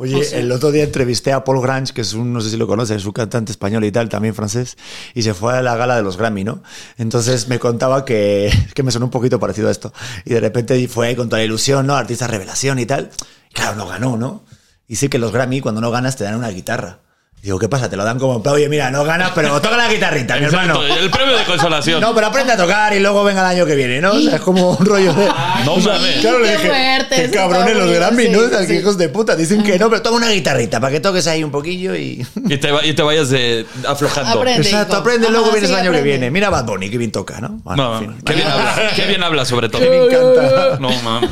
Oye, 0.00 0.38
el 0.38 0.52
otro 0.52 0.70
día 0.70 0.84
entrevisté 0.84 1.32
a 1.32 1.42
Paul 1.42 1.60
Grange, 1.60 1.92
que 1.92 2.02
es 2.02 2.14
un, 2.14 2.32
no 2.32 2.40
sé 2.40 2.50
si 2.50 2.56
lo 2.56 2.68
conoces, 2.68 2.98
es 2.98 3.04
un 3.04 3.10
cantante 3.10 3.50
español 3.50 3.84
y 3.84 3.90
tal, 3.90 4.08
también 4.08 4.32
francés, 4.32 4.76
y 5.12 5.22
se 5.22 5.34
fue 5.34 5.58
a 5.58 5.60
la 5.60 5.74
gala 5.74 5.96
de 5.96 6.02
los 6.02 6.16
Grammy, 6.16 6.44
¿no? 6.44 6.62
Entonces 6.98 7.48
me 7.48 7.58
contaba 7.58 8.04
que, 8.04 8.48
que 8.74 8.84
me 8.84 8.92
sonó 8.92 9.06
un 9.06 9.10
poquito 9.10 9.40
parecido 9.40 9.66
a 9.66 9.72
esto. 9.72 9.92
Y 10.24 10.34
de 10.34 10.40
repente 10.40 10.86
fue 10.86 11.16
con 11.16 11.28
toda 11.28 11.40
la 11.40 11.46
ilusión, 11.46 11.84
¿no? 11.88 11.96
Artista 11.96 12.28
revelación 12.28 12.78
y 12.78 12.86
tal. 12.86 13.10
Y 13.50 13.54
claro, 13.54 13.74
no 13.74 13.88
ganó, 13.88 14.16
¿no? 14.16 14.44
Y 14.86 14.94
sí 14.96 15.08
que 15.08 15.18
los 15.18 15.32
Grammy, 15.32 15.60
cuando 15.60 15.80
no 15.80 15.90
ganas, 15.90 16.14
te 16.14 16.22
dan 16.22 16.36
una 16.36 16.50
guitarra. 16.50 17.00
Digo, 17.40 17.56
¿qué 17.58 17.68
pasa? 17.68 17.88
Te 17.88 17.96
lo 17.96 18.04
dan 18.04 18.18
como, 18.18 18.34
en 18.36 18.42
plan, 18.42 18.56
oye, 18.56 18.68
mira, 18.68 18.90
no 18.90 19.04
ganas, 19.04 19.30
pero 19.32 19.60
toca 19.60 19.76
la 19.76 19.88
guitarrita, 19.88 20.36
mi 20.38 20.46
hermano. 20.46 20.82
El 20.82 21.08
premio 21.08 21.36
de 21.38 21.44
consolación. 21.44 22.00
No, 22.00 22.12
pero 22.12 22.26
aprende 22.26 22.52
a 22.52 22.56
tocar 22.56 22.92
y 22.94 22.98
luego 22.98 23.22
venga 23.22 23.40
el 23.42 23.56
año 23.56 23.64
que 23.64 23.76
viene, 23.76 24.00
¿no? 24.00 24.12
O 24.14 24.20
sea, 24.20 24.34
es 24.36 24.40
como 24.40 24.72
un 24.72 24.84
rollo 24.84 25.14
de. 25.14 25.26
No 25.64 25.74
O 25.74 25.80
sea, 25.80 25.92
mames. 25.94 26.16
Claro, 26.20 26.40
le 26.40 26.46
Qué 26.48 26.52
dije. 26.56 26.68
fuerte, 26.68 27.16
Qué 27.16 27.30
cabrones 27.30 27.76
los 27.76 27.90
Grammy, 27.92 28.24
sí, 28.24 28.28
¿no? 28.30 28.40
Sí. 28.58 28.66
que 28.66 28.74
hijos 28.80 28.98
de 28.98 29.08
puta. 29.08 29.36
Dicen 29.36 29.62
que 29.62 29.78
no, 29.78 29.88
pero 29.88 30.02
toma 30.02 30.16
una 30.16 30.30
guitarrita 30.30 30.80
para 30.80 30.92
que 30.92 30.98
toques 31.00 31.26
ahí 31.28 31.44
un 31.44 31.52
poquillo 31.52 31.94
y. 31.94 32.26
Y 32.48 32.56
te, 32.58 32.72
va- 32.72 32.84
y 32.84 32.92
te 32.92 33.02
vayas 33.02 33.30
de, 33.30 33.64
aflojando. 33.86 34.40
Aprende. 34.40 34.62
Exacto, 34.62 34.94
hijo. 34.94 35.00
aprende, 35.02 35.30
luego 35.30 35.50
vienes 35.52 35.70
sí, 35.70 35.74
el 35.76 35.80
año 35.80 35.92
que 35.92 36.02
viene. 36.02 36.30
Mira 36.32 36.50
Bad 36.50 36.64
Bunny, 36.64 36.90
que 36.90 36.98
bien 36.98 37.12
toca, 37.12 37.40
¿no? 37.40 37.60
Bueno, 37.62 37.92
No, 37.92 37.98
en 38.00 38.04
fin. 38.14 38.22
qué 38.24 38.34
bien 38.34 38.48
habla. 38.48 38.74
Qué 38.96 39.06
bien 39.06 39.22
habla, 39.22 39.44
sobre 39.44 39.68
todo. 39.68 39.80
Que 39.80 39.88
me 39.90 40.04
encanta. 40.06 40.78
No, 40.80 40.90
mames. 41.02 41.30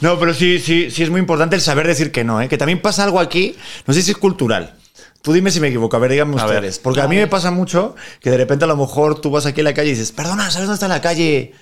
No, 0.00 0.18
pero 0.20 0.32
sí, 0.32 0.60
sí, 0.60 0.90
sí 0.92 1.02
es 1.02 1.10
muy 1.10 1.18
importante 1.18 1.56
el 1.56 1.62
saber 1.62 1.86
decir 1.88 2.12
que 2.12 2.22
no, 2.22 2.40
¿eh? 2.40 2.48
Que 2.48 2.56
también 2.56 2.80
pasa 2.80 3.02
algo 3.02 3.18
aquí, 3.18 3.56
no 3.86 3.92
sé 3.92 4.02
si 4.02 4.12
es 4.12 4.16
cultural. 4.16 4.74
Tú 5.28 5.34
dime 5.34 5.50
si 5.50 5.60
me 5.60 5.68
equivoco, 5.68 5.94
a 5.94 6.00
ver, 6.00 6.12
díganme 6.12 6.40
A 6.40 6.46
ver. 6.46 6.54
ustedes. 6.54 6.78
Porque 6.78 7.02
a 7.02 7.06
mí 7.06 7.16
me 7.16 7.26
pasa 7.26 7.50
mucho 7.50 7.94
que 8.18 8.30
de 8.30 8.38
repente 8.38 8.64
a 8.64 8.66
lo 8.66 8.78
mejor 8.78 9.20
tú 9.20 9.30
vas 9.30 9.44
aquí 9.44 9.60
en 9.60 9.64
la 9.64 9.74
calle 9.74 9.88
y 9.88 9.90
dices, 9.90 10.10
perdona, 10.10 10.50
¿sabes 10.50 10.68
dónde 10.68 10.76
está 10.76 10.88
la 10.88 11.02
calle? 11.02 11.52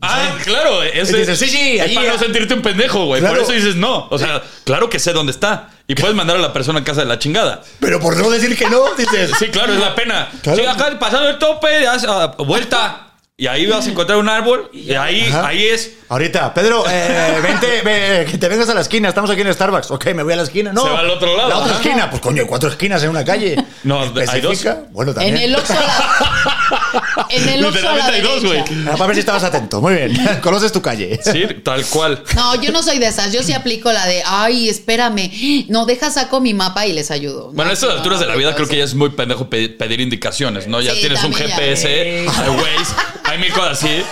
Ah, 0.00 0.38
claro. 0.42 0.82
Es, 0.82 1.12
dices, 1.12 1.38
sí, 1.38 1.48
sí, 1.48 1.76
es 1.76 1.82
allí, 1.82 1.96
para 1.96 2.12
no 2.14 2.18
sentirte 2.18 2.54
un 2.54 2.62
pendejo, 2.62 3.04
güey. 3.04 3.20
Claro. 3.20 3.34
Por 3.34 3.44
eso 3.44 3.52
dices 3.52 3.76
no. 3.76 4.08
O 4.08 4.16
sea, 4.16 4.42
claro 4.64 4.88
que 4.88 4.98
sé 4.98 5.12
dónde 5.12 5.32
está. 5.32 5.68
Y 5.86 5.94
puedes 5.96 6.16
mandar 6.16 6.38
a 6.38 6.40
la 6.40 6.50
persona 6.54 6.80
a 6.80 6.84
casa 6.84 7.02
de 7.02 7.08
la 7.08 7.18
chingada. 7.18 7.62
Pero 7.78 8.00
por 8.00 8.16
no 8.16 8.30
decir 8.30 8.56
que 8.56 8.70
no, 8.70 8.94
dices. 8.94 9.32
Sí, 9.38 9.48
claro, 9.48 9.74
es 9.74 9.80
la 9.80 9.94
pena. 9.94 10.30
Claro. 10.42 10.58
Sí, 10.58 10.64
acá 10.66 10.98
pasando 10.98 11.28
el 11.28 11.38
tope, 11.38 11.78
das 11.82 12.06
ah, 12.08 12.36
vuelta. 12.38 13.09
Y 13.40 13.46
ahí 13.46 13.64
vas 13.66 13.86
a 13.86 13.90
encontrar 13.90 14.18
un 14.18 14.28
árbol. 14.28 14.68
Y 14.70 14.92
ahí, 14.92 15.26
Ajá. 15.30 15.46
ahí 15.48 15.64
es. 15.66 15.92
Ahorita, 16.10 16.52
Pedro, 16.52 16.84
eh, 16.90 17.38
vente, 17.42 17.80
ve, 17.82 18.26
que 18.30 18.36
te 18.36 18.48
vengas 18.50 18.68
a 18.68 18.74
la 18.74 18.82
esquina. 18.82 19.08
Estamos 19.08 19.30
aquí 19.30 19.40
en 19.40 19.50
Starbucks. 19.54 19.90
Ok, 19.92 20.08
me 20.14 20.22
voy 20.22 20.34
a 20.34 20.36
la 20.36 20.42
esquina. 20.42 20.74
No. 20.74 20.82
Se 20.82 20.90
va 20.90 20.98
al 20.98 21.08
otro 21.08 21.34
lado. 21.34 21.48
La 21.48 21.56
otra 21.56 21.72
Ajá. 21.72 21.80
esquina. 21.82 22.10
Pues 22.10 22.20
coño, 22.20 22.42
hay 22.42 22.46
cuatro 22.48 22.68
esquinas 22.68 23.02
en 23.02 23.08
una 23.08 23.24
calle. 23.24 23.56
No, 23.84 23.98
hay 24.02 24.40
dos. 24.42 24.62
Bueno, 24.90 25.14
también. 25.14 25.38
En 25.38 25.42
el 25.44 25.54
Oxxo, 25.56 25.72
la- 25.72 27.26
En 27.30 27.48
el 27.48 27.64
Oxxo 27.64 27.88
a 27.88 27.96
la 27.96 28.06
hay 28.08 28.20
dos, 28.20 28.44
güey. 28.44 28.62
Para 28.84 29.06
ver 29.06 29.14
si 29.16 29.20
estabas 29.20 29.42
atento. 29.44 29.80
Muy 29.80 29.94
bien. 29.94 30.18
Conoces 30.42 30.70
tu 30.70 30.82
calle. 30.82 31.18
Sí, 31.24 31.44
tal 31.64 31.82
cual. 31.86 32.22
No, 32.34 32.60
yo 32.60 32.72
no 32.72 32.82
soy 32.82 32.98
de 32.98 33.06
esas. 33.06 33.32
Yo 33.32 33.42
sí 33.42 33.54
aplico 33.54 33.90
la 33.90 34.04
de, 34.04 34.22
ay, 34.26 34.68
espérame. 34.68 35.30
No, 35.68 35.86
deja 35.86 36.10
saco 36.10 36.40
mi 36.42 36.52
mapa 36.52 36.86
y 36.86 36.92
les 36.92 37.10
ayudo. 37.10 37.46
Bueno, 37.54 37.62
a 37.62 37.66
No, 37.68 37.72
estas 37.72 37.88
no, 37.88 37.96
alturas 37.96 38.20
de 38.20 38.26
la 38.26 38.34
vida 38.36 38.54
creo 38.54 38.68
que 38.68 38.76
ya 38.76 38.84
es 38.84 38.94
muy 38.94 39.08
pendejo 39.10 39.48
pe- 39.48 39.70
pedir 39.70 40.00
indicaciones, 40.02 40.66
¿no? 40.68 40.82
Ya 40.82 40.92
Sí, 40.92 41.00
tienes 41.00 41.24
un 41.24 41.32
ya. 41.32 41.38
GPS, 41.46 42.26
Waze, 42.26 42.94
hay 43.30 43.38
mil 43.38 43.52
cosas 43.52 43.84
así. 43.84 44.02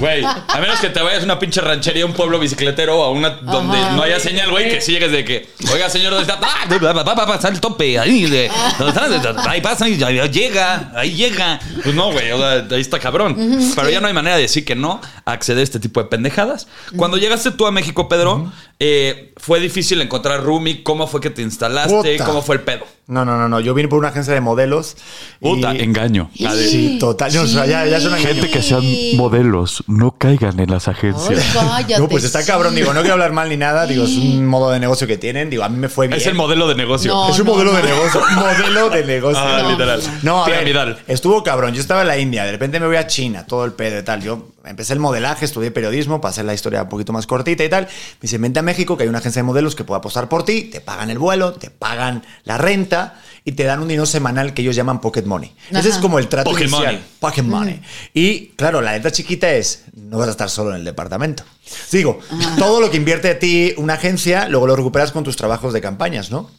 Güey, 0.00 0.24
a 0.24 0.58
menos 0.60 0.80
que 0.80 0.88
te 0.88 1.00
vayas 1.00 1.22
a 1.22 1.24
una 1.24 1.38
pinche 1.38 1.60
ranchería, 1.60 2.06
un 2.06 2.14
pueblo 2.14 2.38
bicicletero 2.38 2.98
o 2.98 3.04
a 3.04 3.10
una 3.10 3.30
donde 3.30 3.78
Ajá. 3.78 3.92
no 3.96 4.02
haya 4.02 4.18
señal, 4.18 4.50
güey, 4.50 4.70
que 4.70 4.80
si 4.80 4.92
llegues 4.92 5.12
de 5.12 5.24
que, 5.24 5.48
oiga, 5.72 5.90
señor, 5.90 6.14
¿dónde 6.14 6.32
está? 6.32 6.40
Ah, 6.42 6.66
va, 6.92 7.12
a 7.12 7.26
pasar 7.26 7.52
el 7.52 7.60
tope, 7.60 7.98
ahí, 7.98 8.24
de, 8.24 8.50
¿dónde 8.78 9.16
está? 9.16 9.50
ahí 9.50 9.60
pasa, 9.60 9.84
ahí, 9.84 10.02
ahí 10.02 10.28
llega, 10.30 10.90
ahí 10.94 11.14
llega. 11.14 11.60
Pues 11.82 11.94
no, 11.94 12.10
güey, 12.12 12.32
o 12.32 12.38
sea, 12.38 12.66
ahí 12.70 12.80
está 12.80 12.98
cabrón. 12.98 13.36
Pero 13.76 13.90
ya 13.90 14.00
no 14.00 14.08
hay 14.08 14.14
manera 14.14 14.36
de 14.36 14.42
decir 14.42 14.64
que 14.64 14.74
no 14.74 15.00
a 15.24 15.32
acceder 15.32 15.60
a 15.60 15.64
este 15.64 15.78
tipo 15.78 16.02
de 16.02 16.08
pendejadas. 16.08 16.66
Cuando 16.96 17.18
llegaste 17.18 17.50
tú 17.50 17.66
a 17.66 17.70
México, 17.70 18.08
Pedro, 18.08 18.50
eh, 18.78 19.34
fue 19.36 19.60
difícil 19.60 20.00
encontrar 20.00 20.42
roomie, 20.42 20.82
¿cómo 20.82 21.06
fue 21.06 21.20
que 21.20 21.28
te 21.30 21.42
instalaste? 21.42 22.14
Puta. 22.14 22.24
¿Cómo 22.24 22.40
fue 22.42 22.56
el 22.56 22.62
pedo? 22.62 22.86
No, 23.10 23.24
no, 23.24 23.36
no, 23.36 23.48
no. 23.48 23.58
Yo 23.58 23.74
vine 23.74 23.88
por 23.88 23.98
una 23.98 24.08
agencia 24.08 24.32
de 24.32 24.40
modelos. 24.40 24.96
Puta, 25.40 25.74
y- 25.74 25.80
engaño. 25.80 26.30
Sí, 26.32 26.96
total. 27.00 27.34
No, 27.34 27.42
o 27.42 27.46
sea, 27.46 27.66
ya, 27.66 27.84
ya 27.84 27.96
es 27.96 28.04
una 28.04 28.16
Gente 28.18 28.48
que 28.48 28.62
sean 28.62 28.84
modelos, 29.16 29.82
no 29.90 30.12
caigan 30.12 30.58
en 30.60 30.70
las 30.70 30.88
agencias. 30.88 31.54
No, 31.98 32.08
pues 32.08 32.24
está 32.24 32.44
cabrón. 32.44 32.74
Digo, 32.74 32.94
no 32.94 33.00
quiero 33.00 33.14
hablar 33.14 33.32
mal 33.32 33.48
ni 33.48 33.56
nada. 33.56 33.86
Digo, 33.86 34.04
es 34.04 34.16
un 34.16 34.46
modo 34.46 34.70
de 34.70 34.78
negocio 34.78 35.06
que 35.06 35.18
tienen. 35.18 35.50
Digo, 35.50 35.64
a 35.64 35.68
mí 35.68 35.76
me 35.76 35.88
fue 35.88 36.06
bien. 36.06 36.18
Es 36.20 36.26
el 36.26 36.34
modelo 36.34 36.68
de 36.68 36.74
negocio. 36.74 37.12
No. 37.12 37.28
Es 37.28 37.38
un 37.38 37.46
modelo 37.46 37.72
de 37.74 37.82
negocio. 37.82 38.20
modelo 38.34 38.90
de 38.90 39.04
negocio. 39.04 39.40
Ah, 39.42 39.60
No, 39.62 39.70
literal. 39.70 40.00
No, 40.22 40.44
a 40.44 40.48
ver, 40.48 40.64
Piramidal. 40.64 40.98
estuvo 41.06 41.42
cabrón. 41.42 41.74
Yo 41.74 41.80
estaba 41.80 42.02
en 42.02 42.08
la 42.08 42.18
India, 42.18 42.44
de 42.44 42.52
repente 42.52 42.78
me 42.80 42.86
voy 42.86 42.96
a 42.96 43.06
China, 43.06 43.44
todo 43.46 43.64
el 43.64 43.72
pedo 43.72 43.98
y 43.98 44.02
tal. 44.02 44.22
Yo 44.22 44.48
empecé 44.64 44.92
el 44.92 45.00
modelaje, 45.00 45.44
estudié 45.44 45.70
periodismo, 45.70 46.20
para 46.20 46.30
hacer 46.30 46.44
la 46.44 46.54
historia 46.54 46.82
un 46.82 46.88
poquito 46.88 47.12
más 47.12 47.26
cortita 47.26 47.64
y 47.64 47.68
tal. 47.68 47.84
Me 47.84 47.90
dice, 48.22 48.38
vente 48.38 48.60
a 48.60 48.62
México, 48.62 48.96
que 48.96 49.02
hay 49.04 49.08
una 49.08 49.18
agencia 49.18 49.40
de 49.40 49.44
modelos 49.44 49.74
que 49.74 49.84
puede 49.84 49.98
apostar 49.98 50.28
por 50.28 50.44
ti, 50.44 50.62
te 50.64 50.80
pagan 50.80 51.10
el 51.10 51.18
vuelo, 51.18 51.52
te 51.52 51.70
pagan 51.70 52.22
la 52.44 52.58
renta 52.58 53.20
y 53.44 53.52
te 53.52 53.64
dan 53.64 53.80
un 53.80 53.88
dinero 53.88 54.06
semanal 54.06 54.54
que 54.54 54.62
ellos 54.62 54.76
llaman 54.76 55.00
pocket 55.00 55.22
money. 55.24 55.52
Ese 55.70 55.88
es 55.88 55.98
como 55.98 56.18
el 56.18 56.28
trato 56.28 56.50
Pocket 56.50 56.64
inicial. 56.64 56.94
money. 56.94 57.02
Pocket 57.18 57.42
money. 57.42 57.82
Y 58.14 58.48
claro, 58.56 58.80
la 58.80 58.92
letra 58.92 59.10
chiquita 59.10 59.50
es, 59.52 59.84
no 59.94 60.18
vas 60.18 60.28
a 60.28 60.32
estar 60.32 60.50
solo 60.50 60.70
en 60.70 60.76
el 60.76 60.84
departamento. 60.84 61.44
Digo, 61.92 62.18
todo 62.58 62.80
lo 62.80 62.90
que 62.90 62.96
invierte 62.96 63.30
a 63.30 63.38
ti 63.38 63.74
una 63.76 63.94
agencia, 63.94 64.48
luego 64.48 64.66
lo 64.66 64.76
recuperas 64.76 65.12
con 65.12 65.24
tus 65.24 65.36
trabajos 65.36 65.72
de 65.72 65.80
campañas, 65.80 66.30
¿no? 66.30 66.50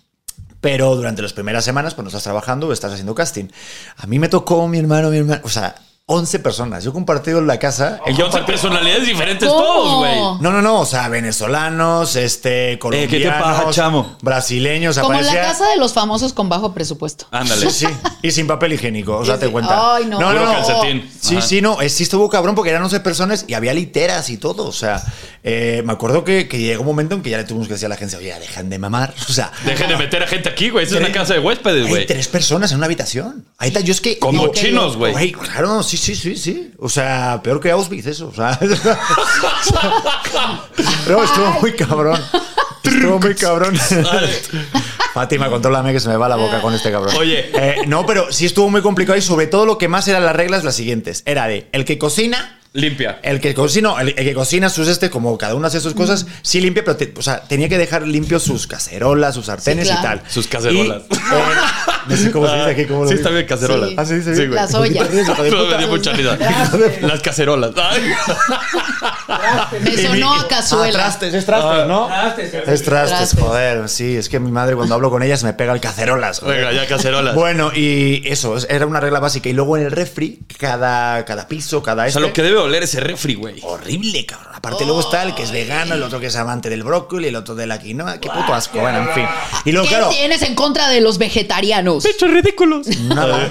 Pero 0.60 0.96
durante 0.96 1.22
las 1.24 1.34
primeras 1.34 1.66
semanas, 1.66 1.96
cuando 1.96 2.10
estás 2.10 2.24
trabajando 2.24 2.68
o 2.68 2.74
estás 2.74 2.92
haciendo 2.94 3.16
casting, 3.16 3.46
a 3.98 4.06
mí 4.08 4.20
me 4.20 4.30
tocó 4.30 4.68
mi 4.68 4.78
hermano, 4.78 5.10
mi 5.10 5.18
hermano, 5.18 5.42
o 5.44 5.50
sea, 5.50 5.76
11 6.08 6.40
personas. 6.40 6.84
Yo 6.84 6.90
he 6.90 6.94
compartido 6.94 7.40
la 7.42 7.58
casa. 7.58 8.00
Y 8.06 8.20
11 8.22 8.40
personalidades 8.44 9.06
diferentes 9.06 9.48
¿Cómo? 9.48 9.62
todos, 9.64 9.96
güey. 10.00 10.16
No, 10.42 10.52
no, 10.52 10.62
no, 10.62 10.82
o 10.82 10.86
sea, 10.86 11.08
venezolanos, 11.08 12.18
este, 12.18 12.74
Eh, 12.74 12.80
¿qué 13.10 13.20
te 13.20 13.28
pasa, 13.30 13.40
colombianos, 13.42 13.76
chamo? 13.76 14.18
brasileños, 14.22 14.98
Como 14.98 15.14
aparecía- 15.14 15.36
la 15.42 15.48
casa 15.48 15.70
de 15.70 15.78
los 15.78 15.94
famosos 15.94 16.34
con 16.34 16.50
bajo 16.50 16.74
presupuesto. 16.74 17.28
Ándale. 17.32 17.70
Sí, 17.72 17.86
sí. 17.86 17.94
Y 18.24 18.32
sin 18.32 18.46
papel 18.46 18.74
higiénico, 18.74 19.18
o 19.18 19.26
sea, 19.26 19.40
te 19.40 19.48
cuenta. 19.50 19.96
Ay, 19.96 20.06
no. 20.06 20.20
no, 20.20 20.34
no, 20.34 20.46
no. 20.46 20.52
calcetín. 20.52 21.10
Sí, 21.22 21.38
Ajá. 21.38 21.46
sí, 21.48 21.62
no. 21.62 21.78
Sí 21.88 22.04
estuvo 22.04 22.30
cabrón 22.30 22.56
porque 22.56 22.72
eran 22.72 22.84
11 22.84 23.00
personas 23.00 23.46
y 23.48 23.54
había 23.54 23.74
literas 23.74 24.30
y 24.30 24.38
todo. 24.38 24.66
O 24.68 24.74
sea, 24.74 25.02
eh, 25.44 25.82
me 25.86 25.94
acuerdo 25.94 26.26
que, 26.26 26.48
que 26.50 26.60
llegó 26.60 26.82
un 26.82 26.88
momento 26.88 27.16
en 27.16 27.22
que 27.22 27.30
ya 27.30 27.38
le 27.38 27.46
tuvimos 27.46 27.68
que 27.68 27.76
decir 27.76 27.86
a 27.86 27.90
la 27.90 27.96
agencia, 27.96 28.18
oye, 28.20 28.34
dejan 28.38 28.70
de 28.70 28.78
mamar. 28.80 29.14
O 29.30 29.34
sea, 29.34 29.52
Dejen 29.66 29.88
de 29.88 29.96
meter 29.96 30.22
a 30.24 30.28
gente 30.28 30.50
aquí, 30.50 30.70
güey. 30.72 30.86
Esa 30.86 30.96
es 30.96 31.02
una 31.02 31.12
casa 31.14 31.34
de 31.36 31.40
huéspedes, 31.40 31.86
hay 31.86 31.90
güey. 31.90 32.06
tres 32.06 32.28
personas 32.28 32.72
en 32.72 32.78
una 32.78 32.88
habitación. 32.88 33.46
Ahí 33.58 33.70
está, 33.70 33.80
yo 33.80 33.94
es 33.94 34.02
que. 34.02 34.20
Como 34.20 34.42
digo, 34.42 34.54
chinos, 34.54 34.98
güey. 34.98 35.14
Güey, 35.14 35.32
claro, 35.32 35.82
sí, 35.98 36.16
sí, 36.16 36.16
sí, 36.16 36.36
sí. 36.38 36.72
O 36.80 36.90
sea, 36.90 37.42
peor 37.44 37.60
que 37.60 37.72
Auschwitz, 37.72 38.06
eso. 38.08 38.28
O 38.30 38.34
sea. 38.34 38.58
no, 41.08 41.24
estuvo 41.24 41.52
muy 41.62 41.74
cabrón. 41.74 42.20
Estuvo 42.84 43.20
muy 43.20 43.36
cabrón. 43.36 43.76
Fátima, 45.14 45.50
contrólame 45.50 45.92
que 45.94 46.00
se 46.00 46.10
me 46.10 46.16
va 46.18 46.30
la 46.30 46.36
boca 46.36 46.62
con 46.62 46.74
este 46.74 46.92
cabrón. 46.92 47.16
Oye. 47.18 47.50
Eh, 47.54 47.76
no, 47.88 48.06
pero 48.06 48.32
sí 48.32 48.46
estuvo 48.46 48.70
muy 48.70 48.82
complicado 48.82 49.18
y 49.18 49.22
sobre 49.22 49.48
todo 49.48 49.66
lo 49.66 49.78
que 49.78 49.88
más 49.88 50.08
eran 50.08 50.26
las 50.26 50.36
reglas 50.36 50.64
las 50.64 50.76
siguientes. 50.76 51.24
Era 51.26 51.48
de 51.48 51.68
el 51.72 51.86
que 51.86 51.98
cocina. 51.98 52.58
Limpia. 52.74 53.20
El 53.22 53.42
que 53.42 53.54
cocina, 53.54 53.96
el, 54.00 54.10
el 54.10 54.16
que 54.26 54.34
cocina 54.34 54.70
sus 54.70 54.88
este, 54.88 55.10
como 55.10 55.38
cada 55.38 55.56
uno 55.56 55.68
hace 55.68 55.82
sus 55.82 55.94
cosas, 55.94 56.26
sí 56.42 56.62
limpia, 56.62 56.86
pero 56.86 56.96
te- 56.96 57.14
o 57.18 57.22
sea, 57.22 57.42
tenía 57.42 57.68
que 57.68 57.78
dejar 57.78 58.08
limpios 58.08 58.44
sus 58.44 58.66
cacerolas, 58.66 59.36
sus 59.36 59.48
sartenes 59.48 59.90
Sí, 59.90 59.94
y 59.98 60.02
tal. 60.02 60.24
Sus 60.30 60.48
cacerolas. 60.48 61.02
Y, 61.10 61.14
eh, 61.14 61.20
no 62.08 62.16
sé 62.18 62.32
cómo 62.32 62.48
se 62.48 62.56
dice 62.56 62.70
aquí, 62.72 62.86
cómo 62.86 63.04
lo 63.04 63.08
Sí, 63.10 63.16
digo. 63.16 63.22
está 63.28 63.34
bien 63.36 63.48
cacerolas. 63.48 63.90
Sí. 63.90 63.96
Ah, 63.98 64.06
sí, 64.06 64.22
sí, 64.22 64.36
Sí, 64.36 64.46
güey. 64.48 64.50
las 64.50 64.74
ollas. 64.74 65.10
Me 65.12 65.78
dio 65.78 65.88
mucha 65.88 66.12
risa. 66.14 66.38
Las 67.02 67.20
cacerolas. 67.22 67.72
Me 69.80 69.98
sonó 70.08 70.34
a 70.34 70.48
cazuela. 70.48 71.00
Ah, 71.00 71.04
trastes, 71.04 71.34
es 71.34 71.46
trastes, 71.46 71.88
¿no? 71.88 72.08
Trastes, 72.08 72.54
Es 72.54 72.84
trastes, 72.84 72.86
Trastes. 72.86 73.40
joder. 73.40 73.90
Sí, 73.90 74.16
es 74.18 74.30
que 74.30 74.40
mi 74.40 74.52
madre 74.52 74.76
cuando 74.76 74.96
hablo 74.96 75.10
con 75.10 75.24
ella 75.24 75.38
se 75.38 75.46
me 75.46 75.54
pega 75.54 75.74
el 75.74 75.80
cacerolas. 75.80 76.40
joder. 76.40 76.66
Venga, 76.66 76.72
ya 76.74 76.88
cacerolas. 76.88 77.36
Bueno, 77.36 77.72
y 77.74 78.22
eso, 78.26 78.58
es- 78.58 78.68
era 78.70 78.86
una 78.86 79.00
regla 79.00 79.20
básica. 79.20 79.50
Y 79.50 79.54
luego 79.54 79.78
en 79.78 79.84
el 79.86 79.92
refri, 79.92 80.40
cada, 80.58 81.24
cada 81.26 81.48
piso, 81.48 81.82
cada 81.82 82.04
O 82.04 82.06
este... 82.06 82.20
sea, 82.20 82.28
lo 82.28 82.34
que 82.34 82.42
debe 82.44 82.58
oler 82.58 82.84
ese 82.84 83.00
refri, 83.00 83.36
güey. 83.36 83.60
Horrible, 83.64 84.26
cabrón. 84.26 84.52
Aparte 84.54 84.86
luego 84.86 85.00
está 85.02 85.24
el 85.24 85.34
que 85.34 85.42
es 85.44 85.52
vegano, 85.52 85.96
el 85.96 86.04
otro 86.04 86.20
que 86.20 86.28
es 86.28 86.36
amante 86.36 86.70
del 86.70 86.84
brócoli, 86.84 87.30
el 87.30 87.36
otro 87.36 87.56
de 87.56 87.66
la 87.66 87.80
quinoa. 87.80 88.20
Qué 88.20 88.30
puto 88.30 88.54
asco, 88.54 88.80
bueno, 88.80 89.00
en 89.00 89.10
fin. 89.14 89.26
Y 89.66 89.72
luego, 89.72 89.88
¿Qué 89.88 89.96
claro... 89.96 90.10
tienes 90.10 90.42
en 90.44 90.54
contra 90.56 90.90
de 90.90 91.02
los 91.02 91.18
vegetarianos? 91.18 91.91
Ridículos. 92.00 92.88
Nada. 93.00 93.50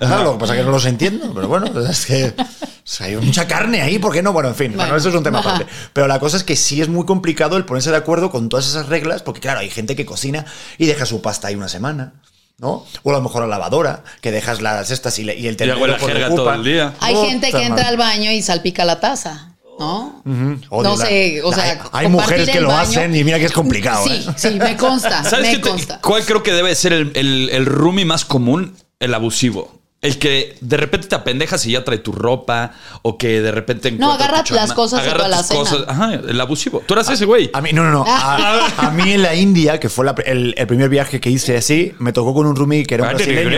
Lo 0.24 0.32
que 0.34 0.38
pasa 0.40 0.54
es 0.54 0.60
que 0.60 0.64
no 0.66 0.72
los 0.72 0.84
entiendo, 0.86 1.32
pero 1.34 1.48
bueno, 1.48 1.66
es 1.88 2.06
que 2.06 2.34
o 2.38 2.44
sea, 2.84 3.06
hay 3.06 3.16
mucha 3.16 3.46
carne 3.46 3.82
ahí, 3.82 3.98
¿por 3.98 4.12
qué 4.12 4.22
no? 4.22 4.32
Bueno, 4.32 4.48
en 4.50 4.54
fin, 4.54 4.68
bueno, 4.68 4.84
Bueno, 4.84 4.96
eso 4.96 5.08
es 5.08 5.14
un 5.14 5.24
tema 5.24 5.40
ajá. 5.40 5.54
aparte. 5.56 5.72
Pero 5.92 6.06
la 6.06 6.20
cosa 6.20 6.36
es 6.36 6.44
que 6.44 6.54
sí 6.56 6.80
es 6.80 6.88
muy 6.88 7.04
complicado 7.04 7.56
el 7.56 7.64
ponerse 7.64 7.90
de 7.90 7.96
acuerdo 7.96 8.30
con 8.30 8.48
todas 8.48 8.66
esas 8.68 8.86
reglas, 8.88 9.22
porque 9.22 9.40
claro, 9.40 9.60
hay 9.60 9.70
gente 9.70 9.96
que 9.96 10.06
cocina 10.06 10.44
y 10.78 10.86
deja 10.86 11.04
su 11.06 11.20
pasta 11.20 11.48
ahí 11.48 11.54
una 11.56 11.68
semana. 11.68 12.14
¿No? 12.58 12.86
O 13.02 13.10
a 13.10 13.12
lo 13.12 13.20
mejor 13.20 13.42
la 13.42 13.48
lavadora, 13.48 14.02
que 14.22 14.30
dejas 14.32 14.62
las 14.62 14.90
estas 14.90 15.18
y, 15.18 15.24
le- 15.24 15.36
y 15.38 15.46
el 15.46 15.56
ocupa. 15.70 16.34
todo 16.34 16.54
el 16.54 16.64
día. 16.64 16.94
Hay 17.00 17.14
gente 17.16 17.48
que 17.48 17.52
madre. 17.52 17.66
entra 17.66 17.88
al 17.88 17.98
baño 17.98 18.30
y 18.30 18.40
salpica 18.40 18.86
la 18.86 18.98
taza, 18.98 19.55
¿no? 19.78 20.22
Odio 20.70 20.90
No 20.90 20.96
la- 20.96 21.06
sé, 21.06 21.42
o 21.42 21.52
sea, 21.52 21.64
hay, 21.64 21.70
hay 21.70 21.78
compartir 21.78 22.10
mujeres 22.10 22.48
que 22.50 22.58
el 22.58 22.64
lo 22.64 22.70
baño- 22.70 22.80
hacen 22.82 23.14
y 23.14 23.24
mira 23.24 23.38
que 23.38 23.46
es 23.46 23.52
complicado. 23.52 24.04
Sí, 24.06 24.24
¿eh? 24.28 24.32
sí, 24.36 24.50
me 24.58 24.76
consta, 24.76 25.22
¿Sabes 25.24 25.46
me 25.48 25.52
qué 25.56 25.58
te- 25.62 25.68
consta. 25.70 26.00
cuál 26.02 26.24
creo 26.24 26.42
que 26.42 26.52
debe 26.52 26.74
ser 26.74 26.92
el, 26.92 27.12
el, 27.14 27.50
el 27.50 27.66
roomie 27.66 28.04
más 28.04 28.24
común? 28.24 28.74
El 28.98 29.12
abusivo. 29.14 29.75
El 30.06 30.18
que 30.18 30.56
de 30.60 30.76
repente 30.76 31.08
te 31.08 31.14
apendejas 31.14 31.64
y 31.66 31.72
ya 31.72 31.84
trae 31.84 31.98
tu 31.98 32.12
ropa, 32.12 32.72
o 33.02 33.18
que 33.18 33.40
de 33.42 33.52
repente. 33.52 33.90
No, 33.92 34.12
agarra 34.12 34.42
tu 34.44 34.54
las 34.54 34.72
cosas 34.72 35.00
agarra 35.00 35.28
la 35.28 35.38
tus 35.38 35.46
cena. 35.48 35.60
cosas. 35.60 35.78
Ajá, 35.88 36.14
el 36.14 36.40
abusivo. 36.40 36.82
Tú 36.86 36.94
eras 36.94 37.08
ese 37.10 37.24
güey. 37.24 37.50
A 37.52 37.60
mí, 37.60 37.70
no, 37.72 37.82
no, 37.84 37.90
no. 37.90 38.04
A, 38.06 38.66
a 38.78 38.90
mí 38.90 39.12
en 39.12 39.22
la 39.22 39.34
India, 39.34 39.78
que 39.80 39.88
fue 39.88 40.04
la- 40.04 40.14
el, 40.24 40.54
el 40.56 40.66
primer 40.66 40.88
viaje 40.88 41.20
que 41.20 41.30
hice 41.30 41.56
así, 41.56 41.92
me 41.98 42.12
tocó 42.12 42.32
con 42.34 42.46
un 42.46 42.56
roomie 42.56 42.84
que 42.84 42.94
era 42.94 43.04
un 43.04 43.10
brasileño. 43.16 43.50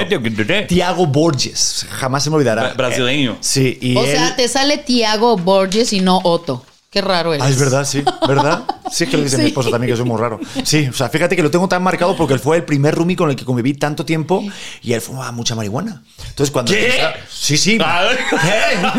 Tiago 0.67 1.07
Borges. 1.07 1.87
Jamás 1.91 2.25
se 2.25 2.31
me 2.31 2.37
olvidará. 2.37 2.73
Bra- 2.73 2.77
brasileño. 2.77 3.33
Eh, 3.33 3.37
sí, 3.41 3.79
y 3.81 3.97
o 3.97 4.05
él- 4.05 4.11
sea, 4.11 4.37
te 4.37 4.49
sale 4.49 4.79
Tiago 4.79 5.37
Borges 5.37 5.93
y 5.93 6.01
no 6.01 6.21
Otto. 6.25 6.65
Qué 6.91 7.03
raro 7.03 7.35
eres. 7.35 7.45
Ah, 7.47 7.51
es 7.51 7.59
verdad, 7.59 7.85
sí, 7.85 8.03
¿verdad? 8.27 8.65
Sí, 8.91 9.05
es 9.05 9.11
que 9.11 9.19
lo 9.19 9.23
dice 9.23 9.37
mi 9.37 9.43
Sí. 9.43 9.49
esposa 9.49 9.71
también, 9.71 9.93
que 9.93 9.97
soy 9.99 10.07
muy 10.07 10.19
raro. 10.19 10.41
Sí, 10.65 10.89
o 10.89 10.93
sea, 10.95 11.11
fíjate 11.11 11.37
que 11.37 11.43
lo 11.43 11.51
tengo 11.51 11.69
tan 11.69 11.83
marcado 11.83 12.17
porque 12.17 12.33
él 12.33 12.41
fue 12.41 12.57
el 12.57 12.65
primer 12.65 12.95
roomie 12.95 13.15
con 13.15 13.29
el 13.29 13.37
que 13.37 13.45
conviví 13.45 13.75
tanto 13.75 14.07
tiempo 14.07 14.43
y 14.83 14.95
él 14.95 15.03
fumaba 15.03 15.31
mucha 15.33 15.55
marihuana. 15.55 16.03
Entonces, 16.29 16.51
cuando. 16.51 16.73
¿Qué? 16.73 16.99
Sí, 17.31 17.59
sí. 17.59 17.79
A 17.85 18.03
ver. 18.05 18.19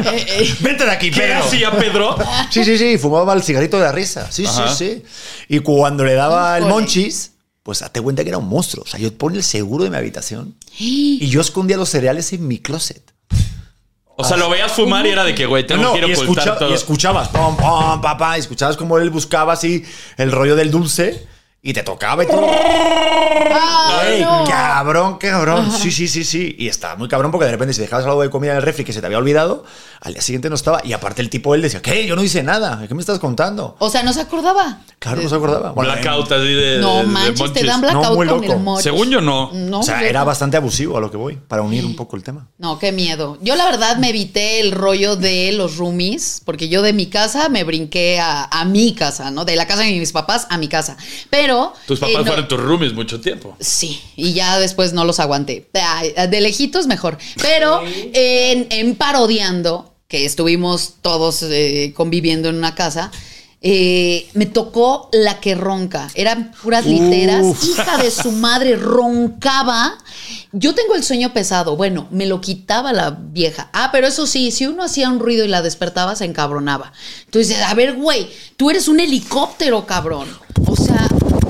¿Qué? 0.03 0.53
Vente 0.59 0.85
de 0.85 0.91
aquí, 0.91 1.09
¿Qué 1.09 1.21
Pedro. 1.21 1.43
hacía 1.43 1.71
Pedro? 1.71 2.15
Sí, 2.51 2.63
sí, 2.63 2.77
sí, 2.77 2.97
fumaba 2.99 3.33
el 3.33 3.41
cigarrito 3.41 3.77
de 3.77 3.83
la 3.85 3.91
risa. 3.91 4.31
Sí, 4.31 4.45
Ajá. 4.45 4.67
sí, 4.75 4.85
sí. 4.85 5.03
Y 5.47 5.59
cuando 5.59 6.05
le 6.05 6.13
daba 6.13 6.59
el 6.59 6.65
monchis, 6.65 7.31
pues 7.63 7.81
hazte 7.81 8.01
cuenta 8.01 8.21
que 8.23 8.29
era 8.29 8.37
un 8.37 8.47
monstruo. 8.47 8.83
O 8.83 8.87
sea, 8.87 8.99
yo 8.99 9.11
ponía 9.17 9.39
el 9.39 9.43
seguro 9.43 9.83
de 9.83 9.89
mi 9.89 9.97
habitación 9.97 10.55
y 10.77 11.27
yo 11.27 11.41
escondía 11.41 11.75
los 11.77 11.89
cereales 11.89 12.31
en 12.33 12.47
mi 12.47 12.59
closet. 12.59 13.01
O 14.19 14.23
sea, 14.25 14.37
lo 14.37 14.49
veías 14.49 14.71
fumar 14.71 15.05
y 15.05 15.09
era 15.09 15.23
de 15.23 15.33
que, 15.33 15.45
güey, 15.45 15.65
tengo 15.65 15.81
No, 15.81 15.87
no, 15.89 15.93
que 15.93 15.99
ir 15.99 16.03
a 16.03 16.07
y, 16.09 16.13
ocultar 16.13 16.43
escucha- 16.47 16.59
todo. 16.59 16.69
y 16.69 16.73
escuchabas, 16.73 17.29
pom, 17.29 17.55
pom, 17.55 18.01
papá, 18.01 18.37
escuchabas 18.37 18.75
como 18.77 18.97
él 18.97 19.09
buscaba 19.09 19.53
así 19.53 19.85
el 20.17 20.31
rollo 20.31 20.55
del 20.57 20.71
dulce 20.71 21.25
y 21.61 21.73
te 21.73 21.83
tocaba 21.83 22.23
y 22.23 22.27
tú. 22.27 22.39
Ay, 23.91 24.21
no. 24.21 24.43
cabrón, 24.45 25.17
cabrón. 25.17 25.71
Sí, 25.71 25.91
sí, 25.91 26.07
sí, 26.07 26.23
sí. 26.23 26.55
Y 26.57 26.67
estaba 26.67 26.95
muy 26.95 27.07
cabrón 27.07 27.31
porque 27.31 27.45
de 27.45 27.51
repente 27.51 27.73
si 27.73 27.81
dejabas 27.81 28.05
algo 28.05 28.21
de 28.21 28.29
comida 28.29 28.51
en 28.51 28.57
el 28.57 28.63
refri 28.63 28.83
que 28.85 28.93
se 28.93 28.99
te 29.01 29.05
había 29.05 29.17
olvidado, 29.17 29.63
al 30.01 30.13
día 30.13 30.21
siguiente 30.21 30.49
no 30.49 30.55
estaba. 30.55 30.81
Y 30.83 30.93
aparte 30.93 31.21
el 31.21 31.29
tipo 31.29 31.55
él 31.55 31.61
decía, 31.61 31.81
¿qué? 31.81 32.05
Yo 32.05 32.15
no 32.15 32.23
hice 32.23 32.43
nada. 32.43 32.85
¿Qué 32.87 32.93
me 32.93 33.01
estás 33.01 33.19
contando? 33.19 33.75
O 33.79 33.89
sea, 33.89 34.03
no 34.03 34.13
se 34.13 34.21
acordaba. 34.21 34.79
Claro, 34.99 35.21
no 35.21 35.29
se 35.29 35.35
acordaba. 35.35 35.71
Bueno, 35.71 35.91
Blackout 35.93 36.31
así 36.31 36.53
de. 36.53 36.77
No 36.79 36.95
de- 36.97 37.01
de 37.01 37.07
manches, 37.07 37.53
te 37.53 37.63
dan 37.63 37.81
blackout 37.81 38.03
No, 38.03 38.15
muy 38.15 38.27
con 38.27 38.43
el 38.43 38.49
loco. 38.49 38.59
moch. 38.59 38.81
Según 38.81 39.09
yo, 39.09 39.21
no. 39.21 39.51
No, 39.53 39.79
o 39.79 39.83
sea, 39.83 39.99
yo 40.01 40.07
era 40.07 40.21
no. 40.21 40.25
bastante 40.25 40.57
abusivo 40.57 40.97
a 40.97 41.01
lo 41.01 41.11
que 41.11 41.17
voy, 41.17 41.35
para 41.47 41.61
unir 41.61 41.85
un 41.85 41.95
poco 41.95 42.15
el 42.15 42.23
tema. 42.23 42.47
No, 42.57 42.79
qué 42.79 42.91
miedo. 42.91 43.37
Yo 43.41 43.55
la 43.55 43.65
verdad 43.65 43.97
me 43.97 44.09
evité 44.09 44.59
el 44.61 44.71
rollo 44.71 45.15
de 45.15 45.51
los 45.53 45.77
roomies, 45.77 46.41
porque 46.45 46.69
yo 46.69 46.81
de 46.81 46.93
mi 46.93 47.07
casa 47.07 47.49
me 47.49 47.63
brinqué 47.63 48.19
a, 48.19 48.45
a 48.45 48.65
mi 48.65 48.93
casa, 48.93 49.31
¿no? 49.31 49.45
De 49.45 49.55
la 49.55 49.67
casa 49.67 49.83
de 49.83 49.91
mis 49.99 50.11
papás 50.11 50.47
a 50.49 50.57
mi 50.57 50.67
casa. 50.67 50.97
Pero 51.29 51.48
Pero. 51.49 51.73
Tus 51.87 51.99
papás 51.99 52.15
eh, 52.15 52.19
no- 52.19 52.25
fueron 52.25 52.47
tus 52.47 52.59
roomies 52.59 52.93
mucho 52.93 53.19
tiempo. 53.19 53.55
Sí, 53.59 53.99
y 54.15 54.33
ya 54.33 54.59
después 54.59 54.93
no 54.93 55.03
los 55.05 55.19
aguanté. 55.19 55.67
De 56.29 56.41
lejitos 56.41 56.85
mejor. 56.87 57.17
Pero 57.41 57.81
en, 58.13 58.67
en 58.69 58.95
parodiando, 58.95 59.93
que 60.07 60.25
estuvimos 60.25 60.95
todos 61.01 61.41
eh, 61.43 61.93
conviviendo 61.95 62.49
en 62.49 62.55
una 62.55 62.75
casa, 62.75 63.11
eh, 63.61 64.29
me 64.33 64.45
tocó 64.45 65.09
la 65.11 65.39
que 65.41 65.53
ronca. 65.55 66.07
Eran 66.15 66.51
puras 66.63 66.85
literas. 66.85 67.45
Hija 67.65 67.97
de 67.97 68.09
su 68.11 68.31
madre, 68.31 68.75
roncaba. 68.75 69.97
Yo 70.53 70.73
tengo 70.73 70.95
el 70.95 71.03
sueño 71.03 71.33
pesado. 71.33 71.75
Bueno, 71.75 72.07
me 72.11 72.25
lo 72.25 72.39
quitaba 72.41 72.93
la 72.93 73.09
vieja. 73.11 73.69
Ah, 73.73 73.89
pero 73.91 74.07
eso 74.07 74.27
sí, 74.27 74.51
si 74.51 74.65
uno 74.65 74.83
hacía 74.83 75.09
un 75.09 75.19
ruido 75.19 75.43
y 75.43 75.49
la 75.49 75.61
despertaba, 75.61 76.15
se 76.15 76.23
encabronaba. 76.25 76.93
Entonces, 77.25 77.57
a 77.61 77.73
ver, 77.73 77.95
güey, 77.95 78.29
tú 78.55 78.69
eres 78.69 78.87
un 78.87 78.99
helicóptero, 79.01 79.85
cabrón. 79.85 80.27
O 80.65 80.75
sea, 80.77 81.08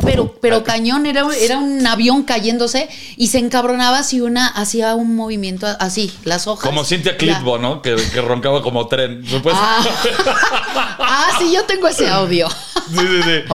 pero, 0.10 0.36
pero 0.42 0.64
cañón, 0.64 1.06
era, 1.06 1.24
era 1.40 1.58
un 1.60 1.86
avión 1.86 2.24
cayéndose 2.24 2.90
y 3.16 3.28
se 3.28 3.38
encabronaba 3.38 4.02
si 4.04 4.22
una 4.22 4.48
hacía 4.48 4.96
un 4.96 5.16
movimiento 5.16 5.68
así, 5.80 6.12
las 6.24 6.48
hojas. 6.48 6.68
Como 6.68 6.84
Cynthia 6.84 7.12
La- 7.12 7.18
Clitbo, 7.18 7.60
¿no? 7.60 7.82
Que, 7.84 7.96
que 7.96 8.22
roncaba 8.22 8.64
como 8.64 8.88
tren. 8.88 9.24
Ah. 9.54 9.86
ah, 11.00 11.38
sí, 11.38 11.52
yo 11.54 11.64
tengo 11.66 11.88
ese 11.88 12.08
audio. 12.08 12.50
Sí, 12.50 12.98
sí, 12.98 13.22
sí. 13.24 13.59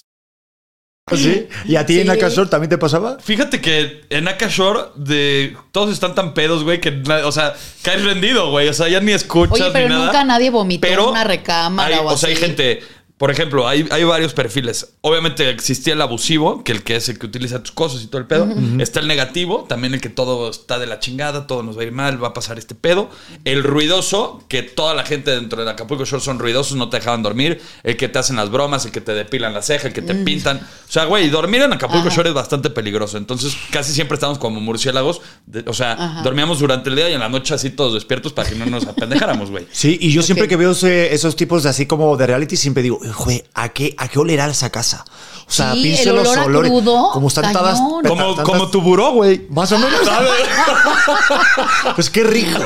¿Sí? 1.15 1.47
¿Y 1.65 1.75
a 1.75 1.85
ti 1.85 1.99
en 1.99 2.05
Sí. 2.07 2.11
Acasol 2.11 2.49
también 2.49 2.69
te 2.69 2.77
pasaba? 2.77 3.17
Fíjate 3.19 3.59
que 3.59 4.01
en 4.09 4.27
Akashore 4.27 4.79
de 4.95 5.57
todos 5.71 5.91
están 5.91 6.15
tan 6.15 6.33
pedos, 6.33 6.63
güey, 6.63 6.79
que 6.79 7.01
o 7.25 7.31
sea, 7.31 7.53
caes 7.81 8.03
rendido, 8.05 8.49
güey, 8.51 8.69
o 8.69 8.73
sea, 8.73 8.87
ya 8.87 8.99
ni 9.01 9.11
escuchas 9.11 9.59
Oye, 9.59 9.69
pero 9.73 9.89
ni 9.89 9.95
nada. 9.95 10.05
nunca 10.05 10.23
nadie 10.23 10.49
vomitó 10.51 10.87
Pero 10.87 11.03
en 11.05 11.09
una 11.09 11.23
recámara 11.23 11.97
hay- 11.97 12.01
o 12.05 12.07
o 12.09 12.17
sea, 12.17 12.29
hay 12.29 12.35
gente, 12.35 12.81
por 13.21 13.29
ejemplo, 13.29 13.67
hay, 13.67 13.87
hay 13.91 14.03
varios 14.03 14.33
perfiles. 14.33 14.93
Obviamente 15.01 15.47
existía 15.51 15.93
el 15.93 16.01
abusivo, 16.01 16.63
que 16.63 16.71
el 16.71 16.81
que 16.81 16.95
es 16.95 17.07
el 17.07 17.19
que 17.19 17.27
utiliza 17.27 17.61
tus 17.61 17.71
cosas 17.71 18.01
y 18.01 18.07
todo 18.07 18.17
el 18.19 18.25
pedo. 18.25 18.47
Está 18.79 18.99
el 18.99 19.07
negativo, 19.07 19.65
también 19.69 19.93
el 19.93 20.01
que 20.01 20.09
todo 20.09 20.49
está 20.49 20.79
de 20.79 20.87
la 20.87 20.97
chingada, 20.97 21.45
todo 21.45 21.61
nos 21.61 21.77
va 21.77 21.81
a 21.81 21.85
ir 21.85 21.91
mal, 21.91 22.21
va 22.21 22.29
a 22.29 22.33
pasar 22.33 22.57
este 22.57 22.73
pedo. 22.73 23.11
El 23.45 23.61
ruidoso, 23.63 24.43
que 24.47 24.63
toda 24.63 24.95
la 24.95 25.03
gente 25.05 25.29
dentro 25.29 25.63
de 25.63 25.69
Acapulco 25.69 26.03
Shore 26.03 26.23
son 26.23 26.39
ruidosos, 26.39 26.75
no 26.77 26.89
te 26.89 26.97
dejaban 26.97 27.21
dormir. 27.21 27.61
El 27.83 27.95
que 27.95 28.09
te 28.09 28.17
hacen 28.17 28.37
las 28.37 28.49
bromas, 28.49 28.85
el 28.85 28.91
que 28.91 29.01
te 29.01 29.13
depilan 29.13 29.53
la 29.53 29.61
ceja, 29.61 29.87
el 29.89 29.93
que 29.93 30.01
te 30.01 30.15
pintan. 30.15 30.57
O 30.57 30.91
sea, 30.91 31.05
güey, 31.05 31.29
dormir 31.29 31.61
en 31.61 31.73
Acapulco 31.73 32.09
Shore 32.09 32.29
es 32.29 32.35
bastante 32.35 32.71
peligroso. 32.71 33.19
Entonces, 33.19 33.55
casi 33.69 33.93
siempre 33.93 34.15
estamos 34.15 34.39
como 34.39 34.59
murciélagos. 34.61 35.21
de- 35.45 35.63
o 35.67 35.73
sea, 35.73 35.91
Ajá. 35.93 36.21
dormíamos 36.23 36.57
durante 36.57 36.89
el 36.89 36.95
día 36.95 37.07
y 37.09 37.13
en 37.13 37.19
la 37.19 37.29
noche 37.29 37.53
así 37.53 37.69
todos 37.69 37.93
despiertos 37.93 38.33
para 38.33 38.49
que 38.49 38.55
no 38.55 38.65
nos 38.65 38.87
apendejáramos, 38.87 39.51
güey. 39.51 39.67
Sí, 39.71 39.99
y 40.01 40.11
yo 40.11 40.23
siempre 40.23 40.47
que 40.47 40.55
veo 40.55 40.71
ese- 40.71 41.13
esos 41.13 41.35
tipos 41.35 41.61
de 41.63 41.69
así 41.69 41.85
como 41.85 42.17
de 42.17 42.25
reality, 42.25 42.55
siempre 42.57 42.81
digo, 42.81 42.99
joder, 43.13 43.49
¿a 43.53 43.69
qué, 43.69 43.93
¿a 43.97 44.07
qué 44.07 44.19
olerá 44.19 44.47
esa 44.47 44.69
casa? 44.69 45.05
O 45.47 45.51
sea, 45.53 45.73
Sí, 45.73 45.81
pienso 45.83 46.09
el 46.11 46.15
los 46.17 46.37
olores. 46.37 46.71
crudo, 46.71 47.09
como 47.11 47.27
están 47.27 47.43
cañón. 47.45 47.59
todas. 47.61 47.79
Como, 48.07 48.25
tantas- 48.35 48.45
como 48.45 48.69
tu 48.71 48.81
buró, 48.81 49.11
güey. 49.11 49.47
Más 49.49 49.71
o 49.73 49.77
menos. 49.79 49.99
pues 51.95 52.09
qué 52.09 52.23
rico. 52.23 52.59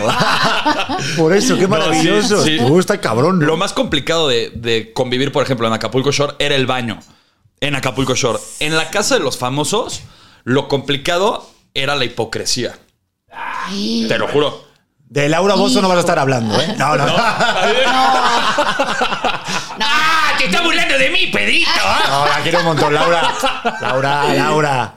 Por 1.18 1.34
eso, 1.34 1.58
qué 1.58 1.68
maravilloso. 1.68 2.44
sí, 2.44 2.58
sí. 2.60 2.64
Uh, 2.64 2.80
está 2.80 3.00
cabrón. 3.02 3.40
¿no? 3.40 3.46
Lo 3.46 3.58
más 3.58 3.74
complicado 3.74 4.28
de, 4.28 4.52
de 4.56 4.94
convivir, 4.94 5.32
por 5.32 5.44
ejemplo, 5.44 5.68
en 5.68 5.74
Acapulco 5.74 6.12
Shore 6.12 6.36
era 6.40 6.56
el 6.56 6.66
baño. 6.66 7.00
En 7.62 7.76
Acapulco 7.76 8.16
Shore. 8.16 8.40
En 8.60 8.76
la 8.76 8.90
casa 8.92 9.16
de 9.16 9.22
los 9.22 9.38
famosos, 9.38 10.02
lo 10.44 10.68
complicado 10.68 11.50
era 11.74 11.96
la 11.96 12.06
hipocresía. 12.06 12.78
Te 14.08 14.18
lo 14.18 14.28
juro. 14.28 14.65
De 15.08 15.30
Laura 15.30 15.56
Bozo 15.56 15.82
no 15.82 15.88
vas 15.88 15.98
a 15.98 16.02
estar 16.02 16.20
hablando, 16.20 16.60
¿eh? 16.60 16.76
No, 16.78 16.96
no. 16.98 17.06
No, 19.78 19.86
¡Ah! 19.86 20.34
¡Te 20.38 20.46
está 20.46 20.62
burlando 20.62 20.98
de 20.98 21.10
mí, 21.10 21.28
Pedrito! 21.28 21.70
la 21.84 22.40
quiero 22.44 22.60
un 22.60 22.66
montón, 22.66 22.94
Laura. 22.94 23.34
Laura, 23.82 24.34
Laura. 24.34 24.94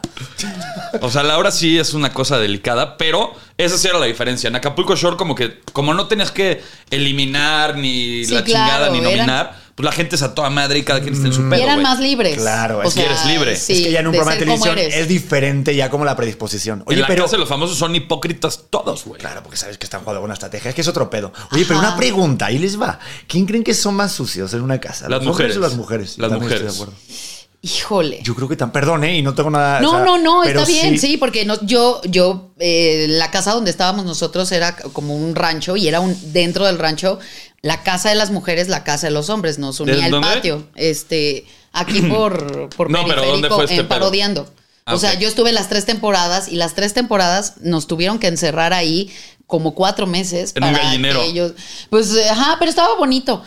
O 1.00 1.10
sea, 1.10 1.22
la 1.22 1.38
hora 1.38 1.50
sí 1.50 1.78
es 1.78 1.94
una 1.94 2.12
cosa 2.12 2.38
delicada, 2.38 2.96
pero 2.96 3.34
esa 3.56 3.76
sí 3.76 3.88
era 3.88 3.98
la 3.98 4.06
diferencia. 4.06 4.48
En 4.48 4.56
Acapulco 4.56 4.96
Shore, 4.96 5.16
como 5.16 5.34
que, 5.34 5.60
como 5.72 5.94
no 5.94 6.06
tenías 6.06 6.30
que 6.30 6.62
eliminar 6.90 7.76
ni 7.76 8.24
Sí, 8.24 8.34
la 8.34 8.44
claro, 8.44 8.68
chingada 8.68 8.90
ni 8.90 9.00
nominar, 9.00 9.56
pues 9.78 9.84
la 9.84 9.92
gente 9.92 10.16
es 10.16 10.22
a 10.22 10.34
toda 10.34 10.50
madre 10.50 10.80
y 10.80 10.82
cada 10.82 11.00
quien 11.00 11.14
está 11.14 11.28
en 11.28 11.32
su 11.32 11.48
pedo. 11.48 11.60
Y 11.60 11.62
eran 11.62 11.80
más 11.82 12.00
libres. 12.00 12.36
Claro, 12.36 12.82
es 12.82 12.94
que 12.94 13.04
eres 13.04 13.24
libre. 13.26 13.54
sí, 13.54 13.74
es 13.74 13.82
que 13.82 13.92
ya 13.92 14.00
en 14.00 14.08
un 14.08 14.12
de 14.12 14.18
programa 14.18 14.34
de 14.36 14.44
televisión 14.44 14.76
es 14.76 15.06
diferente 15.06 15.76
ya 15.76 15.88
como 15.88 16.04
la 16.04 16.16
predisposición. 16.16 16.82
Oye, 16.84 16.96
en 16.96 17.02
la 17.02 17.06
pero. 17.06 17.22
casa 17.22 17.36
de 17.36 17.38
los 17.38 17.48
famosos 17.48 17.78
son 17.78 17.94
hipócritas 17.94 18.64
todos, 18.70 19.04
güey. 19.04 19.20
Claro, 19.20 19.40
porque 19.44 19.56
sabes 19.56 19.78
que 19.78 19.86
están 19.86 20.00
jugando 20.00 20.20
con 20.20 20.24
una 20.24 20.34
estrategia. 20.34 20.70
Es 20.70 20.74
que 20.74 20.80
es 20.80 20.88
otro 20.88 21.08
pedo. 21.08 21.32
Oye, 21.52 21.64
pero 21.64 21.78
una 21.78 21.96
pregunta, 21.96 22.46
ahí 22.46 22.58
les 22.58 22.80
va. 22.80 22.98
¿Quién 23.28 23.46
creen 23.46 23.62
que 23.62 23.72
son 23.72 23.94
más 23.94 24.10
sucios 24.10 24.52
en 24.52 24.62
una 24.62 24.80
casa? 24.80 25.08
Las 25.08 25.22
¿Los 25.22 25.28
hombres 25.28 25.28
mujeres. 25.28 25.56
o 25.56 25.60
las 25.60 25.74
mujeres? 25.76 26.18
Las 26.18 26.30
También 26.30 26.52
estoy 26.52 26.66
mujeres. 26.66 26.76
de 26.76 26.82
acuerdo. 26.82 27.38
Híjole. 27.60 28.20
Yo 28.22 28.36
creo 28.36 28.48
que 28.48 28.54
tan. 28.54 28.70
Perdón, 28.70 29.02
¿eh? 29.02 29.18
Y 29.18 29.22
no 29.22 29.34
tengo 29.34 29.50
nada. 29.50 29.80
No, 29.80 29.90
o 29.90 29.94
sea, 29.96 30.04
no, 30.04 30.18
no, 30.18 30.44
está 30.44 30.64
bien, 30.64 30.96
sí, 30.96 31.16
porque 31.16 31.44
no, 31.44 31.60
yo, 31.62 32.00
yo, 32.04 32.52
eh, 32.60 33.06
la 33.08 33.32
casa 33.32 33.52
donde 33.52 33.72
estábamos 33.72 34.04
nosotros 34.04 34.52
era 34.52 34.76
como 34.76 35.16
un 35.16 35.34
rancho 35.34 35.76
y 35.76 35.88
era 35.88 35.98
un 35.98 36.16
dentro 36.32 36.66
del 36.66 36.78
rancho 36.78 37.18
la 37.62 37.82
casa 37.82 38.08
de 38.08 38.14
las 38.14 38.30
mujeres, 38.30 38.68
la 38.68 38.84
casa 38.84 39.08
de 39.08 39.12
los 39.12 39.30
hombres, 39.30 39.58
nos 39.58 39.80
unía 39.80 40.06
el 40.06 40.10
dónde? 40.10 40.28
patio, 40.28 40.68
este, 40.74 41.44
aquí 41.72 42.02
por, 42.08 42.68
por 42.70 42.90
No, 42.90 43.04
pero 43.06 43.22
¿dónde 43.22 43.48
periférico, 43.48 43.54
fue 43.56 43.64
este 43.64 43.80
en 43.80 43.88
parodiando. 43.88 44.48
Ah, 44.84 44.94
o 44.94 44.98
sea, 44.98 45.18
yo 45.18 45.28
estuve 45.28 45.52
las 45.52 45.68
tres 45.68 45.84
temporadas 45.84 46.48
y 46.48 46.56
las 46.56 46.74
tres 46.74 46.94
temporadas 46.94 47.54
nos 47.60 47.86
tuvieron 47.86 48.18
que 48.18 48.26
encerrar 48.26 48.72
ahí 48.72 49.12
como 49.46 49.74
cuatro 49.74 50.06
meses. 50.06 50.52
En 50.54 50.64
un 50.64 50.72
para 50.72 50.84
gallinero. 50.84 51.20
que 51.20 51.26
ellos, 51.26 51.52
pues, 51.90 52.16
ajá, 52.30 52.56
pero 52.58 52.70
estaba 52.70 52.96
bonito. 52.96 53.42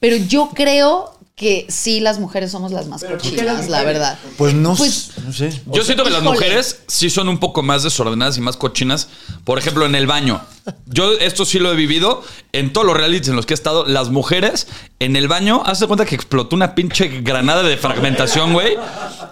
Pero 0.00 0.16
yo 0.16 0.50
creo 0.54 1.19
que 1.40 1.64
sí, 1.70 2.00
las 2.00 2.18
mujeres 2.20 2.52
somos 2.52 2.70
las 2.70 2.86
más 2.86 3.02
cochinas, 3.02 3.70
la 3.70 3.82
verdad. 3.82 4.18
Pues 4.36 4.52
no, 4.52 4.74
Pues- 4.76 5.12
no 5.24 5.32
sé. 5.32 5.50
Yo 5.72 5.82
siento 5.84 6.04
que 6.04 6.10
las 6.10 6.22
mujeres 6.22 6.80
sí 6.86 7.08
son 7.08 7.30
un 7.30 7.38
poco 7.40 7.62
más 7.62 7.82
desordenadas 7.82 8.36
y 8.36 8.42
más 8.42 8.58
cochinas. 8.58 9.08
Por 9.44 9.58
ejemplo, 9.58 9.86
en 9.86 9.94
el 9.94 10.06
baño. 10.06 10.42
Yo 10.84 11.12
esto 11.12 11.46
sí 11.46 11.58
lo 11.58 11.72
he 11.72 11.76
vivido 11.76 12.22
en 12.52 12.74
todos 12.74 12.86
los 12.86 12.94
realities 12.94 13.28
en 13.28 13.36
los 13.36 13.46
que 13.46 13.54
he 13.54 13.56
estado. 13.56 13.86
Las 13.86 14.10
mujeres 14.10 14.66
en 14.98 15.16
el 15.16 15.28
baño, 15.28 15.62
haz 15.64 15.80
de 15.80 15.86
cuenta 15.86 16.04
que 16.04 16.14
explotó 16.14 16.54
una 16.54 16.74
pinche 16.74 17.08
granada 17.22 17.62
de 17.62 17.78
fragmentación, 17.78 18.52
güey. 18.52 18.76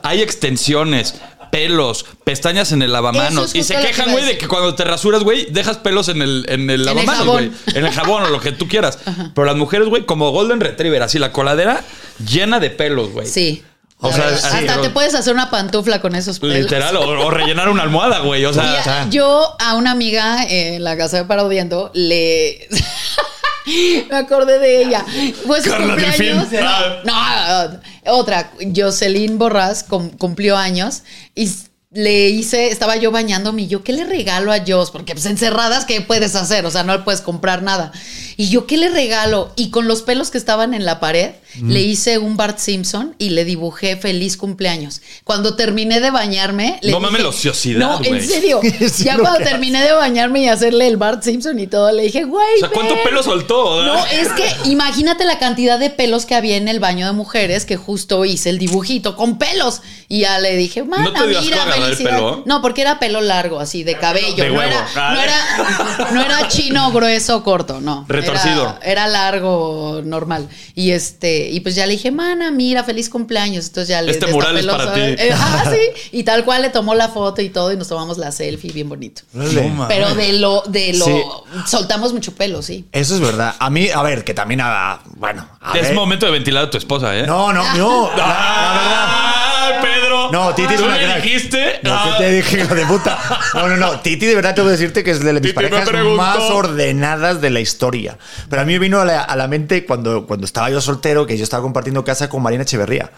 Hay 0.02 0.22
extensiones. 0.22 1.16
Pelos, 1.50 2.04
pestañas 2.24 2.72
en 2.72 2.82
el 2.82 2.92
lavamanos. 2.92 3.54
Y 3.54 3.62
se 3.62 3.74
que 3.74 3.86
quejan, 3.88 4.12
güey, 4.12 4.24
de 4.24 4.38
que 4.38 4.48
cuando 4.48 4.74
te 4.74 4.84
rasuras, 4.84 5.22
güey, 5.22 5.46
dejas 5.50 5.78
pelos 5.78 6.08
en 6.08 6.22
el, 6.22 6.44
en 6.48 6.68
el 6.70 6.84
lavamanos, 6.84 7.26
güey. 7.26 7.50
En 7.74 7.84
el 7.84 7.92
jabón 7.92 8.24
o 8.24 8.28
lo 8.28 8.40
que 8.40 8.52
tú 8.52 8.68
quieras. 8.68 8.98
Pero 9.34 9.44
las 9.46 9.56
mujeres, 9.56 9.88
güey, 9.88 10.04
como 10.06 10.30
Golden 10.30 10.60
Retriever, 10.60 11.02
así 11.02 11.18
la 11.18 11.32
coladera 11.32 11.82
llena 12.24 12.60
de 12.60 12.70
pelos, 12.70 13.10
güey. 13.10 13.26
Sí. 13.26 13.64
O 14.00 14.12
sea, 14.12 14.28
así, 14.28 14.46
hasta 14.46 14.80
te 14.80 14.90
puedes 14.90 15.12
hacer 15.14 15.34
una 15.34 15.50
pantufla 15.50 16.00
con 16.00 16.14
esos 16.14 16.38
pelos. 16.38 16.56
Literal, 16.56 16.96
o, 16.96 17.26
o 17.26 17.30
rellenar 17.30 17.68
una 17.68 17.82
almohada, 17.82 18.20
güey. 18.20 18.44
O 18.44 18.52
sea, 18.52 19.08
yo 19.10 19.56
a 19.58 19.74
una 19.74 19.90
amiga 19.90 20.44
en 20.48 20.84
la 20.84 20.96
casa 20.96 21.16
de 21.16 21.24
Parodiando 21.24 21.90
le. 21.94 22.68
Me 24.10 24.16
acordé 24.16 24.58
de 24.58 24.82
ella. 24.82 25.04
Fue 25.46 25.62
su 25.62 25.70
Carla 25.70 25.94
cumpleaños. 25.94 26.50
Delfín. 26.50 26.66
No, 27.04 27.68
no, 27.68 27.80
otra. 28.06 28.50
Jocelyn 28.74 29.38
Borrás 29.38 29.84
cum- 29.84 30.10
cumplió 30.10 30.56
años 30.56 31.02
y 31.34 31.50
le 31.90 32.28
hice, 32.28 32.68
estaba 32.68 32.96
yo 32.96 33.10
bañándome 33.10 33.62
y 33.62 33.66
yo, 33.68 33.82
¿qué 33.82 33.92
le 33.94 34.04
regalo 34.04 34.52
a 34.52 34.58
Jos? 34.66 34.90
Porque 34.90 35.14
pues 35.14 35.24
encerradas, 35.26 35.86
¿qué 35.86 36.00
puedes 36.02 36.34
hacer? 36.34 36.66
O 36.66 36.70
sea, 36.70 36.82
no 36.82 36.92
le 36.96 37.02
puedes 37.02 37.22
comprar 37.22 37.62
nada. 37.62 37.92
Y 38.36 38.50
yo, 38.50 38.66
¿qué 38.66 38.76
le 38.76 38.90
regalo? 38.90 39.52
Y 39.56 39.70
con 39.70 39.88
los 39.88 40.02
pelos 40.02 40.30
que 40.30 40.36
estaban 40.38 40.74
en 40.74 40.84
la 40.84 41.00
pared, 41.00 41.30
le 41.62 41.80
hice 41.80 42.18
un 42.18 42.36
Bart 42.36 42.58
Simpson 42.58 43.14
y 43.18 43.30
le 43.30 43.44
dibujé 43.44 43.96
feliz 43.96 44.36
cumpleaños. 44.36 45.00
Cuando 45.24 45.56
terminé 45.56 46.00
de 46.00 46.10
bañarme, 46.10 46.78
le 46.82 46.92
No 46.92 47.00
mames 47.00 47.22
la 47.22 47.28
ociosidad, 47.28 47.78
No, 47.78 48.00
en 48.04 48.22
serio. 48.26 48.60
Sí, 48.92 49.04
ya 49.04 49.18
cuando 49.18 49.38
terminé 49.44 49.82
de 49.82 49.92
bañarme 49.92 50.40
y 50.40 50.48
hacerle 50.48 50.86
el 50.88 50.96
Bart 50.96 51.22
Simpson 51.22 51.58
y 51.58 51.66
todo, 51.66 51.90
le 51.92 52.04
dije, 52.04 52.24
güey. 52.24 52.56
o 52.56 52.60
sea, 52.60 52.68
¿cuánto 52.70 52.94
ven". 52.94 53.04
pelo 53.04 53.22
soltó? 53.22 53.82
No, 53.82 54.06
es 54.06 54.28
que 54.32 54.70
imagínate 54.70 55.24
la 55.24 55.38
cantidad 55.38 55.78
de 55.78 55.90
pelos 55.90 56.26
que 56.26 56.34
había 56.34 56.56
en 56.56 56.68
el 56.68 56.80
baño 56.80 57.06
de 57.06 57.12
mujeres 57.12 57.64
que 57.64 57.76
justo 57.76 58.24
hice 58.24 58.50
el 58.50 58.58
dibujito 58.58 59.16
con 59.16 59.38
pelos. 59.38 59.80
Y 60.08 60.20
ya 60.20 60.38
le 60.38 60.56
dije, 60.56 60.84
mana, 60.84 61.04
¿No 61.04 61.12
te 61.12 61.26
mira, 61.26 61.66
felicidad". 61.66 62.10
pelo? 62.16 62.42
No, 62.46 62.62
porque 62.62 62.80
era 62.82 62.98
pelo 62.98 63.20
largo, 63.20 63.60
así, 63.60 63.84
de 63.84 63.96
cabello. 63.98 64.42
De 64.42 64.48
no, 64.50 64.58
huevo. 64.58 64.72
Era, 64.72 65.12
no, 65.12 65.20
era, 65.20 66.10
no 66.12 66.22
era 66.22 66.48
chino, 66.48 66.90
grueso, 66.92 67.42
corto, 67.42 67.80
no. 67.80 68.04
Retorcido. 68.08 68.78
Era, 68.80 68.92
era 68.92 69.06
largo, 69.08 70.00
normal. 70.04 70.48
Y 70.74 70.92
este, 70.92 71.37
este, 71.38 71.50
y 71.50 71.60
pues 71.60 71.74
ya 71.74 71.86
le 71.86 71.92
dije, 71.92 72.10
mana, 72.10 72.50
mira, 72.50 72.84
feliz 72.84 73.08
cumpleaños. 73.08 73.66
Entonces 73.66 73.88
ya 73.88 74.02
le 74.02 74.10
Este 74.10 74.26
mural 74.26 74.56
es 74.58 74.66
para 74.66 74.92
ti. 74.92 75.00
eh, 75.00 75.30
ah, 75.32 75.64
sí. 75.72 76.08
Y 76.18 76.24
tal 76.24 76.44
cual 76.44 76.62
le 76.62 76.70
tomó 76.70 76.94
la 76.94 77.08
foto 77.08 77.42
y 77.42 77.48
todo, 77.50 77.72
y 77.72 77.76
nos 77.76 77.88
tomamos 77.88 78.18
la 78.18 78.32
selfie, 78.32 78.72
bien 78.72 78.88
bonito. 78.88 79.22
Pero 79.88 80.14
de 80.14 80.32
lo, 80.34 80.62
de 80.68 80.92
lo, 80.94 81.04
Sí. 81.04 81.22
soltamos 81.66 82.12
mucho 82.12 82.32
pelo, 82.34 82.62
sí. 82.62 82.84
Eso 82.92 83.14
es 83.14 83.20
verdad. 83.20 83.54
A 83.58 83.70
mí, 83.70 83.88
a 83.88 84.02
ver, 84.02 84.24
que 84.24 84.34
también, 84.34 84.60
a, 84.62 85.00
bueno, 85.16 85.46
a 85.60 85.76
Es 85.76 85.82
ver. 85.88 85.94
momento 85.94 86.26
de 86.26 86.32
ventilar 86.32 86.64
a 86.64 86.70
tu 86.70 86.78
esposa, 86.78 87.16
¿eh? 87.16 87.26
No, 87.26 87.52
no, 87.52 87.62
no. 87.76 88.10
La, 88.16 88.26
la 88.26 88.72
verdad. 88.72 89.37
¡Ah, 89.88 89.94
Pedro! 90.00 90.30
No, 90.32 90.54
Titi 90.54 90.74
es 90.74 90.80
¿Tú 90.80 90.86
una 90.86 90.98
crack. 90.98 91.22
dijiste? 91.22 91.80
No, 91.82 91.94
Ah. 91.94 92.14
¿qué 92.18 92.24
te 92.24 92.30
dije, 92.32 92.60
hijo 92.60 92.74
de 92.74 92.86
puta? 92.86 93.18
No, 93.54 93.68
no, 93.68 93.76
no. 93.76 94.00
Titi, 94.00 94.26
de 94.26 94.34
verdad, 94.34 94.54
tengo 94.54 94.68
que 94.68 94.72
decirte 94.72 95.02
que 95.04 95.10
es 95.12 95.20
de 95.20 95.32
las 95.32 95.42
mis 95.42 95.52
Titi 95.52 95.62
me 95.64 95.68
parejas 95.70 95.88
preguntó. 95.88 96.16
más 96.16 96.38
ordenadas 96.38 97.40
de 97.40 97.50
la 97.50 97.60
historia. 97.60 98.18
Pero 98.48 98.62
a 98.62 98.64
mí 98.64 98.72
me 98.74 98.78
vino 98.78 99.00
a 99.00 99.04
la, 99.04 99.22
a 99.22 99.36
la 99.36 99.48
mente 99.48 99.84
cuando, 99.84 100.26
cuando 100.26 100.44
estaba 100.46 100.70
yo 100.70 100.80
soltero, 100.80 101.26
que 101.26 101.36
yo 101.36 101.44
estaba 101.44 101.62
compartiendo 101.62 102.04
casa 102.04 102.28
con 102.28 102.42
Marina 102.42 102.62
Echeverría. 102.62 103.10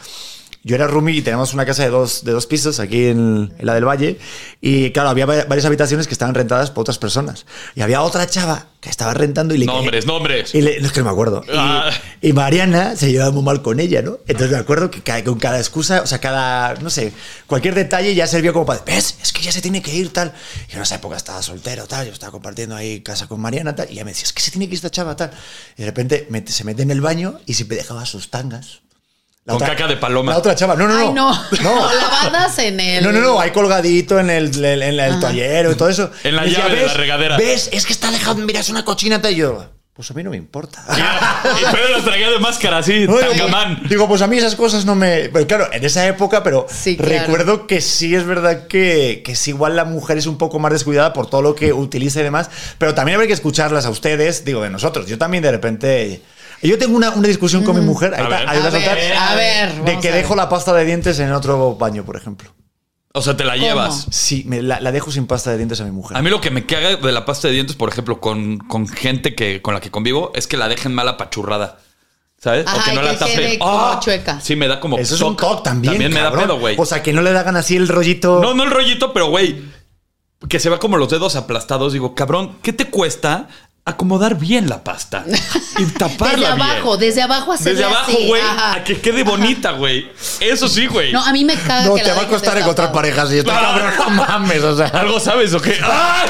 Yo 0.62 0.74
era 0.76 0.86
roomie 0.86 1.14
y 1.16 1.22
teníamos 1.22 1.54
una 1.54 1.64
casa 1.64 1.82
de 1.84 1.88
dos, 1.88 2.22
de 2.22 2.32
dos 2.32 2.46
pisos 2.46 2.80
aquí 2.80 3.06
en, 3.06 3.50
en 3.58 3.66
la 3.66 3.72
del 3.74 3.86
Valle. 3.88 4.18
Y 4.60 4.90
claro, 4.90 5.08
había 5.08 5.24
va- 5.24 5.44
varias 5.44 5.64
habitaciones 5.64 6.06
que 6.06 6.12
estaban 6.12 6.34
rentadas 6.34 6.70
por 6.70 6.82
otras 6.82 6.98
personas. 6.98 7.46
Y 7.74 7.80
había 7.80 8.02
otra 8.02 8.26
chava 8.26 8.66
que 8.78 8.90
estaba 8.90 9.14
rentando 9.14 9.54
y 9.54 9.58
le 9.58 9.64
Nombres, 9.66 10.04
nombres. 10.06 10.54
y 10.54 10.60
le- 10.60 10.78
no 10.80 10.86
es 10.88 10.92
que 10.92 11.00
no 11.00 11.06
me 11.06 11.12
acuerdo. 11.12 11.42
Y, 11.46 11.50
Ah. 11.56 11.90
y 12.20 12.32
Mariana 12.34 12.94
se 12.94 13.10
llevaba 13.10 13.30
muy 13.30 13.42
mal 13.42 13.62
con 13.62 13.80
ella, 13.80 14.02
¿no? 14.02 14.18
Entonces 14.26 14.50
me 14.50 14.58
acuerdo 14.58 14.90
que 14.90 15.00
ca- 15.02 15.24
con 15.24 15.38
cada 15.38 15.58
excusa, 15.58 16.02
o 16.02 16.06
sea, 16.06 16.18
cada, 16.18 16.74
no 16.74 16.90
sé, 16.90 17.12
cualquier 17.46 17.74
detalle 17.74 18.14
ya 18.14 18.26
servía 18.26 18.52
como 18.52 18.66
para, 18.66 18.82
¿ves? 18.84 19.16
Es 19.22 19.32
que 19.32 19.40
ya 19.40 19.52
se 19.52 19.62
tiene 19.62 19.80
que 19.80 19.94
ir, 19.94 20.12
tal. 20.12 20.34
Y 20.70 20.76
en 20.76 20.82
esa 20.82 20.96
época 20.96 21.16
estaba 21.16 21.42
soltero, 21.42 21.86
tal. 21.86 22.06
Yo 22.06 22.12
estaba 22.12 22.32
compartiendo 22.32 22.76
ahí 22.76 23.00
casa 23.00 23.26
con 23.26 23.40
Mariana, 23.40 23.74
tal. 23.74 23.88
Y 23.88 23.94
ella 23.94 24.04
me 24.04 24.10
decía, 24.10 24.24
es 24.24 24.32
que 24.34 24.42
se 24.42 24.50
tiene 24.50 24.66
que 24.66 24.72
ir 24.72 24.76
esta 24.76 24.90
chava, 24.90 25.16
tal. 25.16 25.30
Y 25.78 25.80
de 25.80 25.86
repente 25.86 26.26
mete- 26.28 26.52
se 26.52 26.64
mete 26.64 26.82
en 26.82 26.90
el 26.90 27.00
baño 27.00 27.40
y 27.46 27.54
siempre 27.54 27.78
dejaba 27.78 28.04
sus 28.04 28.30
tangas. 28.30 28.80
La 29.44 29.54
Con 29.54 29.66
caca 29.66 29.86
de 29.86 29.96
paloma. 29.96 30.32
La 30.32 30.38
otra 30.38 30.54
chava, 30.54 30.76
no, 30.76 30.86
no, 30.86 30.94
no. 30.94 31.00
Ay, 31.00 31.12
no. 31.14 31.32
No. 31.62 31.88
En 32.58 32.78
el. 32.78 33.02
No, 33.02 33.10
no, 33.12 33.20
no, 33.20 33.40
ahí 33.40 33.50
colgadito 33.52 34.18
en 34.20 34.28
el, 34.28 34.54
en 34.64 34.82
el, 34.82 35.00
el 35.00 35.18
toallero 35.20 35.72
y 35.72 35.74
todo 35.76 35.88
eso. 35.88 36.10
En 36.24 36.36
la 36.36 36.44
Y 36.44 36.50
decía, 36.50 36.64
llave 36.64 36.76
de 36.76 36.82
la 36.82 36.88
"¿Ves? 36.88 36.96
regadera". 36.96 37.36
¿Ves? 37.38 37.68
Es 37.72 37.86
que 37.86 37.92
está 37.92 38.10
dejando, 38.10 38.44
mira, 38.44 38.60
es 38.60 38.68
una 38.68 38.84
cochinata. 38.84 39.30
Y 39.30 39.36
yo, 39.36 39.64
pues 39.94 40.10
a 40.10 40.14
mí 40.14 40.22
no 40.22 40.30
me 40.30 40.36
importa. 40.36 40.84
Y 41.42 41.64
Pedro 41.74 41.88
las 41.96 42.04
traía 42.04 42.30
de 42.30 42.38
máscara 42.38 42.78
así, 42.78 43.06
No, 43.08 43.16
tangamán. 43.16 43.82
Digo, 43.88 44.06
pues 44.08 44.20
a 44.20 44.26
mí 44.26 44.36
esas 44.36 44.56
cosas 44.56 44.84
no 44.84 44.94
me. 44.94 45.30
Pero 45.32 45.46
claro, 45.46 45.68
en 45.72 45.84
esa 45.84 46.06
época, 46.06 46.42
pero 46.42 46.66
Sí, 46.70 46.96
claro. 46.98 47.20
recuerdo 47.20 47.66
que 47.66 47.80
sí 47.80 48.14
es 48.14 48.26
verdad 48.26 48.66
que, 48.66 49.22
que 49.24 49.34
sí, 49.36 49.50
igual 49.50 49.74
la 49.74 49.84
mujer 49.86 50.18
es 50.18 50.26
un 50.26 50.36
poco 50.36 50.58
más 50.58 50.72
descuidada 50.72 51.12
por 51.14 51.28
todo 51.30 51.40
lo 51.40 51.54
que 51.54 51.72
utiliza 51.72 52.20
y 52.20 52.24
demás. 52.24 52.50
Pero 52.76 52.94
también 52.94 53.14
habría 53.16 53.28
que 53.28 53.34
escucharlas 53.34 53.86
a 53.86 53.90
ustedes, 53.90 54.44
digo, 54.44 54.62
de 54.62 54.68
nosotros. 54.70 55.06
Yo 55.06 55.16
también 55.16 55.42
de 55.42 55.50
repente. 55.50 56.22
Yo 56.62 56.78
tengo 56.78 56.96
una, 56.96 57.10
una 57.10 57.28
discusión 57.28 57.64
con 57.64 57.74
mi 57.76 57.82
mujer. 57.84 58.14
ahí 58.14 58.22
A 58.24 58.28
ver. 58.28 58.48
A 58.48 58.52
ver, 58.52 58.62
soltar, 58.72 58.98
a 58.98 59.34
ver, 59.34 59.72
De 59.74 59.80
vamos 59.82 60.02
que 60.02 60.08
a 60.08 60.12
ver. 60.12 60.22
dejo 60.22 60.36
la 60.36 60.48
pasta 60.48 60.72
de 60.74 60.84
dientes 60.84 61.18
en 61.18 61.32
otro 61.32 61.74
baño, 61.76 62.04
por 62.04 62.16
ejemplo. 62.16 62.52
O 63.12 63.22
sea, 63.22 63.36
te 63.36 63.44
la 63.44 63.54
¿Cómo? 63.54 63.64
llevas. 63.64 64.06
Sí, 64.10 64.44
me- 64.46 64.62
la, 64.62 64.78
la 64.80 64.92
dejo 64.92 65.10
sin 65.10 65.26
pasta 65.26 65.50
de 65.50 65.56
dientes 65.56 65.80
a 65.80 65.84
mi 65.84 65.90
mujer. 65.90 66.16
A 66.16 66.22
mí 66.22 66.30
lo 66.30 66.40
que 66.40 66.50
me 66.50 66.66
caga 66.66 66.94
de 66.96 67.12
la 67.12 67.24
pasta 67.24 67.48
de 67.48 67.54
dientes, 67.54 67.74
por 67.76 67.88
ejemplo, 67.88 68.20
con, 68.20 68.58
con 68.58 68.86
gente 68.86 69.34
que, 69.34 69.60
con 69.62 69.74
la 69.74 69.80
que 69.80 69.90
convivo, 69.90 70.30
es 70.34 70.46
que 70.46 70.56
la 70.56 70.68
dejen 70.68 70.94
mal 70.94 71.08
apachurrada. 71.08 71.78
¿Sabes? 72.38 72.66
Ajá, 72.66 72.76
o 72.78 72.84
que 72.84 72.90
y 72.92 72.94
no 72.94 73.00
que 73.02 73.06
la 73.06 73.18
quede 73.26 73.58
como 73.58 74.00
chueca. 74.00 74.40
Sí, 74.40 74.56
me 74.56 74.66
da 74.68 74.80
como 74.80 74.96
Eso 74.96 75.14
es 75.14 75.20
un 75.20 75.36
toc. 75.36 75.56
toc 75.56 75.64
también. 75.64 75.92
También 75.94 76.12
me 76.14 76.20
da 76.20 76.26
cabrón. 76.26 76.44
pedo, 76.44 76.58
güey. 76.58 76.76
O 76.78 76.86
sea, 76.86 77.02
que 77.02 77.12
no 77.12 77.20
le 77.20 77.30
hagan 77.30 77.56
así 77.56 77.76
el 77.76 77.86
rollito. 77.88 78.40
No, 78.40 78.54
no 78.54 78.62
el 78.62 78.70
rollito, 78.70 79.12
pero 79.12 79.26
güey, 79.28 79.60
que 80.48 80.58
se 80.58 80.70
va 80.70 80.78
como 80.78 80.96
los 80.96 81.10
dedos 81.10 81.36
aplastados. 81.36 81.92
Digo, 81.92 82.14
cabrón, 82.14 82.56
¿qué 82.62 82.72
te 82.72 82.86
cuesta 82.86 83.48
acomodar 83.84 84.36
bien 84.38 84.68
la 84.68 84.84
pasta 84.84 85.24
y 85.78 85.84
taparla 85.98 86.36
Desde 86.36 86.54
bien? 86.54 86.60
abajo, 86.70 86.96
desde 86.96 87.22
abajo 87.22 87.52
hacerle 87.52 87.72
Desde 87.80 87.84
abajo, 87.84 88.12
güey, 88.26 88.42
a 88.42 88.84
que 88.84 89.00
quede 89.00 89.22
bonita, 89.24 89.72
güey. 89.72 90.10
Eso 90.38 90.68
sí, 90.68 90.86
güey. 90.86 91.12
No, 91.12 91.24
a 91.24 91.32
mí 91.32 91.44
me 91.44 91.54
caga 91.54 91.86
No, 91.86 91.94
que 91.94 92.02
te 92.02 92.08
la 92.08 92.14
va 92.14 92.22
a 92.22 92.28
costar 92.28 92.56
encontrar 92.58 92.92
parejas 92.92 93.32
y 93.32 93.38
esto, 93.38 93.50
Ah. 93.52 93.60
cabrón, 93.60 94.16
no 94.16 94.24
mames, 94.26 94.62
o 94.62 94.76
sea. 94.76 94.86
¿Algo 94.94 95.18
sabes 95.18 95.52
o 95.54 95.60
qué? 95.60 95.78
¡Ah! 95.82 96.24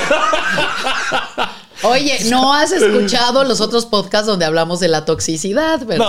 Oye, 1.82 2.18
¿no 2.30 2.52
has 2.54 2.72
escuchado 2.72 3.44
los 3.44 3.60
otros 3.60 3.86
podcasts 3.86 4.26
donde 4.26 4.44
hablamos 4.44 4.80
de 4.80 4.88
la 4.88 5.04
toxicidad? 5.04 5.84
¿verdad? 5.86 6.04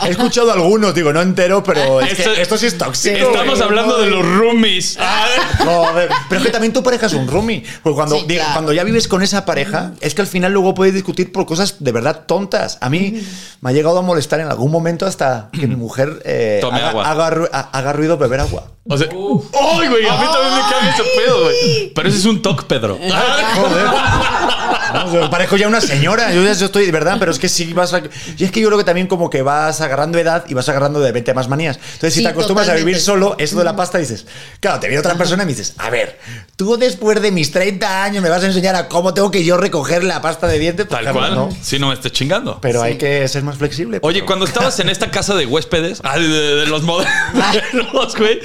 No, 0.00 0.06
he 0.06 0.10
escuchado 0.12 0.52
algunos, 0.52 0.94
digo, 0.94 1.12
no 1.12 1.20
entero, 1.22 1.62
pero 1.62 2.00
es 2.00 2.18
Esto- 2.18 2.34
que 2.34 2.42
esto 2.42 2.58
sí 2.58 2.66
es 2.66 2.78
tóxico. 2.78 3.16
Estamos 3.16 3.58
güey. 3.58 3.62
hablando 3.62 3.98
de 3.98 4.10
los 4.10 4.24
roomies. 4.26 4.96
Ah. 5.00 5.26
Joder, 5.64 6.08
pero 6.28 6.40
es 6.40 6.46
que 6.46 6.52
también 6.52 6.72
tu 6.72 6.82
pareja 6.82 7.06
es 7.06 7.12
un 7.14 7.26
roomie. 7.28 7.62
Porque 7.82 7.94
cuando, 7.96 8.16
Sí, 8.16 8.22
diga- 8.26 8.36
claro. 8.40 8.52
cuando 8.54 8.72
ya 8.72 8.84
vives 8.84 9.08
con 9.08 9.22
esa 9.22 9.44
pareja, 9.44 9.92
es 10.00 10.14
que 10.14 10.22
al 10.22 10.28
final 10.28 10.52
luego 10.52 10.74
puedes 10.74 10.94
discutir 10.94 11.30
por 11.32 11.46
cosas 11.46 11.76
de 11.78 11.92
verdad 11.92 12.22
tontas. 12.26 12.78
A 12.80 12.90
mí 12.90 13.22
me 13.60 13.70
ha 13.70 13.72
llegado 13.72 13.98
a 13.98 14.02
molestar 14.02 14.40
en 14.40 14.48
algún 14.48 14.70
momento 14.72 15.06
hasta 15.06 15.48
que 15.52 15.66
mi 15.66 15.76
mujer 15.76 16.20
eh, 16.24 16.58
Tome 16.60 16.78
haga, 16.78 16.88
agua. 16.90 17.10
haga 17.10 17.30
ru- 17.30 17.48
ha- 17.52 17.68
haga 17.72 17.92
ruido 17.92 18.16
beber 18.18 18.40
agua. 18.40 18.64
O 18.88 18.98
sea, 18.98 19.06
¡ay, 19.08 19.88
güey! 19.88 20.06
A 20.08 20.16
mí 20.16 20.26
también 20.26 20.54
me 20.56 20.62
caga 20.62 20.90
ese 20.92 21.04
pedo, 21.16 21.42
güey. 21.44 21.92
Pero 21.94 22.08
ese 22.08 22.18
es 22.18 22.24
un 22.24 22.42
toque, 22.42 22.64
Pedro. 22.64 22.98
Joder. 22.98 23.86
Yo 25.20 25.30
parezco 25.30 25.56
ya 25.56 25.68
una 25.68 25.80
señora. 25.80 26.32
Yo 26.32 26.42
ya 26.42 26.52
estoy 26.52 26.86
de 26.86 26.92
verdad, 26.92 27.16
pero 27.18 27.30
es 27.32 27.38
que 27.38 27.48
sí 27.48 27.72
vas 27.72 27.92
a. 27.94 28.02
Y 28.38 28.44
es 28.44 28.50
que 28.50 28.60
yo 28.60 28.68
creo 28.68 28.78
que 28.78 28.84
también 28.84 29.06
como 29.06 29.28
que 29.30 29.42
vas 29.42 29.80
agarrando 29.80 30.18
edad 30.18 30.44
y 30.48 30.54
vas 30.54 30.68
agarrando 30.68 31.00
de 31.00 31.08
repente 31.08 31.32
más 31.34 31.48
manías. 31.48 31.76
Entonces, 31.76 32.14
si 32.14 32.20
Sí, 32.20 32.24
te 32.24 32.30
acostumbras 32.30 32.68
a 32.68 32.74
vivir 32.74 32.98
solo, 33.00 33.34
eso 33.38 33.58
de 33.58 33.64
la 33.64 33.74
pasta 33.76 33.98
dices, 33.98 34.26
claro, 34.60 34.80
te 34.80 34.88
viene 34.88 35.00
otra 35.00 35.14
persona 35.16 35.42
y 35.42 35.46
me 35.46 35.52
dices, 35.52 35.74
a 35.78 35.90
ver, 35.90 36.18
tú 36.56 36.76
después 36.76 37.20
de 37.22 37.30
mis 37.32 37.50
30 37.50 38.04
años 38.04 38.22
me 38.22 38.28
vas 38.28 38.42
a 38.42 38.46
enseñar 38.46 38.74
a 38.76 38.88
cómo 38.88 39.12
tengo 39.14 39.30
que 39.30 39.44
yo 39.44 39.56
recoger 39.56 40.04
la 40.04 40.20
pasta 40.22 40.46
de 40.46 40.58
dientes. 40.58 40.86
Pues, 40.86 40.96
Tal 41.02 41.12
claro, 41.12 41.18
cual. 41.18 41.34
no. 41.34 41.56
Si 41.62 41.78
no 41.78 41.88
me 41.88 41.94
estés 41.94 42.12
chingando. 42.12 42.58
Pero 42.60 42.82
hay 42.82 42.96
que 42.98 43.26
ser 43.28 43.42
más 43.42 43.56
flexible. 43.58 43.98
Oye, 44.02 44.14
pero- 44.20 44.26
cuando 44.26 44.44
estabas 44.44 44.78
en 44.80 44.88
esta 44.88 45.10
casa 45.10 45.34
de 45.34 45.46
huéspedes, 45.46 46.00
ah, 46.04 46.18
de, 46.18 46.28
de- 46.28 46.54
de 46.56 46.66
los 46.66 46.82
modelos, 46.82 47.08
güey, 48.18 48.40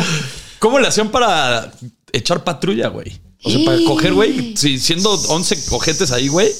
¿cómo 0.60 0.80
le 0.80 0.88
hacían 0.88 1.10
para 1.10 1.72
echar 2.12 2.44
patrulla, 2.44 2.88
güey? 2.90 3.20
O 3.48 3.50
sea, 3.50 3.66
para 3.66 3.78
coger, 3.86 4.14
güey, 4.14 4.56
si 4.56 4.80
siendo 4.80 5.12
11 5.12 5.66
cojetes 5.70 6.12
ahí, 6.12 6.28
güey, 6.28 6.52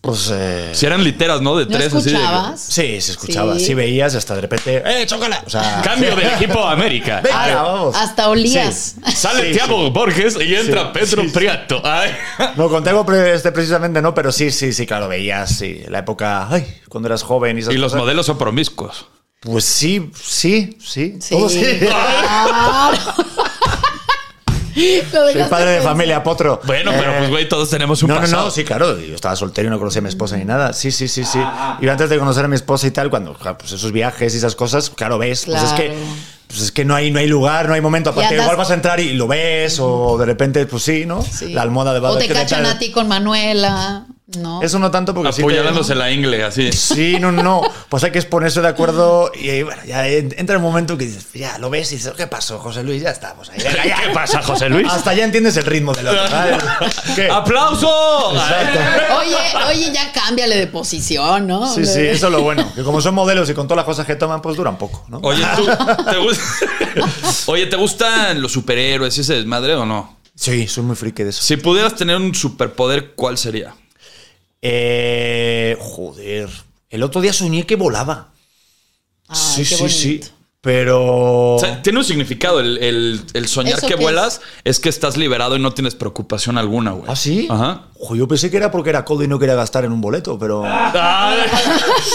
Pues. 0.00 0.30
eh, 0.32 0.70
si 0.72 0.86
eran 0.86 1.04
literas, 1.04 1.42
¿no? 1.42 1.56
De 1.56 1.66
¿No 1.66 1.72
tres, 1.76 1.92
así 1.92 2.10
de. 2.10 2.16
escuchabas? 2.16 2.60
Sí, 2.60 3.00
se 3.02 3.12
escuchaba. 3.12 3.58
Sí. 3.58 3.66
Sí. 3.66 3.74
veías 3.74 4.14
hasta 4.14 4.34
de 4.34 4.40
repente. 4.40 4.82
¡Eh, 4.86 5.04
chócala! 5.06 5.42
O 5.46 5.50
sea. 5.50 5.82
Cambio 5.84 6.16
de 6.16 6.26
equipo 6.36 6.64
a 6.64 6.72
América. 6.72 7.20
Venga, 7.22 7.42
Ay, 7.44 7.54
vamos. 7.54 7.94
Hasta 7.96 8.28
olías. 8.30 8.94
Sale 9.14 9.42
Sí, 9.52 9.52
Thiago 9.52 9.90
Borges 9.90 10.36
y 10.40 10.54
entra 10.54 10.84
Sí, 10.84 10.88
Pedro 10.94 11.22
sí, 11.22 11.28
sí. 11.28 11.34
Prieto. 11.34 11.82
Ay. 11.84 12.12
No, 12.56 12.68
contigo 12.70 13.04
este 13.12 13.52
precisamente 13.52 14.00
no, 14.00 14.14
pero 14.14 14.32
sí, 14.32 14.50
sí, 14.50 14.72
sí, 14.72 14.86
claro, 14.86 15.06
veías, 15.08 15.54
sí, 15.58 15.82
la 15.88 15.98
época, 15.98 16.48
ay, 16.50 16.66
cuando 16.88 17.08
eras 17.08 17.22
joven 17.22 17.58
y 17.58 17.60
esas 17.60 17.74
Y 17.74 17.76
los 17.76 17.94
modelos 17.94 18.24
son 18.26 18.38
promiscuos. 18.38 19.06
Pues 19.40 19.64
sí, 19.64 20.10
sí, 20.22 20.76
sí, 20.82 21.16
Sí. 21.20 21.30
todo 21.34 21.48
sí. 21.50 21.62
Claro. 21.78 22.98
Soy 25.10 25.34
padre 25.48 25.70
de 25.72 25.80
familia, 25.80 26.22
potro. 26.22 26.60
Bueno, 26.64 26.92
pero 26.96 27.18
pues, 27.18 27.30
güey, 27.30 27.48
todos 27.48 27.70
tenemos 27.70 28.02
un 28.02 28.08
no, 28.08 28.14
no, 28.16 28.20
pasado. 28.20 28.44
no, 28.44 28.50
sí, 28.50 28.64
claro. 28.64 28.98
Yo 28.98 29.14
estaba 29.14 29.36
soltero 29.36 29.68
y 29.68 29.70
no 29.70 29.78
conocía 29.78 30.00
a 30.00 30.02
mi 30.02 30.08
esposa 30.08 30.36
ni 30.36 30.44
nada. 30.44 30.72
Sí, 30.72 30.90
sí, 30.92 31.08
sí, 31.08 31.24
sí. 31.24 31.40
Y 31.80 31.88
antes 31.88 32.08
de 32.10 32.18
conocer 32.18 32.44
a 32.44 32.48
mi 32.48 32.56
esposa 32.56 32.86
y 32.86 32.90
tal, 32.90 33.10
cuando 33.10 33.34
claro, 33.34 33.58
pues 33.58 33.72
esos 33.72 33.92
viajes 33.92 34.34
y 34.34 34.38
esas 34.38 34.54
cosas, 34.54 34.90
claro, 34.90 35.18
ves. 35.18 35.44
Pues 35.46 35.62
es 35.62 35.72
que, 35.72 35.86
Claro. 35.88 36.00
pues 36.48 36.60
es 36.62 36.72
que 36.72 36.84
no 36.84 36.94
hay, 36.94 37.10
no 37.10 37.18
hay 37.18 37.26
lugar, 37.28 37.68
no 37.68 37.74
hay 37.74 37.80
momento. 37.80 38.10
Aparte, 38.10 38.34
igual 38.36 38.56
vas 38.56 38.70
a 38.70 38.74
entrar 38.74 39.00
y 39.00 39.12
lo 39.14 39.26
ves, 39.28 39.78
o 39.80 40.16
de 40.18 40.26
repente, 40.26 40.66
pues 40.66 40.82
sí, 40.82 41.04
¿no? 41.06 41.22
Sí. 41.22 41.52
La 41.52 41.62
almohada 41.62 41.92
de 41.92 41.98
O 41.98 42.02
bada 42.02 42.18
te 42.18 42.28
cachan 42.28 42.66
a 42.66 42.78
ti 42.78 42.90
con 42.90 43.08
Manuela. 43.08 44.06
No. 44.38 44.62
Eso 44.62 44.78
no 44.78 44.90
tanto 44.90 45.12
porque 45.12 45.32
sí 45.32 45.38
te- 45.38 45.42
Apuñalándose 45.42 45.94
la 45.94 46.10
ingle, 46.10 46.44
así. 46.44 46.70
Sí, 46.72 47.16
no, 47.18 47.32
no. 47.32 47.62
Pues 47.88 48.04
hay 48.04 48.12
que 48.12 48.22
ponerse 48.22 48.60
de 48.60 48.68
acuerdo 48.68 49.32
y 49.34 49.50
ahí, 49.50 49.62
bueno, 49.64 49.82
ya 49.84 50.06
en- 50.06 50.32
entra 50.38 50.54
el 50.56 50.62
momento 50.62 50.96
que 50.96 51.06
dices, 51.06 51.26
ya 51.34 51.58
lo 51.58 51.68
ves 51.68 51.90
y 51.92 51.96
dices, 51.96 52.12
¿qué 52.16 52.26
pasó, 52.28 52.58
José 52.60 52.82
Luis? 52.84 53.02
Ya 53.02 53.10
estamos 53.10 53.50
ahí. 53.50 53.58
Venga, 53.58 53.84
ya. 53.84 53.96
¿Qué 54.06 54.10
pasa, 54.14 54.40
José 54.42 54.68
Luis? 54.68 54.86
Hasta 54.88 55.14
ya 55.14 55.24
entiendes 55.24 55.56
el 55.56 55.64
ritmo 55.64 55.92
del 55.94 56.08
otro. 56.08 56.22
¿Qué? 57.16 57.28
¡Aplauso! 57.28 58.32
Exacto. 58.34 58.78
Oye, 59.18 59.36
oye, 59.68 59.92
ya 59.92 60.12
cámbiale 60.12 60.56
de 60.56 60.66
posición, 60.68 61.46
¿no? 61.48 61.66
Sí, 61.74 61.84
sí, 61.84 62.00
eso 62.00 62.26
es 62.26 62.32
lo 62.32 62.42
bueno. 62.42 62.72
Que 62.74 62.82
como 62.84 63.00
son 63.00 63.14
modelos 63.14 63.50
y 63.50 63.54
con 63.54 63.66
todas 63.66 63.78
las 63.78 63.84
cosas 63.86 64.06
que 64.06 64.14
toman, 64.16 64.40
pues 64.42 64.56
duran 64.56 64.78
poco, 64.78 65.04
¿no? 65.08 65.18
Oye, 65.22 65.42
¿tú, 65.56 65.64
te 66.10 66.18
gusta- 66.18 66.66
Oye, 67.46 67.66
¿te 67.66 67.76
gustan 67.76 68.40
los 68.40 68.52
superhéroes 68.52 69.16
y 69.18 69.22
ese 69.22 69.34
desmadre 69.34 69.74
o 69.74 69.84
no? 69.84 70.18
Sí, 70.36 70.68
soy 70.68 70.84
muy 70.84 70.96
friki 70.96 71.22
de 71.24 71.30
eso. 71.30 71.42
Si 71.42 71.56
pudieras 71.56 71.96
tener 71.96 72.16
un 72.16 72.34
superpoder, 72.34 73.12
¿cuál 73.14 73.36
sería? 73.36 73.74
Eh, 74.62 75.76
joder. 75.80 76.48
El 76.90 77.02
otro 77.02 77.20
día 77.20 77.32
soñé 77.32 77.66
que 77.66 77.76
volaba. 77.76 78.28
Ay, 79.28 79.36
sí, 79.38 79.64
qué 79.64 79.76
sí, 79.76 79.88
sí. 79.88 80.20
Pero. 80.62 81.54
O 81.54 81.58
sea, 81.58 81.80
tiene 81.80 82.00
un 82.00 82.04
significado. 82.04 82.60
El, 82.60 82.76
el- 82.82 83.22
el 83.32 83.48
soñar 83.48 83.78
¿Eso 83.78 83.86
que 83.86 83.94
vuelas 83.94 84.42
es? 84.62 84.78
que 84.78 84.90
estás 84.90 85.16
liberado 85.16 85.56
y 85.56 85.58
no 85.58 85.72
tienes 85.72 85.94
preocupación 85.94 86.58
alguna, 86.58 86.90
güey. 86.90 87.04
¿Ah, 87.08 87.16
sí? 87.16 87.46
Ajá. 87.48 87.86
Ojo, 87.98 88.14
yo 88.14 88.28
pensé 88.28 88.50
que 88.50 88.58
era 88.58 88.70
porque 88.70 88.90
era 88.90 89.06
codo 89.06 89.22
y 89.24 89.28
no 89.28 89.38
quería 89.38 89.54
gastar 89.54 89.86
en 89.86 89.92
un 89.92 90.02
boleto, 90.02 90.38
pero. 90.38 90.62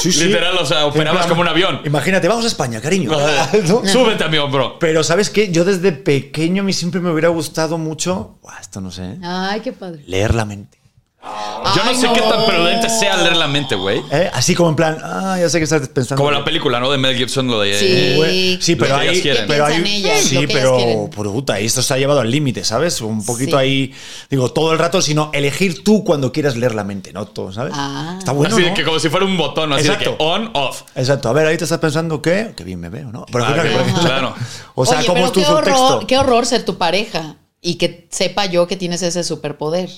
Sí, 0.01 0.11
sí. 0.11 0.25
Literal, 0.25 0.55
o 0.57 0.65
sea, 0.65 0.85
operabas 0.85 1.21
plan, 1.25 1.29
como 1.29 1.41
un 1.41 1.47
avión. 1.47 1.81
Imagínate, 1.85 2.27
vamos 2.27 2.43
a 2.45 2.47
España, 2.47 2.79
cariño. 2.81 3.09
¿No? 3.67 3.85
Súbete 3.87 4.23
a 4.23 4.27
mi 4.27 4.37
hombro. 4.37 4.77
Pero 4.77 5.03
¿sabes 5.03 5.29
qué? 5.31 5.51
Yo 5.51 5.63
desde 5.65 5.91
pequeño 5.93 6.61
a 6.61 6.65
mí 6.65 6.73
siempre 6.73 7.01
me 7.01 7.09
hubiera 7.11 7.29
gustado 7.29 7.77
mucho, 7.79 8.37
Buah, 8.43 8.59
esto 8.59 8.81
no 8.81 8.91
sé, 8.91 9.03
¿eh? 9.05 9.19
Ay, 9.23 9.61
qué 9.61 9.71
padre. 9.73 10.03
leer 10.05 10.35
la 10.35 10.45
mente. 10.45 10.77
Yo 11.75 11.83
no 11.83 11.89
Ay, 11.89 11.95
sé 11.95 12.07
qué 12.13 12.21
tan 12.21 12.45
prudente 12.45 12.87
sea 12.89 13.17
leer 13.17 13.35
la 13.37 13.47
mente, 13.47 13.73
güey. 13.73 13.99
¿Eh? 14.11 14.29
Así 14.31 14.53
como 14.53 14.69
en 14.69 14.75
plan, 14.75 14.97
ah, 15.03 15.35
ya 15.39 15.49
sé 15.49 15.57
que 15.57 15.63
estás 15.63 15.87
pensando. 15.89 16.21
Como 16.23 16.29
la 16.31 16.45
película, 16.45 16.79
¿no? 16.79 16.91
De 16.91 16.97
Mel 16.99 17.17
Gibson, 17.17 17.47
lo 17.47 17.59
de... 17.59 17.73
Sí. 17.79 17.85
eh, 17.89 18.13
Güey, 18.15 18.61
Sí, 18.61 18.75
pero 18.75 18.95
ahí, 18.95 19.21
pero 19.47 19.65
¿Qué 19.65 19.73
ahí, 19.73 19.95
ellas? 19.95 20.19
sí, 20.21 20.45
pero 20.47 21.09
puta, 21.11 21.57
esto 21.59 21.81
se 21.81 21.93
ha 21.93 21.97
llevado 21.97 22.19
al 22.19 22.29
límite, 22.29 22.63
¿sabes? 22.63 23.01
Un 23.01 23.25
poquito 23.25 23.57
Sí. 23.57 23.63
ahí, 23.63 23.93
digo, 24.29 24.51
todo 24.51 24.71
el 24.73 24.77
rato, 24.79 25.01
sino 25.01 25.31
elegir 25.33 25.83
tú 25.83 26.03
cuando 26.03 26.31
quieras 26.31 26.55
leer 26.55 26.75
la 26.75 26.83
mente, 26.83 27.11
¿no? 27.11 27.25
Todo, 27.25 27.51
¿sabes? 27.51 27.73
Ah. 27.75 28.15
Está 28.19 28.31
bueno, 28.31 28.53
así 28.55 28.63
de 28.63 28.69
¿no? 28.69 28.75
que 28.75 28.83
como 28.83 28.99
si 28.99 29.09
fuera 29.09 29.25
un 29.25 29.35
botón, 29.35 29.73
así 29.73 29.83
de 29.83 29.89
Exacto. 29.89 30.17
que 30.17 30.23
on, 30.23 30.51
off. 30.53 30.83
Exacto. 30.95 31.29
A 31.29 31.33
ver, 31.33 31.47
ahí 31.47 31.57
te 31.57 31.63
estás 31.63 31.79
pensando 31.79 32.21
que, 32.21 32.53
que 32.55 32.63
bien 32.63 32.79
me 32.79 32.89
veo, 32.89 33.11
¿no? 33.11 33.25
Pero 33.31 33.43
Ah, 33.45 33.53
porque- 33.55 34.01
claro. 34.01 34.35
O 34.75 34.85
sea, 34.85 34.99
Oye, 34.99 35.07
¿cómo 35.07 35.15
pero 35.15 35.25
es 35.27 35.31
tu 35.33 35.39
qué 36.01 36.05
qué 36.07 36.17
horror 36.19 36.45
ser 36.45 36.63
tu 36.63 36.77
pareja 36.77 37.35
y 37.67 37.75
que 37.75 38.07
sepa 38.11 38.45
yo 38.45 38.67
que 38.67 38.75
tienes 38.77 39.01
ese 39.01 39.23
superpoder. 39.23 39.89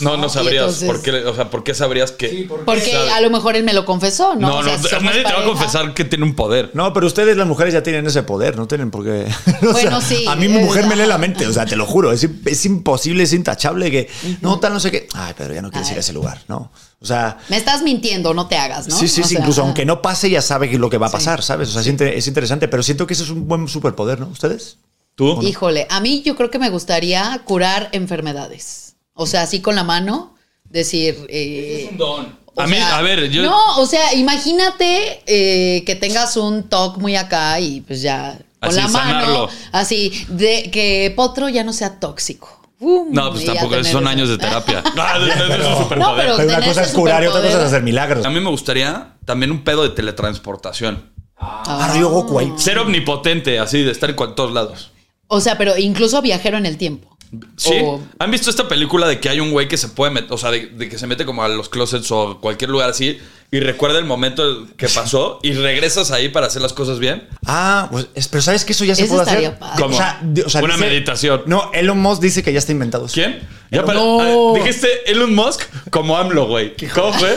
No, 0.00 0.16
no 0.18 0.26
Y 0.26 0.30
sabrías. 0.30 0.64
entonces- 0.64 0.86
¿por 0.86 1.00
qué? 1.00 1.10
O 1.24 1.34
sea, 1.34 1.48
¿por 1.50 1.64
qué 1.64 1.72
sabrías 1.74 2.12
que...? 2.12 2.46
Porque 2.66 2.92
sabe. 2.92 3.10
a 3.10 3.20
lo 3.22 3.30
mejor 3.30 3.56
él 3.56 3.64
me 3.64 3.72
lo 3.72 3.86
confesó, 3.86 4.34
¿no? 4.34 4.48
No, 4.48 4.56
O 4.58 4.62
no, 4.62 4.78
sea, 4.78 5.00
nadie 5.00 5.24
te 5.24 5.32
va 5.32 5.40
a 5.40 5.44
confesar 5.44 5.94
que 5.94 6.04
tiene 6.04 6.24
un 6.26 6.34
poder. 6.34 6.70
No, 6.74 6.92
pero 6.92 7.06
ustedes 7.06 7.34
las 7.38 7.46
mujeres 7.46 7.72
ya 7.72 7.82
tienen 7.82 8.06
ese 8.06 8.22
poder, 8.24 8.56
no 8.58 8.68
tienen 8.68 8.90
por 8.90 9.04
qué. 9.04 9.26
O 9.66 9.72
Bueno, 9.72 10.00
sea, 10.02 10.16
sí, 10.18 10.26
A 10.28 10.36
mí 10.36 10.48
mi 10.48 10.58
es 10.58 10.64
mujer 10.64 10.86
me 10.86 10.96
lee 10.96 11.06
la 11.06 11.16
mente, 11.18 11.46
o 11.46 11.52
sea, 11.52 11.64
te 11.64 11.76
lo 11.76 11.86
juro, 11.86 12.12
es, 12.12 12.28
es 12.44 12.66
imposible, 12.66 13.22
es 13.22 13.32
intachable 13.32 13.90
que 13.90 14.08
no 14.42 14.60
tal, 14.60 14.74
no 14.74 14.80
sé 14.80 14.90
qué. 14.90 15.08
Ay, 15.14 15.32
pero 15.36 15.54
ya 15.54 15.62
no 15.62 15.70
quieres 15.70 15.90
ir 15.90 15.96
a 15.96 16.00
ese 16.00 16.12
lugar, 16.12 16.42
¿no? 16.46 16.70
O 17.00 17.06
sea, 17.06 17.38
Me 17.48 17.56
estás 17.56 17.82
mintiendo, 17.82 18.34
no 18.34 18.48
te 18.48 18.56
hagas, 18.58 18.86
¿no? 18.86 18.96
sí, 18.98 19.08
sí, 19.08 19.22
O 19.22 19.24
sí, 19.24 19.30
sea, 19.30 19.40
incluso 19.40 19.62
ajá. 19.62 19.68
aunque 19.68 19.86
no 19.86 20.02
pase, 20.02 20.28
ya 20.28 20.42
sabe 20.42 20.70
lo 20.76 20.90
que 20.90 20.98
va 20.98 21.06
a 21.06 21.10
pasar, 21.10 21.42
¿sabes? 21.42 21.70
O 21.70 21.72
sea, 21.72 21.80
es 21.80 21.86
inter- 21.86 22.12
es 22.14 22.26
interesante, 22.26 22.68
pero 22.68 22.82
siento 22.82 23.06
que 23.06 23.14
eso 23.14 23.24
es 23.24 23.30
un 23.30 23.48
buen 23.48 23.66
superpoder, 23.66 24.20
¿no? 24.20 24.26
¿Ustedes? 24.28 24.76
¿Tú? 25.18 25.42
Híjole, 25.42 25.88
a 25.90 25.98
mí 25.98 26.22
yo 26.24 26.36
creo 26.36 26.48
que 26.48 26.60
me 26.60 26.70
gustaría 26.70 27.40
curar 27.44 27.88
enfermedades. 27.90 28.94
O 29.14 29.26
sea, 29.26 29.42
así 29.42 29.60
con 29.60 29.74
la 29.74 29.82
mano, 29.82 30.36
decir... 30.70 31.26
eh, 31.28 31.90
don. 31.98 32.38
o 32.54 32.60
A 32.60 32.68
mí, 32.68 32.76
sea, 32.76 32.98
a 32.98 33.02
ver, 33.02 33.28
yo... 33.28 33.42
No, 33.42 33.78
o 33.80 33.86
sea, 33.86 34.14
imagínate 34.14 35.22
eh, 35.26 35.82
que 35.84 35.96
tengas 35.96 36.36
un 36.36 36.68
TOC 36.68 36.98
muy 36.98 37.16
acá 37.16 37.58
y 37.58 37.80
pues 37.80 38.00
ya 38.00 38.38
con 38.60 38.68
Así, 38.70 38.76
la 38.78 38.86
mano, 38.88 39.10
sanarlo. 39.20 39.48
así, 39.72 40.24
de 40.28 40.70
que 40.70 41.12
Potro 41.16 41.48
ya 41.48 41.64
no 41.64 41.72
sea 41.72 41.98
tóxico. 41.98 42.54
Um, 42.80 43.12
No, 43.12 43.32
pues 43.32 43.44
tampoco, 43.44 43.74
esos 43.74 43.86
tener 43.88 43.92
son 43.92 44.02
eso. 44.04 44.10
años 44.10 44.28
de 44.28 44.38
terapia. 44.38 44.84
Ah, 44.96 45.18
es 45.18 45.66
un 45.66 45.82
superpoder. 45.82 45.98
No, 45.98 46.16
pero- 46.16 46.36
Pero 46.36 46.48
una 46.58 46.64
cosa 46.64 46.82
es 46.82 46.92
curar 46.92 47.24
y 47.24 47.26
otra 47.26 47.40
cosa 47.42 47.58
es 47.58 47.64
hacer 47.64 47.82
milagros. 47.82 48.24
A 48.24 48.30
mí 48.30 48.38
me 48.38 48.50
gustaría 48.50 49.14
también 49.24 49.50
un 49.50 49.64
pedo 49.64 49.82
de 49.82 49.90
teletransportación. 49.90 51.10
Ah, 51.36 51.96
yo 51.98 52.08
Goku 52.08 52.38
ahí. 52.38 52.52
Ser 52.56 52.78
omnipotente, 52.78 53.58
así, 53.58 53.82
de 53.82 53.90
estar 53.90 54.10
en 54.10 54.16
todos 54.36 54.52
lados. 54.52 54.92
O 55.28 55.40
sea, 55.40 55.56
pero 55.58 55.76
incluso 55.78 56.20
viajero 56.22 56.56
en 56.58 56.66
el 56.66 56.76
tiempo. 56.78 57.16
¿Sí? 57.58 57.74
O- 57.84 58.00
¿Han 58.18 58.30
visto 58.30 58.48
esta 58.48 58.66
película 58.68 59.06
de 59.06 59.20
que 59.20 59.28
hay 59.28 59.38
un 59.40 59.50
güey 59.52 59.68
que 59.68 59.76
se 59.76 59.88
puede 59.88 60.10
meter, 60.10 60.32
o 60.32 60.38
sea, 60.38 60.50
de, 60.50 60.66
de 60.66 60.88
que 60.88 60.98
se 60.98 61.06
mete 61.06 61.26
como 61.26 61.42
a 61.44 61.48
los 61.48 61.68
closets 61.68 62.10
o 62.10 62.40
cualquier 62.40 62.70
lugar 62.70 62.88
así 62.88 63.18
y 63.50 63.60
recuerda 63.60 63.98
el 63.98 64.06
momento 64.06 64.66
que 64.78 64.88
pasó 64.88 65.38
y 65.42 65.52
regresas 65.52 66.10
ahí 66.10 66.30
para 66.30 66.46
hacer 66.46 66.62
las 66.62 66.72
cosas 66.72 66.98
bien? 66.98 67.28
Ah, 67.44 67.88
pues, 67.92 68.06
es- 68.14 68.28
pero 68.28 68.40
¿sabes 68.42 68.64
que 68.64 68.72
eso 68.72 68.86
ya 68.86 68.94
se 68.94 69.04
Eso 69.04 69.16
puede 69.16 69.30
hacer? 69.30 69.58
padre. 69.58 69.82
¿Cómo? 69.82 69.94
O 69.94 69.98
sea, 69.98 70.18
di- 70.22 70.40
o 70.40 70.48
sea, 70.48 70.62
Una 70.62 70.76
dice- 70.76 70.86
meditación. 70.88 71.42
No, 71.44 71.70
Elon 71.74 71.98
Musk 72.00 72.22
dice 72.22 72.42
que 72.42 72.50
ya 72.50 72.60
está 72.60 72.72
inventado. 72.72 73.04
eso. 73.04 73.12
¿Quién? 73.14 73.40
Ya, 73.70 73.80
Elon- 73.82 73.86
pero, 73.86 74.00
No. 74.22 74.54
dijiste 74.54 74.88
Elon 75.10 75.34
Musk 75.34 75.60
como 75.90 76.16
AMLO, 76.16 76.46
güey. 76.46 76.74
¿Cómo 76.94 77.12
fue? 77.12 77.36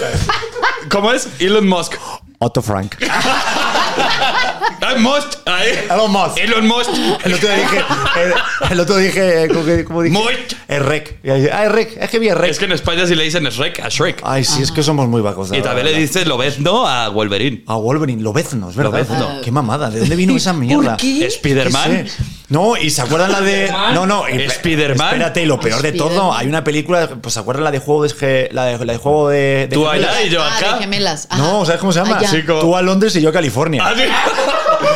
¿Cómo 0.89 1.11
es? 1.11 1.27
Elon 1.39 1.67
Musk. 1.67 1.95
Otto 2.39 2.61
Frank. 2.61 2.95
Ah, 4.81 4.95
Musk. 4.97 5.27
Ahí. 5.45 5.69
Elon 5.89 6.11
Musk. 6.11 6.37
Elon 6.37 6.67
Musk. 6.67 6.89
El 7.25 7.33
otro 7.33 7.47
día 7.49 7.57
dije, 7.57 7.77
el, 8.23 8.71
el 8.71 8.79
otro 8.79 8.97
dije, 8.97 9.47
¿cómo, 9.49 9.65
que- 9.65 9.83
cómo 9.85 10.01
dije? 10.01 10.13
Musk. 10.17 10.55
Es 10.67 10.81
rec. 10.81 11.17
Y 11.23 11.29
ahí, 11.29 11.47
Ah, 11.51 11.65
es 11.65 11.71
rec. 11.71 11.97
Es 12.01 12.09
que 12.09 12.19
vi 12.19 12.29
es 12.29 12.35
rec. 12.37 12.51
Es 12.51 12.59
que 12.59 12.65
en 12.65 12.71
España 12.71 13.05
sí 13.05 13.15
le 13.15 13.23
dicen 13.23 13.43
Shrek 13.43 13.79
a 13.79 13.89
Shrek. 13.89 14.21
Ay, 14.23 14.43
sí, 14.43 14.61
es 14.63 14.71
que 14.71 14.83
somos 14.83 15.07
muy 15.07 15.21
vagos. 15.21 15.51
Y 15.53 15.61
también 15.61 15.85
le 15.85 15.93
dices 15.93 16.25
Lobezno 16.27 16.87
a 16.87 17.09
Wolverine. 17.09 17.63
A 17.67 17.75
Wolverine, 17.75 18.21
Lobezno, 18.21 18.69
es 18.69 18.75
verdad. 18.75 18.91
Lobezno. 18.91 19.41
Qué 19.43 19.51
mamada. 19.51 19.89
¿De 19.89 19.99
dónde 19.99 20.15
vino 20.15 20.35
esa 20.35 20.53
mierda? 20.53 20.97
qué? 20.97 21.29
Spiderman. 21.29 22.07
No, 22.49 22.75
y 22.75 22.89
se 22.89 23.01
acuerdan 23.01 23.31
la 23.31 23.39
de. 23.41 23.71
No, 23.93 24.05
no. 24.05 24.27
y- 24.29 24.49
Spiderman. 24.49 25.07
Espérate, 25.07 25.41
y 25.43 25.45
lo 25.45 25.59
peor 25.59 25.81
de 25.81 25.91
todo, 25.93 26.33
hay 26.33 26.47
una 26.47 26.63
película, 26.63 27.07
pues 27.21 27.33
se 27.33 27.39
acuerdan 27.39 27.63
la 27.63 27.71
de 27.71 27.79
juego 27.79 28.03
de, 28.03 28.49
la 28.51 28.65
de, 28.65 28.85
la 28.85 28.93
de 28.93 28.99
juego 28.99 29.29
de. 29.29 29.67
de 29.69 29.75
Tú 29.75 29.85
gemelas? 29.85 30.09
allá 30.15 30.21
y 30.25 30.29
yo 30.29 30.41
Ah, 30.43 30.57
acá. 30.57 30.73
de 30.75 30.79
gemelas. 30.81 31.27
No, 31.37 31.65
¿sabes 31.65 31.79
cómo 31.79 31.91
se 31.93 31.99
llama? 31.99 32.19
Ah, 32.21 32.59
Tú 32.61 32.75
a 32.75 32.81
Londres 32.81 33.15
y 33.15 33.21
yo 33.21 33.29
a 33.29 33.33
California. 33.33 33.83
Ah, 33.85 33.93
sí. 33.95 34.03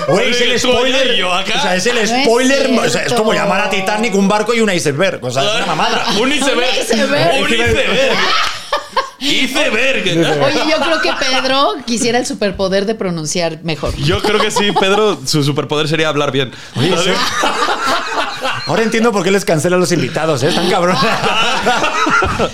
Güey, 0.08 0.32
es 0.32 0.42
el 0.42 0.60
spoiler. 0.60 1.16
yo 1.16 1.34
acá. 1.34 1.54
O 1.58 1.62
sea, 1.62 1.76
es 1.76 1.86
el 1.86 1.98
es 1.98 2.10
spoiler. 2.10 2.72
o 2.80 2.90
sea, 2.90 3.04
es 3.04 3.14
como 3.14 3.34
llamar 3.34 3.62
a 3.62 3.70
Titanic 3.70 4.14
un 4.16 4.28
barco 4.28 4.54
y 4.54 4.62
un 4.62 4.72
iceberg. 4.72 5.24
O 5.24 5.32
sea, 5.32 5.44
es 5.44 5.56
una 5.58 5.66
mamada. 5.66 6.06
Un 6.20 6.32
iceberg. 6.32 6.58
Un 6.92 6.98
iceberg. 7.00 7.42
Un 7.44 7.54
iceberg. 7.54 8.18
Iceberg. 9.18 10.04
Oye, 10.44 10.60
yo 10.70 10.78
creo 10.78 11.02
que 11.02 11.10
Pedro 11.20 11.74
quisiera 11.86 12.20
el 12.20 12.26
superpoder 12.28 12.86
de 12.86 12.94
pronunciar 12.96 13.60
mejor. 13.64 13.96
Yo 13.96 14.22
creo 14.22 14.40
que 14.40 14.52
sí, 14.52 14.72
Pedro, 14.74 15.20
su 15.26 15.44
superpoder 15.44 15.88
sería 15.88 16.10
hablar 16.10 16.32
bien. 16.32 16.52
Oye, 16.76 16.96
sí. 16.98 17.10
Ahora 18.68 18.84
entiendo 18.84 19.12
por 19.12 19.24
qué 19.24 19.32
les 19.32 19.44
cancelan 19.46 19.80
los 19.80 19.92
invitados, 19.92 20.44
¿eh? 20.44 20.50
Están 20.50 20.70
cabrones. 20.70 21.02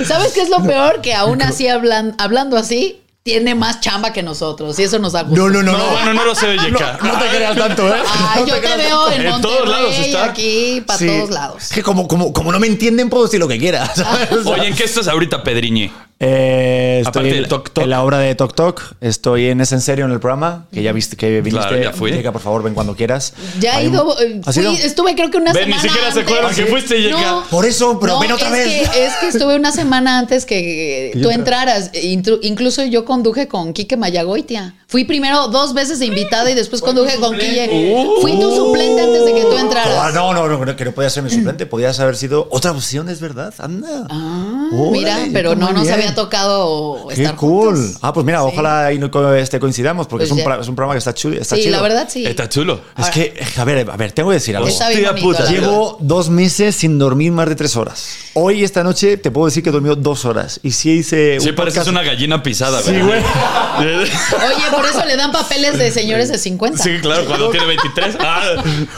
¿Sabes 0.08 0.32
qué 0.34 0.42
es 0.42 0.50
lo 0.50 0.64
peor? 0.64 1.02
Que 1.02 1.14
aún 1.14 1.42
así, 1.42 1.68
hablan- 1.68 2.16
hablando 2.20 2.56
así, 2.58 3.02
tiene 3.24 3.54
más 3.56 3.82
chamba 3.82 4.12
que 4.14 4.24
nosotros. 4.24 4.78
Y 4.80 4.84
eso 4.84 4.98
nos 5.00 5.14
da 5.14 5.24
gusto. 5.24 5.40
No, 5.42 5.50
no, 5.50 5.62
no, 5.64 5.72
No, 5.74 5.78
no. 5.78 5.92
bueno, 5.92 6.14
no 6.14 6.26
lo 6.26 6.34
sé, 6.36 6.58
Yeka. 6.58 6.98
No 7.04 7.20
te 7.20 7.28
creas 7.30 7.56
tanto, 7.56 7.88
¿eh? 7.88 8.02
Ay, 8.08 8.42
No 8.42 8.48
yo 8.48 8.54
te 8.56 8.60
creas 8.62 8.78
veo 8.78 9.00
tanto. 9.06 9.12
en, 9.16 9.22
En 9.22 9.30
Monterrey, 9.32 9.56
todos 9.58 9.70
lados 9.70 9.96
está. 10.00 10.24
aquí, 10.26 10.84
para 10.88 11.00
Sí. 11.00 11.08
todos 11.08 11.30
lados. 11.30 11.64
Es 11.64 11.70
que 11.72 11.84
como, 11.84 12.08
como, 12.08 12.34
como 12.34 12.52
no 12.52 12.60
me 12.60 12.68
entienden, 12.68 13.10
puedo 13.10 13.26
decir 13.26 13.40
lo 13.40 13.48
que 13.48 13.60
quiera. 13.60 13.86
¿sabes? 13.96 14.30
Oye, 14.46 14.68
¿en 14.68 14.76
qué 14.76 14.84
estás 14.86 15.08
ahorita, 15.08 15.44
Pedriñe? 15.44 15.92
Eh, 16.24 17.02
estoy 17.04 17.22
Aparte 17.24 17.38
en, 17.40 17.48
Toc 17.48 17.72
Toc. 17.72 17.84
en 17.84 17.90
la 17.90 18.04
obra 18.04 18.20
de 18.20 18.36
Tok 18.36 18.54
Tok. 18.54 18.82
Estoy 19.02 19.48
en 19.48 19.60
Es 19.60 19.72
en 19.72 19.82
Serio 19.82 20.06
en 20.06 20.12
el 20.12 20.20
programa, 20.20 20.68
que 20.72 20.84
ya 20.84 20.92
viste 20.92 21.18
que 21.18 21.42
viniste. 21.42 21.68
Claro, 21.68 21.82
ya 21.84 21.92
fui. 21.94 22.12
Llega, 22.12 22.32
por 22.32 22.42
favor, 22.42 22.62
ven 22.62 22.76
cuando 22.76 22.96
quieras. 22.96 23.34
Ya 23.60 23.74
he 23.74 23.78
Hay 23.78 23.88
un- 23.88 23.94
ido, 23.96 24.22
eh, 24.22 24.42
¿Has 24.46 24.54
fui- 24.54 24.64
ido? 24.64 24.72
estuve 24.74 25.16
creo 25.16 25.32
que 25.32 25.38
una 25.38 25.52
Ven, 25.52 25.68
ni 25.68 25.74
semana 25.74 25.82
siquiera 25.90 26.12
se 26.14 26.20
antes. 26.20 26.32
acuerdan 26.34 26.56
que 26.56 26.66
fuiste, 26.68 27.02
Yeka. 27.02 27.44
Por 27.50 27.66
eso, 27.66 28.00
pero 28.00 28.14
No, 28.14 28.20
ven 28.20 28.32
otra 28.34 28.48
es 28.50 28.54
vez. 28.54 28.90
Que, 28.92 29.06
es 29.06 29.14
que 29.16 29.28
estuve 29.30 29.56
una 29.56 29.72
semana 29.72 30.20
antes 30.20 30.46
que 30.46 31.10
tú 31.14 31.30
entra- 31.32 31.42
entraras. 31.42 31.92
Intru- 31.94 32.38
Incluso 32.44 32.84
yo 32.86 33.04
conduje 33.04 33.48
con 33.48 33.74
Quique 33.74 33.98
Mayagoitia. 33.98 34.76
Fui 34.88 35.06
primero 35.06 35.48
dos 35.48 35.74
veces 35.74 36.00
de 36.00 36.06
invitada 36.06 36.52
y 36.52 36.54
después 36.54 36.82
conduje 36.82 37.16
con 37.16 37.34
Quique. 37.38 38.06
Fui 38.22 38.40
tu 38.40 38.54
suplente 38.56 39.02
antes 39.02 39.26
de 39.26 39.34
que 39.34 39.42
tú 39.42 39.56
Ah, 39.58 39.62
entraras. 39.62 40.14
no, 40.14 40.34
no, 40.34 40.48
no, 40.48 40.66
no, 40.66 40.76
que 40.76 40.86
no 40.86 40.92
podía 40.92 41.10
ser 41.10 41.24
mi 41.24 41.30
suplente. 41.32 41.66
Podías 41.66 42.00
haber 42.00 42.16
sido 42.16 42.48
otra 42.52 42.72
opción, 42.72 43.10
es 43.10 43.22
verdad. 43.22 43.54
Anda. 43.58 44.06
Ah, 44.10 44.70
mira, 44.92 45.18
pero 45.34 45.54
está 45.54 45.66
no 45.66 45.72
muy 45.72 45.82
tocado 46.16 47.08
Qué 47.16 47.24
cool. 47.36 47.76
juntos. 47.76 47.98
Ah, 48.02 48.14
pues 48.14 48.26
mira, 48.26 48.40
Sí. 48.40 48.46
ojalá 48.52 48.92
y 48.94 49.00
no 49.00 49.10
co- 49.12 49.34
este, 49.34 49.60
coincidamos, 49.60 50.08
porque 50.08 50.28
Pues 50.28 50.40
es, 50.40 50.46
un 50.46 50.52
es 50.62 50.68
un 50.68 50.76
programa 50.76 50.94
que 50.96 51.00
está 51.00 51.14
chulo. 51.14 51.38
Está 51.40 51.56
Sí, 51.56 51.64
chido. 51.64 51.76
la 51.78 51.82
verdad 51.82 52.08
sí. 52.12 52.26
Está 52.26 52.48
chulo. 52.50 52.82
Es 52.98 53.10
que, 53.10 53.34
a 53.58 53.64
ver, 53.64 53.90
a 53.90 53.98
ver, 53.98 54.12
tengo 54.12 54.30
que 54.30 54.36
decir 54.36 54.56
algo. 54.56 54.68
Está 54.68 54.90
bien 54.90 55.00
Hostia 55.06 55.12
bonito, 55.12 55.28
puta. 55.28 55.44
la 55.44 55.52
verdad. 55.52 55.68
Llevo 55.70 55.98
dos 56.00 56.30
meses 56.30 56.76
sin 56.76 56.98
dormir 57.00 57.32
más 57.32 57.48
de 57.50 57.56
tres 57.56 57.76
horas. 57.76 58.16
Hoy, 58.34 58.64
esta 58.64 58.84
noche, 58.84 59.18
te 59.18 59.30
puedo 59.32 59.48
decir 59.48 59.62
que 59.64 59.70
he 59.70 59.74
dormido 59.74 59.96
dos 59.96 60.26
horas. 60.26 60.60
Y 60.64 60.72
sí 60.72 60.92
hice. 60.92 61.40
Sí, 61.40 61.50
un 61.50 61.56
pareces 61.56 61.84
podcast- 61.84 61.90
una 61.90 62.04
gallina 62.04 62.42
pisada, 62.42 62.82
Sí, 62.82 62.92
¿verdad? 62.92 63.22
Oye, 63.80 64.66
por 64.76 64.86
eso 64.86 65.04
le 65.06 65.16
dan 65.18 65.32
papeles 65.32 65.78
de 65.78 65.92
señores 65.92 66.30
de 66.30 66.38
50. 66.38 66.82
Sí, 66.84 67.00
claro, 67.02 67.26
cuando 67.26 67.50
tiene 67.50 67.66
23. 67.68 68.16
Ah. 68.20 68.42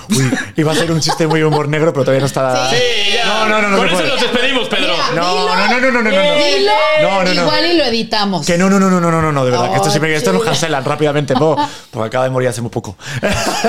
Uy, 0.10 0.32
iba 0.58 0.72
a 0.72 0.76
ser 0.76 0.92
un 0.92 1.00
chiste 1.00 1.26
muy 1.28 1.42
humor 1.44 1.68
negro, 1.68 1.92
pero 1.94 2.04
todavía 2.04 2.22
no 2.22 2.28
está. 2.28 2.70
Sí. 2.70 2.76
Ya. 3.14 3.26
No, 3.26 3.50
no, 3.50 3.62
no, 3.62 3.70
no 3.70 3.78
Con 3.78 3.90
se 3.90 3.96
eso 3.96 4.04
nos 4.08 4.22
despedimos, 4.22 4.68
Pedro. 4.68 4.94
Mira, 5.12 5.22
No, 5.22 5.48
no, 5.48 5.56
no, 5.56 5.68
no, 5.68 5.80
no, 5.80 5.92
no, 5.92 6.02
no, 6.04 6.12
no. 6.12 6.36
Dilo 6.46 6.72
no, 7.04 7.24
no, 7.24 7.34
no, 7.34 7.42
igual 7.42 7.66
y 7.66 7.78
lo 7.78 7.84
editamos. 7.86 8.46
Que 8.46 8.58
no, 8.58 8.70
no, 8.70 8.80
no, 8.80 8.90
no, 8.90 9.00
no, 9.00 9.12
no, 9.12 9.32
no, 9.32 9.46
de 9.46 9.52
verdad. 9.52 9.70
Que 9.70 9.76
esto, 9.78 9.90
siempre, 9.90 10.16
esto 10.16 10.34
lo 10.34 10.40
oh, 10.40 10.44
cancelan 10.44 10.84
rápidamente. 10.84 11.34
No, 11.34 11.56
porque 11.92 12.08
acaba 12.08 12.24
de 12.26 12.30
morir 12.32 12.50
hace 12.50 12.62
muy 12.62 12.72
poco. 12.72 12.98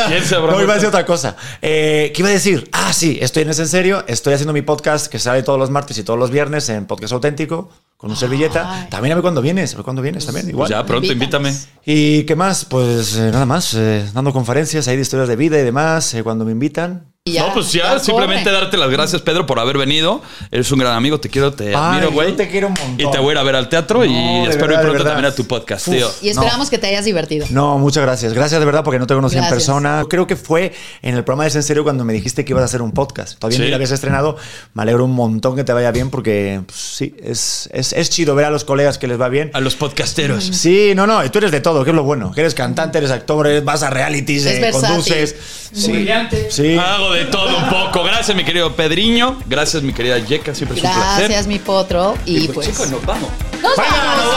¿Quién 0.09 0.25
se 0.25 0.37
no, 0.37 0.61
iba 0.61 0.73
a 0.73 0.75
decir 0.75 0.89
otra 0.89 1.05
cosa. 1.05 1.37
Eh, 1.61 2.13
¿Qué 2.15 2.23
iba 2.23 2.29
a 2.29 2.33
decir? 2.33 2.69
Ah, 2.73 2.93
sí, 2.93 3.19
estoy 3.21 3.43
en 3.43 3.51
ese 3.51 3.63
en 3.63 3.69
serio. 3.69 4.05
Estoy 4.07 4.35
haciendo 4.35 4.53
mi 4.53 4.63
podcast 4.63 5.07
que 5.07 5.19
sale 5.19 5.43
todos 5.43 5.59
los 5.59 5.71
martes 5.71 5.99
y 5.99 6.05
todos 6.05 6.19
los 6.19 6.31
viernes 6.31 6.69
en 6.69 6.87
Podcast 6.87 7.13
Auténtico 7.13 7.71
con 7.97 8.11
un 8.11 8.17
servilleta. 8.17 8.89
También 8.91 9.13
a 9.13 9.15
ver 9.17 9.23
cuándo 9.23 9.41
vienes, 9.41 9.73
a 9.73 9.77
ver 9.77 9.85
cuándo 9.85 10.03
vienes 10.03 10.27
también. 10.27 10.49
Igual. 10.49 10.69
Ya, 10.69 10.85
pronto, 10.85 11.11
invítame. 11.11 11.55
¿Y 11.85 12.25
qué 12.25 12.37
más? 12.37 12.65
Pues 12.65 13.17
eh, 13.17 13.31
nada 13.33 13.47
más, 13.47 13.75
eh, 13.75 14.09
dando 14.13 14.33
conferencias 14.33 14.89
ahí 14.89 14.97
de 14.97 15.03
historias 15.03 15.29
de 15.29 15.37
vida 15.37 15.59
y 15.59 15.63
demás, 15.63 16.15
cuando 16.23 16.45
me 16.45 16.53
invitan. 16.53 17.14
Y 17.27 17.33
ya, 17.33 17.47
no, 17.47 17.55
pues 17.55 17.73
ya, 17.73 17.95
ya 17.95 17.99
simplemente 18.01 18.45
corre. 18.45 18.57
darte 18.57 18.77
las 18.77 18.91
gracias, 18.91 19.23
Pedro, 19.23 19.47
por 19.47 19.59
haber 19.59 19.79
venido. 19.79 20.21
Eres 20.51 20.71
un 20.73 20.79
gran 20.79 20.93
amigo, 20.93 21.19
te 21.21 21.31
quiero, 21.31 21.55
te 21.55 21.69
Ay, 21.69 21.75
admiro, 21.75 22.13
güey. 22.13 22.37
te 22.37 22.51
quiero 22.51 22.67
un 22.67 22.75
montón. 22.75 23.01
Y 23.01 23.11
te 23.11 23.19
voy 23.19 23.31
a 23.31 23.33
ir 23.33 23.39
a 23.39 23.43
ver 23.43 23.57
al 23.57 23.71
teatro 23.71 24.05
y 24.05 24.13
No, 24.13 24.45
de 24.45 24.51
espero 24.51 24.67
verdad, 24.67 24.83
ir 24.83 24.89
pronto 24.91 25.05
también 25.05 25.25
a 25.25 25.35
tu 25.35 25.47
podcast, 25.47 25.89
Uf. 25.89 25.95
tío. 25.95 26.11
Y 26.21 26.29
esperamos 26.29 26.69
que 26.69 26.77
te 26.77 26.87
hayas 26.87 27.07
divertido. 27.07 27.47
No, 27.49 27.79
muchas 27.79 28.03
gracias. 28.03 28.35
Gracias 28.35 28.61
de 28.61 28.67
verdad 28.67 28.85
porque 28.85 28.99
no 28.99 29.07
te 29.07 29.15
conocí 29.15 29.37
en 29.37 29.41
Gracias. 29.41 29.55
persona. 29.59 30.05
Creo 30.07 30.27
que 30.27 30.37
fue 30.37 30.75
en 31.01 31.15
el 31.15 31.25
programa 31.25 31.49
de 31.49 31.57
en 31.57 31.63
serio 31.63 31.83
cuando 31.83 32.05
me 32.05 32.13
dijiste 32.13 32.45
que 32.45 32.53
ibas 32.53 32.61
a 32.61 32.67
hacer 32.67 32.83
un 32.83 32.93
podcast. 32.93 33.39
Todavía 33.39 33.57
Sí. 33.57 33.63
ni 33.65 33.71
lo 33.71 33.77
habías 33.77 33.93
estrenado. 33.93 34.37
Me 34.75 34.83
alegro 34.83 35.07
un 35.07 35.13
montón 35.13 35.57
que 35.57 35.65
te 35.65 35.73
vaya 35.73 35.91
bien 35.93 36.11
porque 36.11 36.61
pues, 36.67 36.79
sí, 36.79 37.15
es, 37.25 37.71
es, 37.73 37.95
es 37.95 38.11
chido 38.11 38.35
ver 38.35 38.45
a 38.45 38.51
los 38.51 38.65
colegas 38.65 38.99
que 38.99 39.07
les 39.09 39.19
va 39.19 39.31
bien. 39.31 39.51
A 39.55 39.61
los 39.61 39.77
podcasteros. 39.77 40.45
Sí, 40.45 40.93
no, 40.95 41.07
no, 41.07 41.23
tú 41.31 41.39
eres 41.39 41.53
de 41.53 41.63
todo, 41.63 41.85
que 41.85 41.91
es 41.91 41.97
lo 41.97 42.03
bueno. 42.03 42.33
Que 42.33 42.43
eres 42.43 42.53
cantante, 42.55 42.99
eres 42.99 43.11
actor, 43.13 43.49
vas 43.63 43.83
a 43.83 43.89
realities, 43.89 44.45
Es 44.45 44.63
eh, 44.63 44.71
conduces. 44.73 45.35
Sí, 45.73 46.07
sí. 46.51 46.77
Hago 46.77 47.14
de 47.15 47.25
todo 47.27 47.57
un 47.57 47.69
poco. 47.69 48.03
Gracias, 48.05 48.37
mi 48.37 48.45
querido 48.45 48.75
Pedriño. 48.75 49.39
Gracias, 49.47 49.83
mi 49.83 49.93
querida 49.93 50.19
Yeka. 50.19 50.55
Siempre 50.55 50.79
es 50.79 50.85
un 50.85 50.91
placer. 50.91 51.25
Gracias, 51.29 51.47
mi 51.47 51.59
potro. 51.59 52.17
Y, 52.27 52.45
Y 52.45 52.49
pues. 52.49 52.67
chicos, 52.69 52.91
nos 52.91 53.05
vamos. 53.05 53.31
¡Nos 53.63 53.77
vamos! 53.77 54.35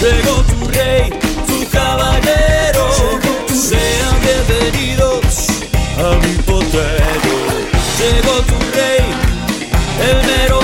Llegó 0.00 0.42
tu 0.42 0.68
rey, 0.68 1.10
tu 1.46 1.70
caballero. 1.70 2.90
Sean 3.48 4.14
bienvenidos 4.22 5.48
a 5.98 6.16
mi 6.16 6.34
potrero. 6.42 7.34
Llegó 7.98 8.40
tu 8.42 8.54
rey, 8.74 9.04
el 10.10 10.26
mero. 10.26 10.63